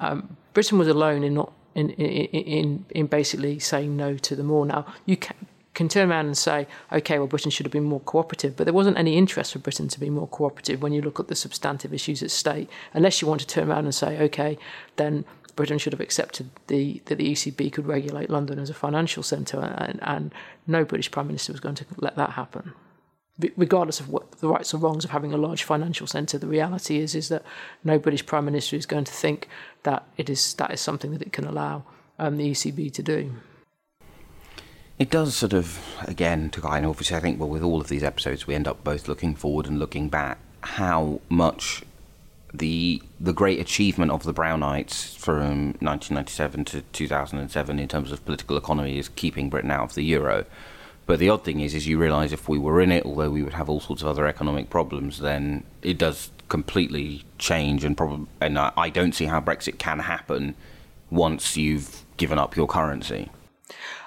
Um, 0.00 0.36
Britain 0.52 0.78
was 0.78 0.88
alone 0.88 1.22
in 1.22 1.32
not 1.32 1.52
in, 1.74 1.90
in, 1.90 2.84
in 2.90 3.06
basically 3.06 3.58
saying 3.58 3.96
no 3.96 4.16
to 4.16 4.36
them 4.36 4.50
all. 4.50 4.64
Now, 4.64 4.86
you 5.06 5.16
can, 5.16 5.34
can 5.74 5.88
turn 5.88 6.10
around 6.10 6.26
and 6.26 6.36
say, 6.36 6.66
okay, 6.92 7.18
well, 7.18 7.26
Britain 7.26 7.50
should 7.50 7.66
have 7.66 7.72
been 7.72 7.84
more 7.84 8.00
cooperative, 8.00 8.56
but 8.56 8.64
there 8.64 8.74
wasn't 8.74 8.98
any 8.98 9.16
interest 9.16 9.52
for 9.52 9.58
Britain 9.58 9.88
to 9.88 10.00
be 10.00 10.10
more 10.10 10.28
cooperative 10.28 10.82
when 10.82 10.92
you 10.92 11.00
look 11.00 11.18
at 11.18 11.28
the 11.28 11.34
substantive 11.34 11.94
issues 11.94 12.22
at 12.22 12.30
stake, 12.30 12.68
unless 12.92 13.22
you 13.22 13.28
want 13.28 13.40
to 13.40 13.46
turn 13.46 13.70
around 13.70 13.84
and 13.84 13.94
say, 13.94 14.20
okay, 14.20 14.58
then 14.96 15.24
Britain 15.56 15.78
should 15.78 15.92
have 15.92 16.00
accepted 16.00 16.50
the, 16.68 17.00
that 17.06 17.16
the 17.16 17.32
ECB 17.32 17.72
could 17.72 17.86
regulate 17.86 18.30
London 18.30 18.58
as 18.58 18.70
a 18.70 18.74
financial 18.74 19.22
centre, 19.22 19.60
and, 19.78 19.98
and 20.02 20.34
no 20.66 20.84
British 20.84 21.10
Prime 21.10 21.26
Minister 21.26 21.52
was 21.52 21.60
going 21.60 21.74
to 21.74 21.86
let 21.98 22.16
that 22.16 22.30
happen 22.30 22.72
regardless 23.56 24.00
of 24.00 24.08
what 24.08 24.30
the 24.32 24.48
rights 24.48 24.74
or 24.74 24.78
wrongs 24.78 25.04
of 25.04 25.10
having 25.10 25.32
a 25.32 25.36
large 25.36 25.64
financial 25.64 26.06
centre, 26.06 26.38
the 26.38 26.46
reality 26.46 26.98
is 26.98 27.14
is 27.14 27.28
that 27.28 27.42
no 27.84 27.98
British 27.98 28.26
Prime 28.26 28.44
Minister 28.44 28.76
is 28.76 28.86
going 28.86 29.04
to 29.04 29.12
think 29.12 29.48
that 29.84 30.04
it 30.16 30.28
is 30.28 30.54
that 30.54 30.70
is 30.70 30.80
something 30.80 31.12
that 31.12 31.22
it 31.22 31.32
can 31.32 31.44
allow 31.44 31.84
um, 32.18 32.36
the 32.36 32.50
ECB 32.50 32.92
to 32.92 33.02
do. 33.02 33.32
It 34.98 35.10
does 35.10 35.34
sort 35.34 35.52
of 35.52 35.80
again 36.06 36.50
to 36.50 36.60
kind 36.60 36.84
of 36.84 36.90
obviously 36.90 37.16
I 37.16 37.20
think 37.20 37.40
well 37.40 37.48
with 37.48 37.62
all 37.62 37.80
of 37.80 37.88
these 37.88 38.02
episodes 38.02 38.46
we 38.46 38.54
end 38.54 38.68
up 38.68 38.84
both 38.84 39.08
looking 39.08 39.34
forward 39.34 39.66
and 39.66 39.78
looking 39.78 40.08
back 40.08 40.38
how 40.60 41.20
much 41.28 41.82
the 42.54 43.02
the 43.18 43.32
great 43.32 43.58
achievement 43.58 44.10
of 44.10 44.24
the 44.24 44.32
Brownites 44.32 45.14
from 45.14 45.72
1997 45.80 46.64
to 46.66 46.82
2007 46.92 47.78
in 47.78 47.88
terms 47.88 48.12
of 48.12 48.24
political 48.24 48.56
economy 48.56 48.98
is 48.98 49.08
keeping 49.08 49.48
Britain 49.48 49.70
out 49.70 49.84
of 49.84 49.94
the 49.94 50.02
euro 50.02 50.44
but 51.06 51.18
the 51.18 51.28
odd 51.28 51.44
thing 51.44 51.60
is, 51.60 51.74
is 51.74 51.86
you 51.86 51.98
realise 51.98 52.32
if 52.32 52.48
we 52.48 52.58
were 52.58 52.80
in 52.80 52.92
it, 52.92 53.04
although 53.04 53.30
we 53.30 53.42
would 53.42 53.54
have 53.54 53.68
all 53.68 53.80
sorts 53.80 54.02
of 54.02 54.08
other 54.08 54.26
economic 54.26 54.70
problems, 54.70 55.18
then 55.18 55.64
it 55.82 55.98
does 55.98 56.30
completely 56.48 57.24
change. 57.38 57.84
And 57.84 57.96
probably, 57.96 58.26
and 58.40 58.58
I 58.58 58.88
don't 58.88 59.12
see 59.12 59.24
how 59.26 59.40
Brexit 59.40 59.78
can 59.78 59.98
happen 60.00 60.54
once 61.10 61.56
you've 61.56 62.04
given 62.16 62.38
up 62.38 62.56
your 62.56 62.66
currency. 62.66 63.30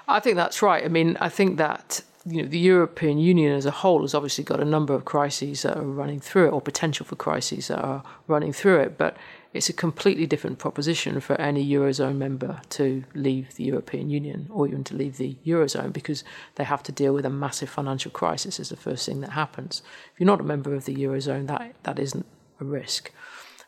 I 0.08 0.20
think 0.20 0.36
that's 0.36 0.62
right. 0.62 0.84
I 0.84 0.88
mean, 0.88 1.16
I 1.20 1.28
think 1.28 1.58
that 1.58 2.02
you 2.24 2.42
know 2.42 2.48
the 2.48 2.58
European 2.58 3.18
Union 3.18 3.52
as 3.52 3.66
a 3.66 3.70
whole 3.70 4.02
has 4.02 4.14
obviously 4.14 4.44
got 4.44 4.60
a 4.60 4.64
number 4.64 4.94
of 4.94 5.04
crises 5.04 5.62
that 5.62 5.76
are 5.76 5.82
running 5.82 6.20
through 6.20 6.48
it, 6.48 6.50
or 6.50 6.60
potential 6.60 7.04
for 7.04 7.16
crises 7.16 7.68
that 7.68 7.78
are 7.78 8.02
running 8.26 8.52
through 8.52 8.80
it. 8.80 8.98
But 8.98 9.16
it's 9.56 9.68
a 9.68 9.72
completely 9.72 10.26
different 10.26 10.58
proposition 10.58 11.20
for 11.20 11.40
any 11.40 11.66
Eurozone 11.66 12.16
member 12.16 12.60
to 12.70 13.04
leave 13.14 13.54
the 13.54 13.64
European 13.64 14.10
Union 14.10 14.48
or 14.50 14.68
even 14.68 14.84
to 14.84 14.94
leave 14.94 15.16
the 15.16 15.36
Eurozone 15.46 15.92
because 15.92 16.22
they 16.56 16.64
have 16.64 16.82
to 16.84 16.92
deal 16.92 17.14
with 17.14 17.24
a 17.24 17.30
massive 17.30 17.70
financial 17.70 18.10
crisis 18.10 18.60
as 18.60 18.68
the 18.68 18.76
first 18.76 19.06
thing 19.06 19.20
that 19.22 19.30
happens. 19.30 19.82
If 20.12 20.20
you're 20.20 20.26
not 20.26 20.40
a 20.40 20.44
member 20.44 20.74
of 20.74 20.84
the 20.84 20.94
Eurozone, 20.94 21.46
that, 21.48 21.74
that 21.84 21.98
isn't 21.98 22.26
a 22.60 22.64
risk. 22.64 23.10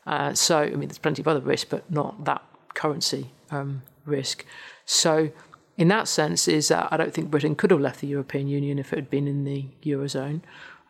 Uh, 0.06 0.34
so, 0.34 0.60
I 0.60 0.70
mean, 0.70 0.88
there's 0.88 0.98
plenty 0.98 1.22
of 1.22 1.28
other 1.28 1.40
risks, 1.40 1.68
but 1.68 1.90
not 1.90 2.24
that 2.24 2.42
currency 2.74 3.30
um, 3.50 3.82
risk. 4.04 4.44
So, 4.84 5.30
in 5.76 5.88
that 5.88 6.08
sense, 6.08 6.48
is 6.48 6.68
that 6.68 6.88
I 6.90 6.96
don't 6.96 7.14
think 7.14 7.30
Britain 7.30 7.54
could 7.54 7.70
have 7.70 7.80
left 7.80 8.00
the 8.00 8.06
European 8.06 8.48
Union 8.48 8.78
if 8.78 8.92
it 8.92 8.96
had 8.96 9.10
been 9.10 9.28
in 9.28 9.44
the 9.44 9.66
Eurozone 9.84 10.40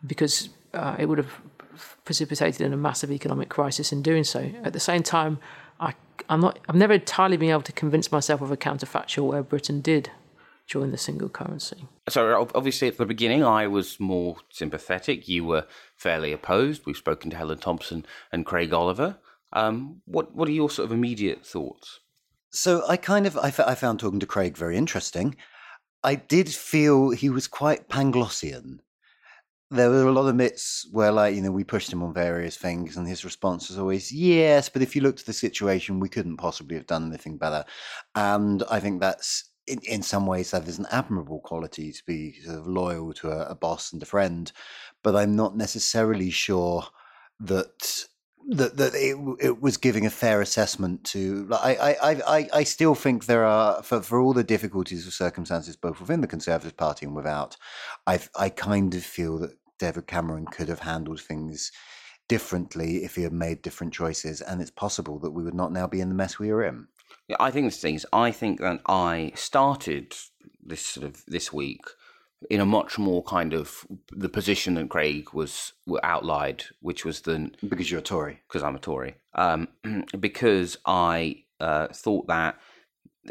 because 0.06 0.50
uh, 0.74 0.96
it 0.98 1.06
would 1.06 1.18
have 1.18 1.40
precipitated 2.04 2.60
in 2.60 2.72
a 2.72 2.76
massive 2.76 3.10
economic 3.10 3.48
crisis 3.48 3.92
in 3.92 4.02
doing 4.02 4.24
so. 4.24 4.50
At 4.64 4.72
the 4.72 4.80
same 4.80 5.02
time, 5.02 5.38
I, 5.80 5.94
I'm 6.28 6.40
not, 6.40 6.58
I've 6.68 6.76
never 6.76 6.94
entirely 6.94 7.36
been 7.36 7.50
able 7.50 7.62
to 7.62 7.72
convince 7.72 8.10
myself 8.12 8.40
of 8.40 8.50
a 8.50 8.56
counterfactual 8.56 9.26
where 9.28 9.42
Britain 9.42 9.80
did 9.80 10.10
join 10.66 10.90
the 10.90 10.98
single 10.98 11.28
currency. 11.28 11.88
So 12.08 12.48
obviously 12.54 12.88
at 12.88 12.98
the 12.98 13.06
beginning 13.06 13.42
I 13.42 13.66
was 13.66 13.98
more 13.98 14.36
sympathetic. 14.50 15.26
You 15.26 15.44
were 15.44 15.66
fairly 15.96 16.32
opposed. 16.32 16.84
We've 16.84 16.96
spoken 16.96 17.30
to 17.30 17.36
Helen 17.36 17.58
Thompson 17.58 18.04
and 18.30 18.46
Craig 18.46 18.72
Oliver. 18.72 19.16
Um, 19.52 20.02
what 20.04 20.34
what 20.34 20.46
are 20.46 20.52
your 20.52 20.68
sort 20.68 20.84
of 20.84 20.92
immediate 20.92 21.44
thoughts? 21.44 22.00
So 22.50 22.86
I 22.86 22.98
kind 22.98 23.26
of 23.26 23.36
I, 23.38 23.46
I 23.66 23.74
found 23.74 23.98
talking 23.98 24.20
to 24.20 24.26
Craig 24.26 24.58
very 24.58 24.76
interesting. 24.76 25.36
I 26.04 26.16
did 26.16 26.50
feel 26.50 27.10
he 27.10 27.30
was 27.30 27.48
quite 27.48 27.88
Panglossian 27.88 28.80
there 29.70 29.90
were 29.90 30.06
a 30.06 30.12
lot 30.12 30.28
of 30.28 30.36
bits 30.36 30.88
where, 30.92 31.12
like, 31.12 31.34
you 31.34 31.42
know, 31.42 31.50
we 31.50 31.64
pushed 31.64 31.92
him 31.92 32.02
on 32.02 32.14
various 32.14 32.56
things, 32.56 32.96
and 32.96 33.06
his 33.06 33.24
response 33.24 33.68
was 33.68 33.78
always, 33.78 34.10
yes, 34.10 34.68
but 34.68 34.82
if 34.82 34.96
you 34.96 35.02
looked 35.02 35.20
at 35.20 35.26
the 35.26 35.32
situation, 35.32 36.00
we 36.00 36.08
couldn't 36.08 36.38
possibly 36.38 36.76
have 36.76 36.86
done 36.86 37.08
anything 37.08 37.36
better. 37.36 37.64
And 38.14 38.62
I 38.70 38.80
think 38.80 39.00
that's, 39.00 39.50
in, 39.66 39.80
in 39.82 40.02
some 40.02 40.26
ways, 40.26 40.50
that 40.50 40.66
is 40.66 40.78
an 40.78 40.86
admirable 40.90 41.40
quality 41.40 41.92
to 41.92 42.02
be 42.06 42.40
sort 42.40 42.58
of 42.58 42.66
loyal 42.66 43.12
to 43.14 43.30
a, 43.30 43.50
a 43.50 43.54
boss 43.54 43.92
and 43.92 44.02
a 44.02 44.06
friend. 44.06 44.50
But 45.02 45.14
I'm 45.14 45.36
not 45.36 45.56
necessarily 45.56 46.30
sure 46.30 46.84
that 47.40 48.06
that 48.48 48.78
that 48.78 48.94
it, 48.94 49.16
it 49.40 49.60
was 49.60 49.76
giving 49.76 50.06
a 50.06 50.10
fair 50.10 50.40
assessment 50.40 51.04
to. 51.04 51.48
I, 51.52 51.96
I 52.02 52.10
I 52.26 52.48
I 52.54 52.64
still 52.64 52.94
think 52.94 53.26
there 53.26 53.44
are 53.44 53.82
for 53.82 54.02
for 54.02 54.20
all 54.20 54.32
the 54.32 54.44
difficulties 54.44 55.06
of 55.06 55.12
circumstances 55.12 55.76
both 55.76 56.00
within 56.00 56.22
the 56.22 56.26
Conservative 56.26 56.76
Party 56.76 57.06
and 57.06 57.14
without. 57.14 57.56
I 58.06 58.20
I 58.34 58.48
kind 58.48 58.94
of 58.94 59.04
feel 59.04 59.38
that 59.38 59.58
David 59.78 60.06
Cameron 60.06 60.46
could 60.46 60.68
have 60.68 60.80
handled 60.80 61.20
things 61.20 61.72
differently 62.26 63.04
if 63.04 63.16
he 63.16 63.22
had 63.22 63.32
made 63.32 63.62
different 63.62 63.92
choices, 63.92 64.40
and 64.40 64.60
it's 64.60 64.70
possible 64.70 65.18
that 65.20 65.30
we 65.30 65.44
would 65.44 65.54
not 65.54 65.72
now 65.72 65.86
be 65.86 66.00
in 66.00 66.08
the 66.08 66.14
mess 66.14 66.38
we 66.38 66.50
are 66.50 66.62
in. 66.62 66.88
Yeah, 67.28 67.36
I 67.38 67.50
think 67.50 67.70
the 67.70 67.76
things. 67.76 68.06
I 68.12 68.30
think 68.30 68.60
that 68.60 68.80
I 68.86 69.32
started 69.34 70.14
this 70.64 70.80
sort 70.80 71.06
of 71.06 71.22
this 71.26 71.52
week 71.52 71.82
in 72.50 72.60
a 72.60 72.66
much 72.66 72.98
more 72.98 73.22
kind 73.22 73.52
of 73.52 73.86
the 74.10 74.28
position 74.28 74.74
that 74.74 74.88
Craig 74.88 75.32
was 75.32 75.72
outlined, 76.02 76.66
which 76.80 77.04
was 77.04 77.22
the 77.22 77.50
because 77.68 77.90
you're 77.90 78.00
a 78.00 78.02
Tory, 78.02 78.40
because 78.48 78.62
I'm 78.62 78.76
a 78.76 78.80
Tory, 78.80 79.16
um, 79.34 79.68
because 80.20 80.78
I 80.86 81.44
uh, 81.60 81.88
thought 81.88 82.28
that 82.28 82.58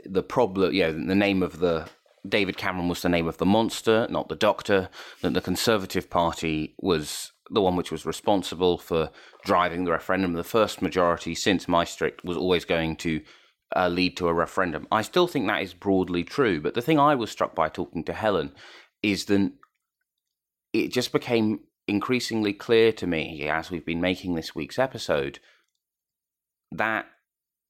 the 0.06 0.24
problem, 0.24 0.74
yeah, 0.74 0.92
the 0.92 1.16
name 1.16 1.42
of 1.42 1.60
the 1.60 1.88
David 2.28 2.58
Cameron 2.58 2.90
was 2.90 3.02
the 3.02 3.10
name 3.10 3.28
of 3.28 3.38
the 3.38 3.46
monster, 3.46 4.08
not 4.10 4.30
the 4.30 4.36
doctor. 4.36 4.90
That 5.22 5.34
the 5.34 5.42
Conservative 5.42 6.10
Party 6.10 6.76
was 6.80 7.32
the 7.50 7.62
one 7.62 7.78
which 7.78 7.92
was 7.92 8.06
responsible 8.06 8.78
for 8.78 9.10
driving 9.46 9.86
the 9.86 9.92
referendum. 9.92 10.34
The 10.34 10.44
first 10.44 10.82
majority 10.82 11.34
since 11.34 11.68
Maastricht 11.68 12.26
was 12.26 12.36
always 12.36 12.66
going 12.66 12.98
to 12.98 13.22
uh, 13.76 13.88
lead 13.88 14.18
to 14.18 14.28
a 14.28 14.34
referendum. 14.34 14.88
I 14.92 15.02
still 15.02 15.28
think 15.28 15.48
that 15.48 15.62
is 15.62 15.74
broadly 15.74 16.24
true, 16.24 16.62
but 16.62 16.74
the 16.74 16.82
thing 16.82 17.00
I 17.00 17.16
was 17.16 17.32
struck 17.32 17.56
by 17.56 17.70
talking 17.70 18.04
to 18.06 18.14
Helen 18.14 18.54
is 19.04 19.26
that 19.26 19.52
it 20.74 20.92
just 20.92 21.12
became 21.12 21.62
increasingly 21.88 22.54
clear 22.54 22.92
to 22.92 23.08
me 23.08 23.48
as 23.48 23.72
we've 23.72 23.86
been 23.86 24.02
making 24.02 24.36
this 24.36 24.54
week's 24.54 24.80
episode 24.80 25.40
that 26.72 27.06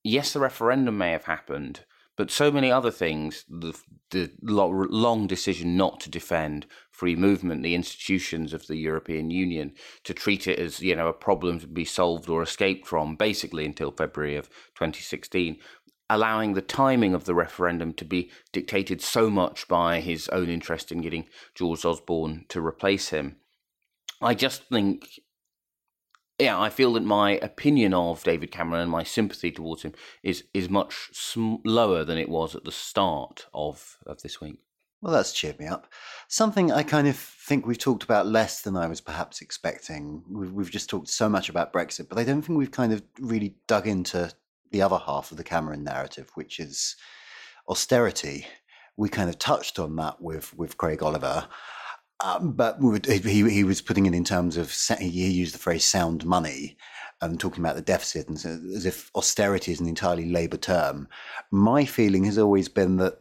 yes, 0.04 0.34
the 0.34 0.40
referendum 0.40 0.98
may 0.98 1.12
have 1.12 1.26
happened, 1.26 1.82
but 2.16 2.32
so 2.32 2.50
many 2.52 2.72
other 2.72 2.90
things 2.90 3.46
the, 3.48 3.78
the 4.10 4.32
long 4.42 5.28
decision 5.28 5.78
not 5.78 6.00
to 6.00 6.10
defend 6.10 6.66
free 6.90 7.16
movement, 7.16 7.62
the 7.62 7.76
institutions 7.76 8.54
of 8.54 8.66
the 8.68 8.78
European 8.78 9.30
Union, 9.30 9.74
to 10.04 10.14
treat 10.14 10.48
it 10.48 10.58
as 10.58 10.82
you 10.82 10.96
know 10.96 11.08
a 11.08 11.14
problem 11.14 11.60
to 11.60 11.68
be 11.68 11.86
solved 11.86 12.30
or 12.30 12.42
escaped 12.42 12.88
from, 12.88 13.16
basically 13.16 13.66
until 13.66 13.92
February 13.92 14.36
of 14.36 14.50
2016 14.76 15.58
allowing 16.10 16.54
the 16.54 16.62
timing 16.62 17.14
of 17.14 17.26
the 17.26 17.36
referendum 17.36 17.94
to 17.94 18.06
be 18.06 18.32
dictated 18.52 19.02
so 19.02 19.30
much 19.30 19.68
by 19.68 20.00
his 20.00 20.30
own 20.30 20.50
interest 20.50 20.92
in 20.92 21.02
getting 21.02 21.28
George 21.56 21.86
Osborne 21.86 22.46
to 22.50 22.66
replace 22.66 23.10
him. 23.10 23.38
I 24.22 24.34
just 24.34 24.64
think, 24.64 25.20
yeah, 26.40 26.60
I 26.60 26.70
feel 26.70 26.94
that 26.94 27.04
my 27.04 27.32
opinion 27.32 27.94
of 27.94 28.24
David 28.24 28.52
Cameron 28.52 28.82
and 28.82 28.92
my 28.92 29.04
sympathy 29.04 29.52
towards 29.52 29.84
him 29.84 29.94
is 30.24 30.46
is 30.54 30.70
much 30.70 31.10
sm- 31.14 31.56
lower 31.66 32.04
than 32.04 32.18
it 32.18 32.30
was 32.30 32.56
at 32.56 32.64
the 32.64 32.72
start 32.72 33.48
of 33.54 33.98
of 34.06 34.22
this 34.22 34.42
week. 34.42 34.60
Well, 35.02 35.14
that's 35.14 35.32
cheered 35.32 35.60
me 35.60 35.68
up. 35.68 35.92
Something 36.28 36.72
I 36.72 36.82
kind 36.82 37.08
of 37.08 37.16
think 37.16 37.66
we've 37.68 37.78
talked 37.78 38.04
about 38.04 38.26
less 38.26 38.62
than 38.62 38.76
I 38.76 38.88
was 38.88 39.00
perhaps 39.00 39.42
expecting. 39.42 40.24
We've, 40.28 40.52
we've 40.52 40.72
just 40.72 40.90
talked 40.90 41.10
so 41.10 41.30
much 41.30 41.50
about 41.50 41.72
Brexit, 41.72 42.10
but 42.10 42.18
I 42.18 42.24
don't 42.24 42.42
think 42.42 42.58
we've 42.58 42.72
kind 42.72 42.92
of 42.92 43.04
really 43.20 43.56
dug 43.68 43.86
into 43.86 44.34
the 44.72 44.82
other 44.82 44.98
half 44.98 45.32
of 45.32 45.38
the 45.38 45.44
Cameron 45.44 45.84
narrative, 45.84 46.32
which 46.36 46.60
is 46.60 46.96
austerity. 47.70 48.48
We 48.96 49.10
kind 49.10 49.30
of 49.30 49.40
touched 49.40 49.80
on 49.80 49.96
that 49.98 50.22
with 50.22 50.56
with 50.58 50.78
Craig 50.78 51.04
Oliver, 51.04 51.48
um, 52.24 52.54
but 52.54 52.78
he 53.06 53.50
he 53.50 53.64
was 53.64 53.82
putting 53.82 54.06
it 54.06 54.14
in 54.14 54.24
terms 54.24 54.58
of 54.58 54.76
he 55.00 55.30
used 55.30 55.54
the 55.54 55.60
phrase 55.60 55.86
"sound 55.86 56.26
money." 56.26 56.78
and 57.22 57.40
talking 57.40 57.64
about 57.64 57.76
the 57.76 57.82
deficit 57.82 58.28
and 58.28 58.40
so, 58.40 58.50
as 58.76 58.86
if 58.86 59.10
austerity 59.16 59.72
is 59.72 59.80
an 59.80 59.88
entirely 59.88 60.30
Labour 60.30 60.58
term. 60.58 61.08
My 61.52 61.86
feeling 61.86 62.26
has 62.26 62.38
always 62.38 62.70
been 62.70 62.98
that 62.98 63.20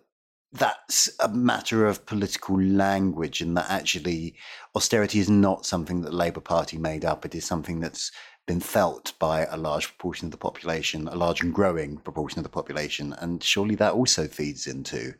that's 0.53 1.11
a 1.21 1.29
matter 1.29 1.87
of 1.87 2.07
political 2.07 2.61
language 2.61 3.41
and 3.41 3.57
that 3.57 3.71
actually 3.71 4.37
austerity 4.75 5.19
is 5.19 5.29
not 5.29 5.67
something 5.67 6.01
that 6.01 6.11
the 6.11 6.17
Labour 6.17 6.41
Party 6.41 6.79
made 6.79 7.05
up. 7.05 7.25
It 7.25 7.35
is 7.35 7.45
something 7.45 7.81
that's 7.81 8.13
been 8.47 8.61
felt 8.61 9.13
by 9.19 9.45
a 9.47 9.57
large 9.57 9.89
proportion 9.89 10.27
of 10.27 10.31
the 10.31 10.39
population, 10.39 11.09
a 11.09 11.17
large 11.17 11.43
and 11.43 11.53
growing 11.53 11.99
proportion 11.99 12.39
of 12.39 12.45
the 12.45 12.49
population. 12.49 13.13
And 13.19 13.43
surely 13.43 13.75
that 13.75 13.93
also 13.93 14.29
feeds 14.29 14.67
into 14.67 15.15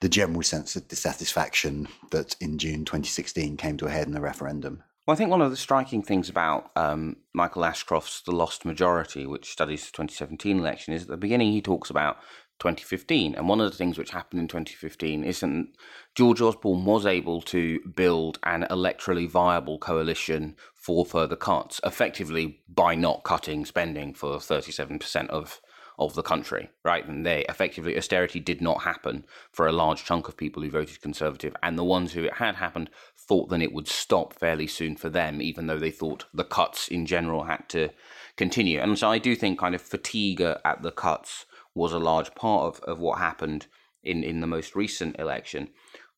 the 0.00 0.08
general 0.08 0.42
sense 0.42 0.76
of 0.76 0.88
dissatisfaction 0.88 1.88
that 2.10 2.36
in 2.40 2.58
June 2.58 2.84
2016 2.84 3.56
came 3.56 3.76
to 3.78 3.86
a 3.86 3.90
head 3.90 4.06
in 4.06 4.14
the 4.14 4.20
referendum. 4.20 4.82
Well, 5.06 5.14
I 5.14 5.16
think 5.16 5.30
one 5.30 5.42
of 5.42 5.50
the 5.50 5.56
striking 5.56 6.02
things 6.02 6.28
about 6.28 6.70
um, 6.76 7.16
Michael 7.32 7.64
Ashcroft's 7.64 8.22
The 8.22 8.30
Lost 8.30 8.64
Majority, 8.64 9.26
which 9.26 9.50
studies 9.50 9.86
the 9.86 9.92
2017 9.92 10.58
election, 10.58 10.94
is 10.94 11.02
at 11.02 11.08
the 11.08 11.16
beginning 11.16 11.50
he 11.50 11.60
talks 11.60 11.90
about 11.90 12.18
2015. 12.62 13.34
And 13.34 13.48
one 13.48 13.60
of 13.60 13.70
the 13.70 13.76
things 13.76 13.98
which 13.98 14.10
happened 14.10 14.40
in 14.40 14.48
2015 14.48 15.24
is 15.24 15.40
that 15.40 15.66
George 16.14 16.40
Osborne 16.40 16.84
was 16.84 17.04
able 17.04 17.42
to 17.42 17.80
build 17.80 18.38
an 18.44 18.66
electorally 18.70 19.28
viable 19.28 19.78
coalition 19.78 20.54
for 20.72 21.04
further 21.04 21.36
cuts, 21.36 21.80
effectively 21.84 22.60
by 22.68 22.94
not 22.94 23.24
cutting 23.24 23.64
spending 23.64 24.14
for 24.14 24.36
37% 24.36 25.28
of 25.28 25.60
of 25.98 26.14
the 26.14 26.22
country, 26.22 26.70
right? 26.84 27.06
And 27.06 27.24
they 27.24 27.44
effectively 27.50 27.98
austerity 27.98 28.40
did 28.40 28.62
not 28.62 28.82
happen 28.82 29.24
for 29.52 29.66
a 29.66 29.72
large 29.72 30.04
chunk 30.04 30.26
of 30.26 30.38
people 30.38 30.62
who 30.62 30.70
voted 30.70 31.02
conservative, 31.02 31.54
and 31.62 31.78
the 31.78 31.84
ones 31.84 32.12
who 32.12 32.24
it 32.24 32.34
had 32.34 32.56
happened 32.56 32.88
thought 33.16 33.50
that 33.50 33.60
it 33.60 33.74
would 33.74 33.86
stop 33.86 34.32
fairly 34.32 34.66
soon 34.66 34.96
for 34.96 35.10
them, 35.10 35.42
even 35.42 35.66
though 35.66 35.78
they 35.78 35.90
thought 35.90 36.24
the 36.32 36.44
cuts 36.44 36.88
in 36.88 37.04
general 37.04 37.44
had 37.44 37.68
to 37.68 37.90
continue. 38.36 38.80
And 38.80 38.98
so 38.98 39.10
I 39.10 39.18
do 39.18 39.36
think 39.36 39.58
kind 39.58 39.74
of 39.74 39.82
fatigue 39.82 40.40
at 40.40 40.82
the 40.82 40.90
cuts 40.90 41.44
was 41.74 41.92
a 41.92 41.98
large 41.98 42.34
part 42.34 42.64
of, 42.64 42.80
of 42.84 42.98
what 42.98 43.18
happened 43.18 43.66
in, 44.02 44.22
in 44.24 44.40
the 44.40 44.46
most 44.46 44.74
recent 44.74 45.18
election. 45.18 45.68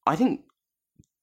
I 0.06 0.16
think 0.16 0.40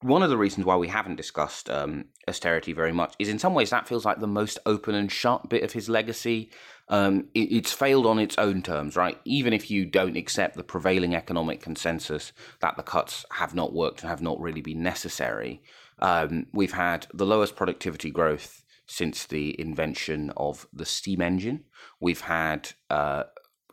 one 0.02 0.22
of 0.22 0.30
the 0.30 0.36
reasons 0.36 0.66
why 0.66 0.76
we 0.76 0.88
haven't 0.88 1.16
discussed 1.16 1.70
um, 1.70 2.06
austerity 2.26 2.72
very 2.72 2.92
much 2.92 3.14
is 3.18 3.28
in 3.28 3.38
some 3.38 3.54
ways 3.54 3.70
that 3.70 3.86
feels 3.86 4.04
like 4.04 4.18
the 4.20 4.26
most 4.26 4.58
open 4.66 4.94
and 4.94 5.10
shut 5.10 5.48
bit 5.48 5.62
of 5.62 5.72
his 5.72 5.88
legacy. 5.88 6.50
Um, 6.88 7.28
it, 7.34 7.52
it's 7.52 7.72
failed 7.72 8.06
on 8.06 8.18
its 8.18 8.36
own 8.36 8.62
terms, 8.62 8.96
right? 8.96 9.18
Even 9.24 9.52
if 9.52 9.70
you 9.70 9.86
don't 9.86 10.16
accept 10.16 10.56
the 10.56 10.64
prevailing 10.64 11.14
economic 11.14 11.60
consensus 11.60 12.32
that 12.60 12.76
the 12.76 12.82
cuts 12.82 13.24
have 13.32 13.54
not 13.54 13.72
worked 13.72 14.02
and 14.02 14.10
have 14.10 14.22
not 14.22 14.40
really 14.40 14.60
been 14.60 14.82
necessary, 14.82 15.62
um, 16.00 16.46
we've 16.52 16.72
had 16.72 17.06
the 17.14 17.26
lowest 17.26 17.54
productivity 17.54 18.10
growth 18.10 18.64
since 18.86 19.24
the 19.26 19.58
invention 19.60 20.32
of 20.36 20.66
the 20.72 20.84
steam 20.84 21.22
engine. 21.22 21.64
We've 22.00 22.20
had 22.20 22.72
uh, 22.90 23.24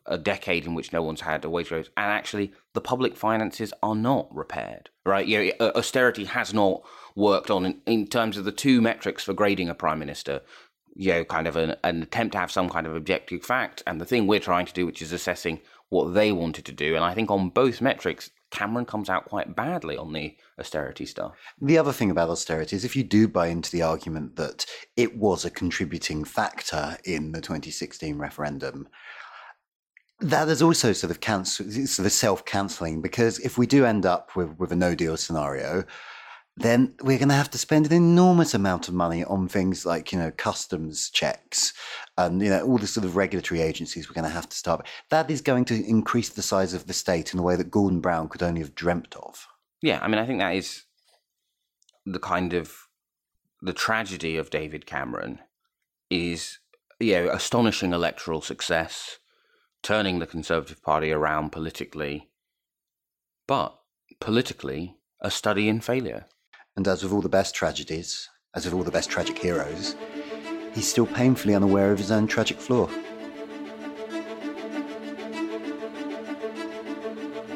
a 0.10 0.18
decade 0.18 0.66
in 0.66 0.74
which 0.74 0.92
no 0.92 1.02
one's 1.02 1.22
had 1.22 1.46
a 1.46 1.50
wage 1.50 1.72
raise, 1.72 1.90
and 1.96 2.12
actually 2.12 2.52
the 2.74 2.82
public 2.82 3.16
finances 3.16 3.72
are 3.82 3.96
not 3.96 4.28
repaired. 4.36 4.90
Right? 5.06 5.26
You 5.26 5.54
know, 5.60 5.72
austerity 5.76 6.26
has 6.26 6.54
not 6.54 6.82
worked 7.16 7.50
on 7.50 7.66
in, 7.66 7.82
in 7.86 8.08
terms 8.08 8.38
of 8.38 8.46
the 8.46 8.52
two 8.52 8.82
metrics 8.82 9.24
for 9.24 9.34
grading 9.34 9.70
a 9.70 9.76
prime 9.76 10.00
minister. 10.00 10.42
you 10.96 11.12
know, 11.14 11.24
kind 11.24 11.48
of 11.48 11.56
an, 11.56 11.76
an 11.84 12.04
attempt 12.04 12.34
to 12.34 12.40
have 12.40 12.52
some 12.52 12.70
kind 12.70 12.86
of 12.86 12.96
objective 12.96 13.44
fact, 13.46 13.84
and 13.88 14.02
the 14.02 14.06
thing 14.06 14.28
we're 14.28 14.40
trying 14.40 14.66
to 14.66 14.74
do, 14.74 14.86
which 14.86 15.02
is 15.02 15.14
assessing 15.14 15.62
what 15.90 16.14
they 16.14 16.32
wanted 16.32 16.66
to 16.66 16.72
do. 16.72 16.96
And 16.96 17.04
I 17.04 17.14
think 17.14 17.32
on 17.32 17.50
both 17.50 17.82
metrics, 17.82 18.30
Cameron 18.52 18.86
comes 18.86 19.10
out 19.10 19.26
quite 19.26 19.56
badly 19.56 19.98
on 19.98 20.14
the 20.14 20.36
austerity 20.60 21.06
stuff. 21.06 21.34
The 21.62 21.78
other 21.78 21.94
thing 21.94 22.10
about 22.10 22.30
austerity 22.30 22.76
is 22.76 22.84
if 22.84 22.96
you 22.96 23.04
do 23.04 23.28
buy 23.28 23.48
into 23.48 23.72
the 23.72 23.84
argument 23.84 24.36
that 24.38 24.66
it 24.96 25.18
was 25.18 25.46
a 25.46 25.52
contributing 25.52 26.24
factor 26.24 26.98
in 27.04 27.32
the 27.32 27.42
2016 27.42 28.18
referendum, 28.18 28.88
that 30.22 30.50
is 30.50 30.62
also 30.62 30.94
sort 30.94 31.12
of 31.12 31.22
cancel, 31.22 31.70
sort 31.72 32.06
of 32.06 32.12
self-cancelling 32.12 33.02
because 33.02 33.40
if 33.40 33.58
we 33.58 33.66
do 33.66 33.86
end 33.86 34.06
up 34.06 34.36
with, 34.36 34.58
with 34.60 34.72
a 34.72 34.76
no 34.76 34.94
deal 34.94 35.16
scenario, 35.16 35.86
then 36.58 36.94
we're 37.02 37.18
going 37.18 37.30
to 37.30 37.36
have 37.36 37.50
to 37.52 37.58
spend 37.58 37.86
an 37.86 37.94
enormous 37.94 38.54
amount 38.54 38.90
of 38.90 38.94
money 38.94 39.24
on 39.24 39.48
things 39.48 39.86
like 39.86 40.12
you 40.12 40.20
know 40.20 40.32
customs 40.36 41.10
checks 41.10 41.74
and 42.18 42.42
you 42.42 42.50
know 42.50 42.66
all 42.66 42.78
the 42.78 42.88
sort 42.88 43.06
of 43.06 43.16
regulatory 43.16 43.62
agencies 43.62 44.10
we're 44.10 44.14
going 44.14 44.28
to 44.28 44.30
have 44.30 44.50
to 44.50 44.58
start. 44.58 44.86
That 45.10 45.32
is 45.32 45.42
going 45.42 45.66
to 45.66 45.86
increase 45.86 46.30
the 46.30 46.42
size 46.42 46.74
of 46.74 46.88
the 46.88 46.94
state 46.94 47.34
in 47.34 47.40
a 47.40 47.44
way 47.44 47.56
that 47.56 47.72
Gordon 47.72 48.02
Brown 48.02 48.28
could 48.28 48.44
only 48.44 48.60
have 48.60 48.76
dreamt 48.76 49.16
of. 49.16 49.48
Yeah, 49.82 50.00
I 50.02 50.10
mean, 50.10 50.20
I 50.20 50.26
think 50.26 50.40
that 50.40 50.56
is 50.56 50.84
the 52.06 52.20
kind 52.20 52.54
of 52.54 52.74
the 53.62 53.74
tragedy 53.74 54.36
of 54.36 54.50
David 54.50 54.86
Cameron 54.86 55.40
is 56.10 56.60
you 57.00 57.14
know 57.14 57.30
astonishing 57.30 57.94
electoral 57.94 58.42
success 58.42 59.20
turning 59.82 60.20
the 60.20 60.28
Conservative 60.28 60.82
Party 60.84 61.12
around 61.12 61.52
politically, 61.52 62.30
but 63.48 63.80
politically, 64.20 64.96
a 65.22 65.32
study 65.32 65.70
in 65.70 65.82
failure. 65.82 66.26
And 66.76 66.88
as 66.88 67.04
with 67.04 67.12
all 67.12 67.22
the 67.22 67.30
best 67.30 67.56
tragedies, 67.56 68.30
as 68.54 68.66
with 68.66 68.74
all 68.74 68.84
the 68.84 68.92
best 68.92 69.10
tragic 69.10 69.38
heroes, 69.38 69.96
he's 70.74 70.88
still 70.88 71.06
painfully 71.06 71.56
unaware 71.56 71.92
of 71.92 71.98
his 71.98 72.12
own 72.12 72.28
tragic 72.28 72.60
flaw. 72.60 72.90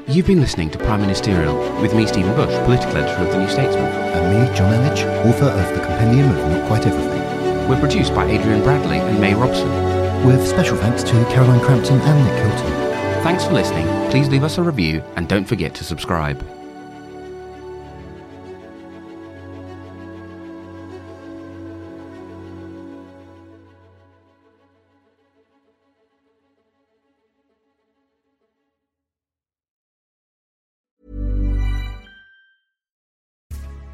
You've 0.07 0.28
been 0.28 0.41
listening 0.41 0.69
to 0.71 0.78
Prime 0.78 1.01
Ministerial 1.01 1.57
with 1.82 1.95
me, 1.95 2.05
Stephen 2.05 2.36
Bush, 2.36 2.53
political 2.65 2.97
editor 2.97 3.24
of 3.24 3.32
The 3.32 3.39
New 3.39 3.49
Statesman. 3.49 3.86
And 3.86 4.49
me, 4.49 4.55
Jonn 4.55 4.74
Elledge, 4.74 5.26
author 5.26 5.45
of 5.45 5.76
The 5.76 5.86
Compendium 5.86 6.30
of 6.30 6.51
Not 6.51 6.67
Quite 6.67 6.86
Everything. 6.86 7.69
We're 7.69 7.80
produced 7.80 8.13
by 8.13 8.26
Adrian 8.26 8.61
Bradley 8.61 8.97
and 8.97 9.19
May 9.19 9.34
Robson 9.34 9.93
with 10.24 10.47
special 10.47 10.78
thanks 10.78 11.03
to 11.03 11.11
Caroline 11.26 11.59
Crampton 11.59 11.99
and 11.99 12.26
Nick 12.26 12.36
Hilton. 12.43 13.24
Thanks 13.24 13.45
for 13.45 13.53
listening. 13.53 13.86
Please 14.09 14.30
leave 14.30 14.43
us 14.43 14.57
a 14.57 14.63
review 14.63 15.03
and 15.15 15.28
don't 15.28 15.45
forget 15.45 15.74
to 15.76 15.84
subscribe. 15.84 16.43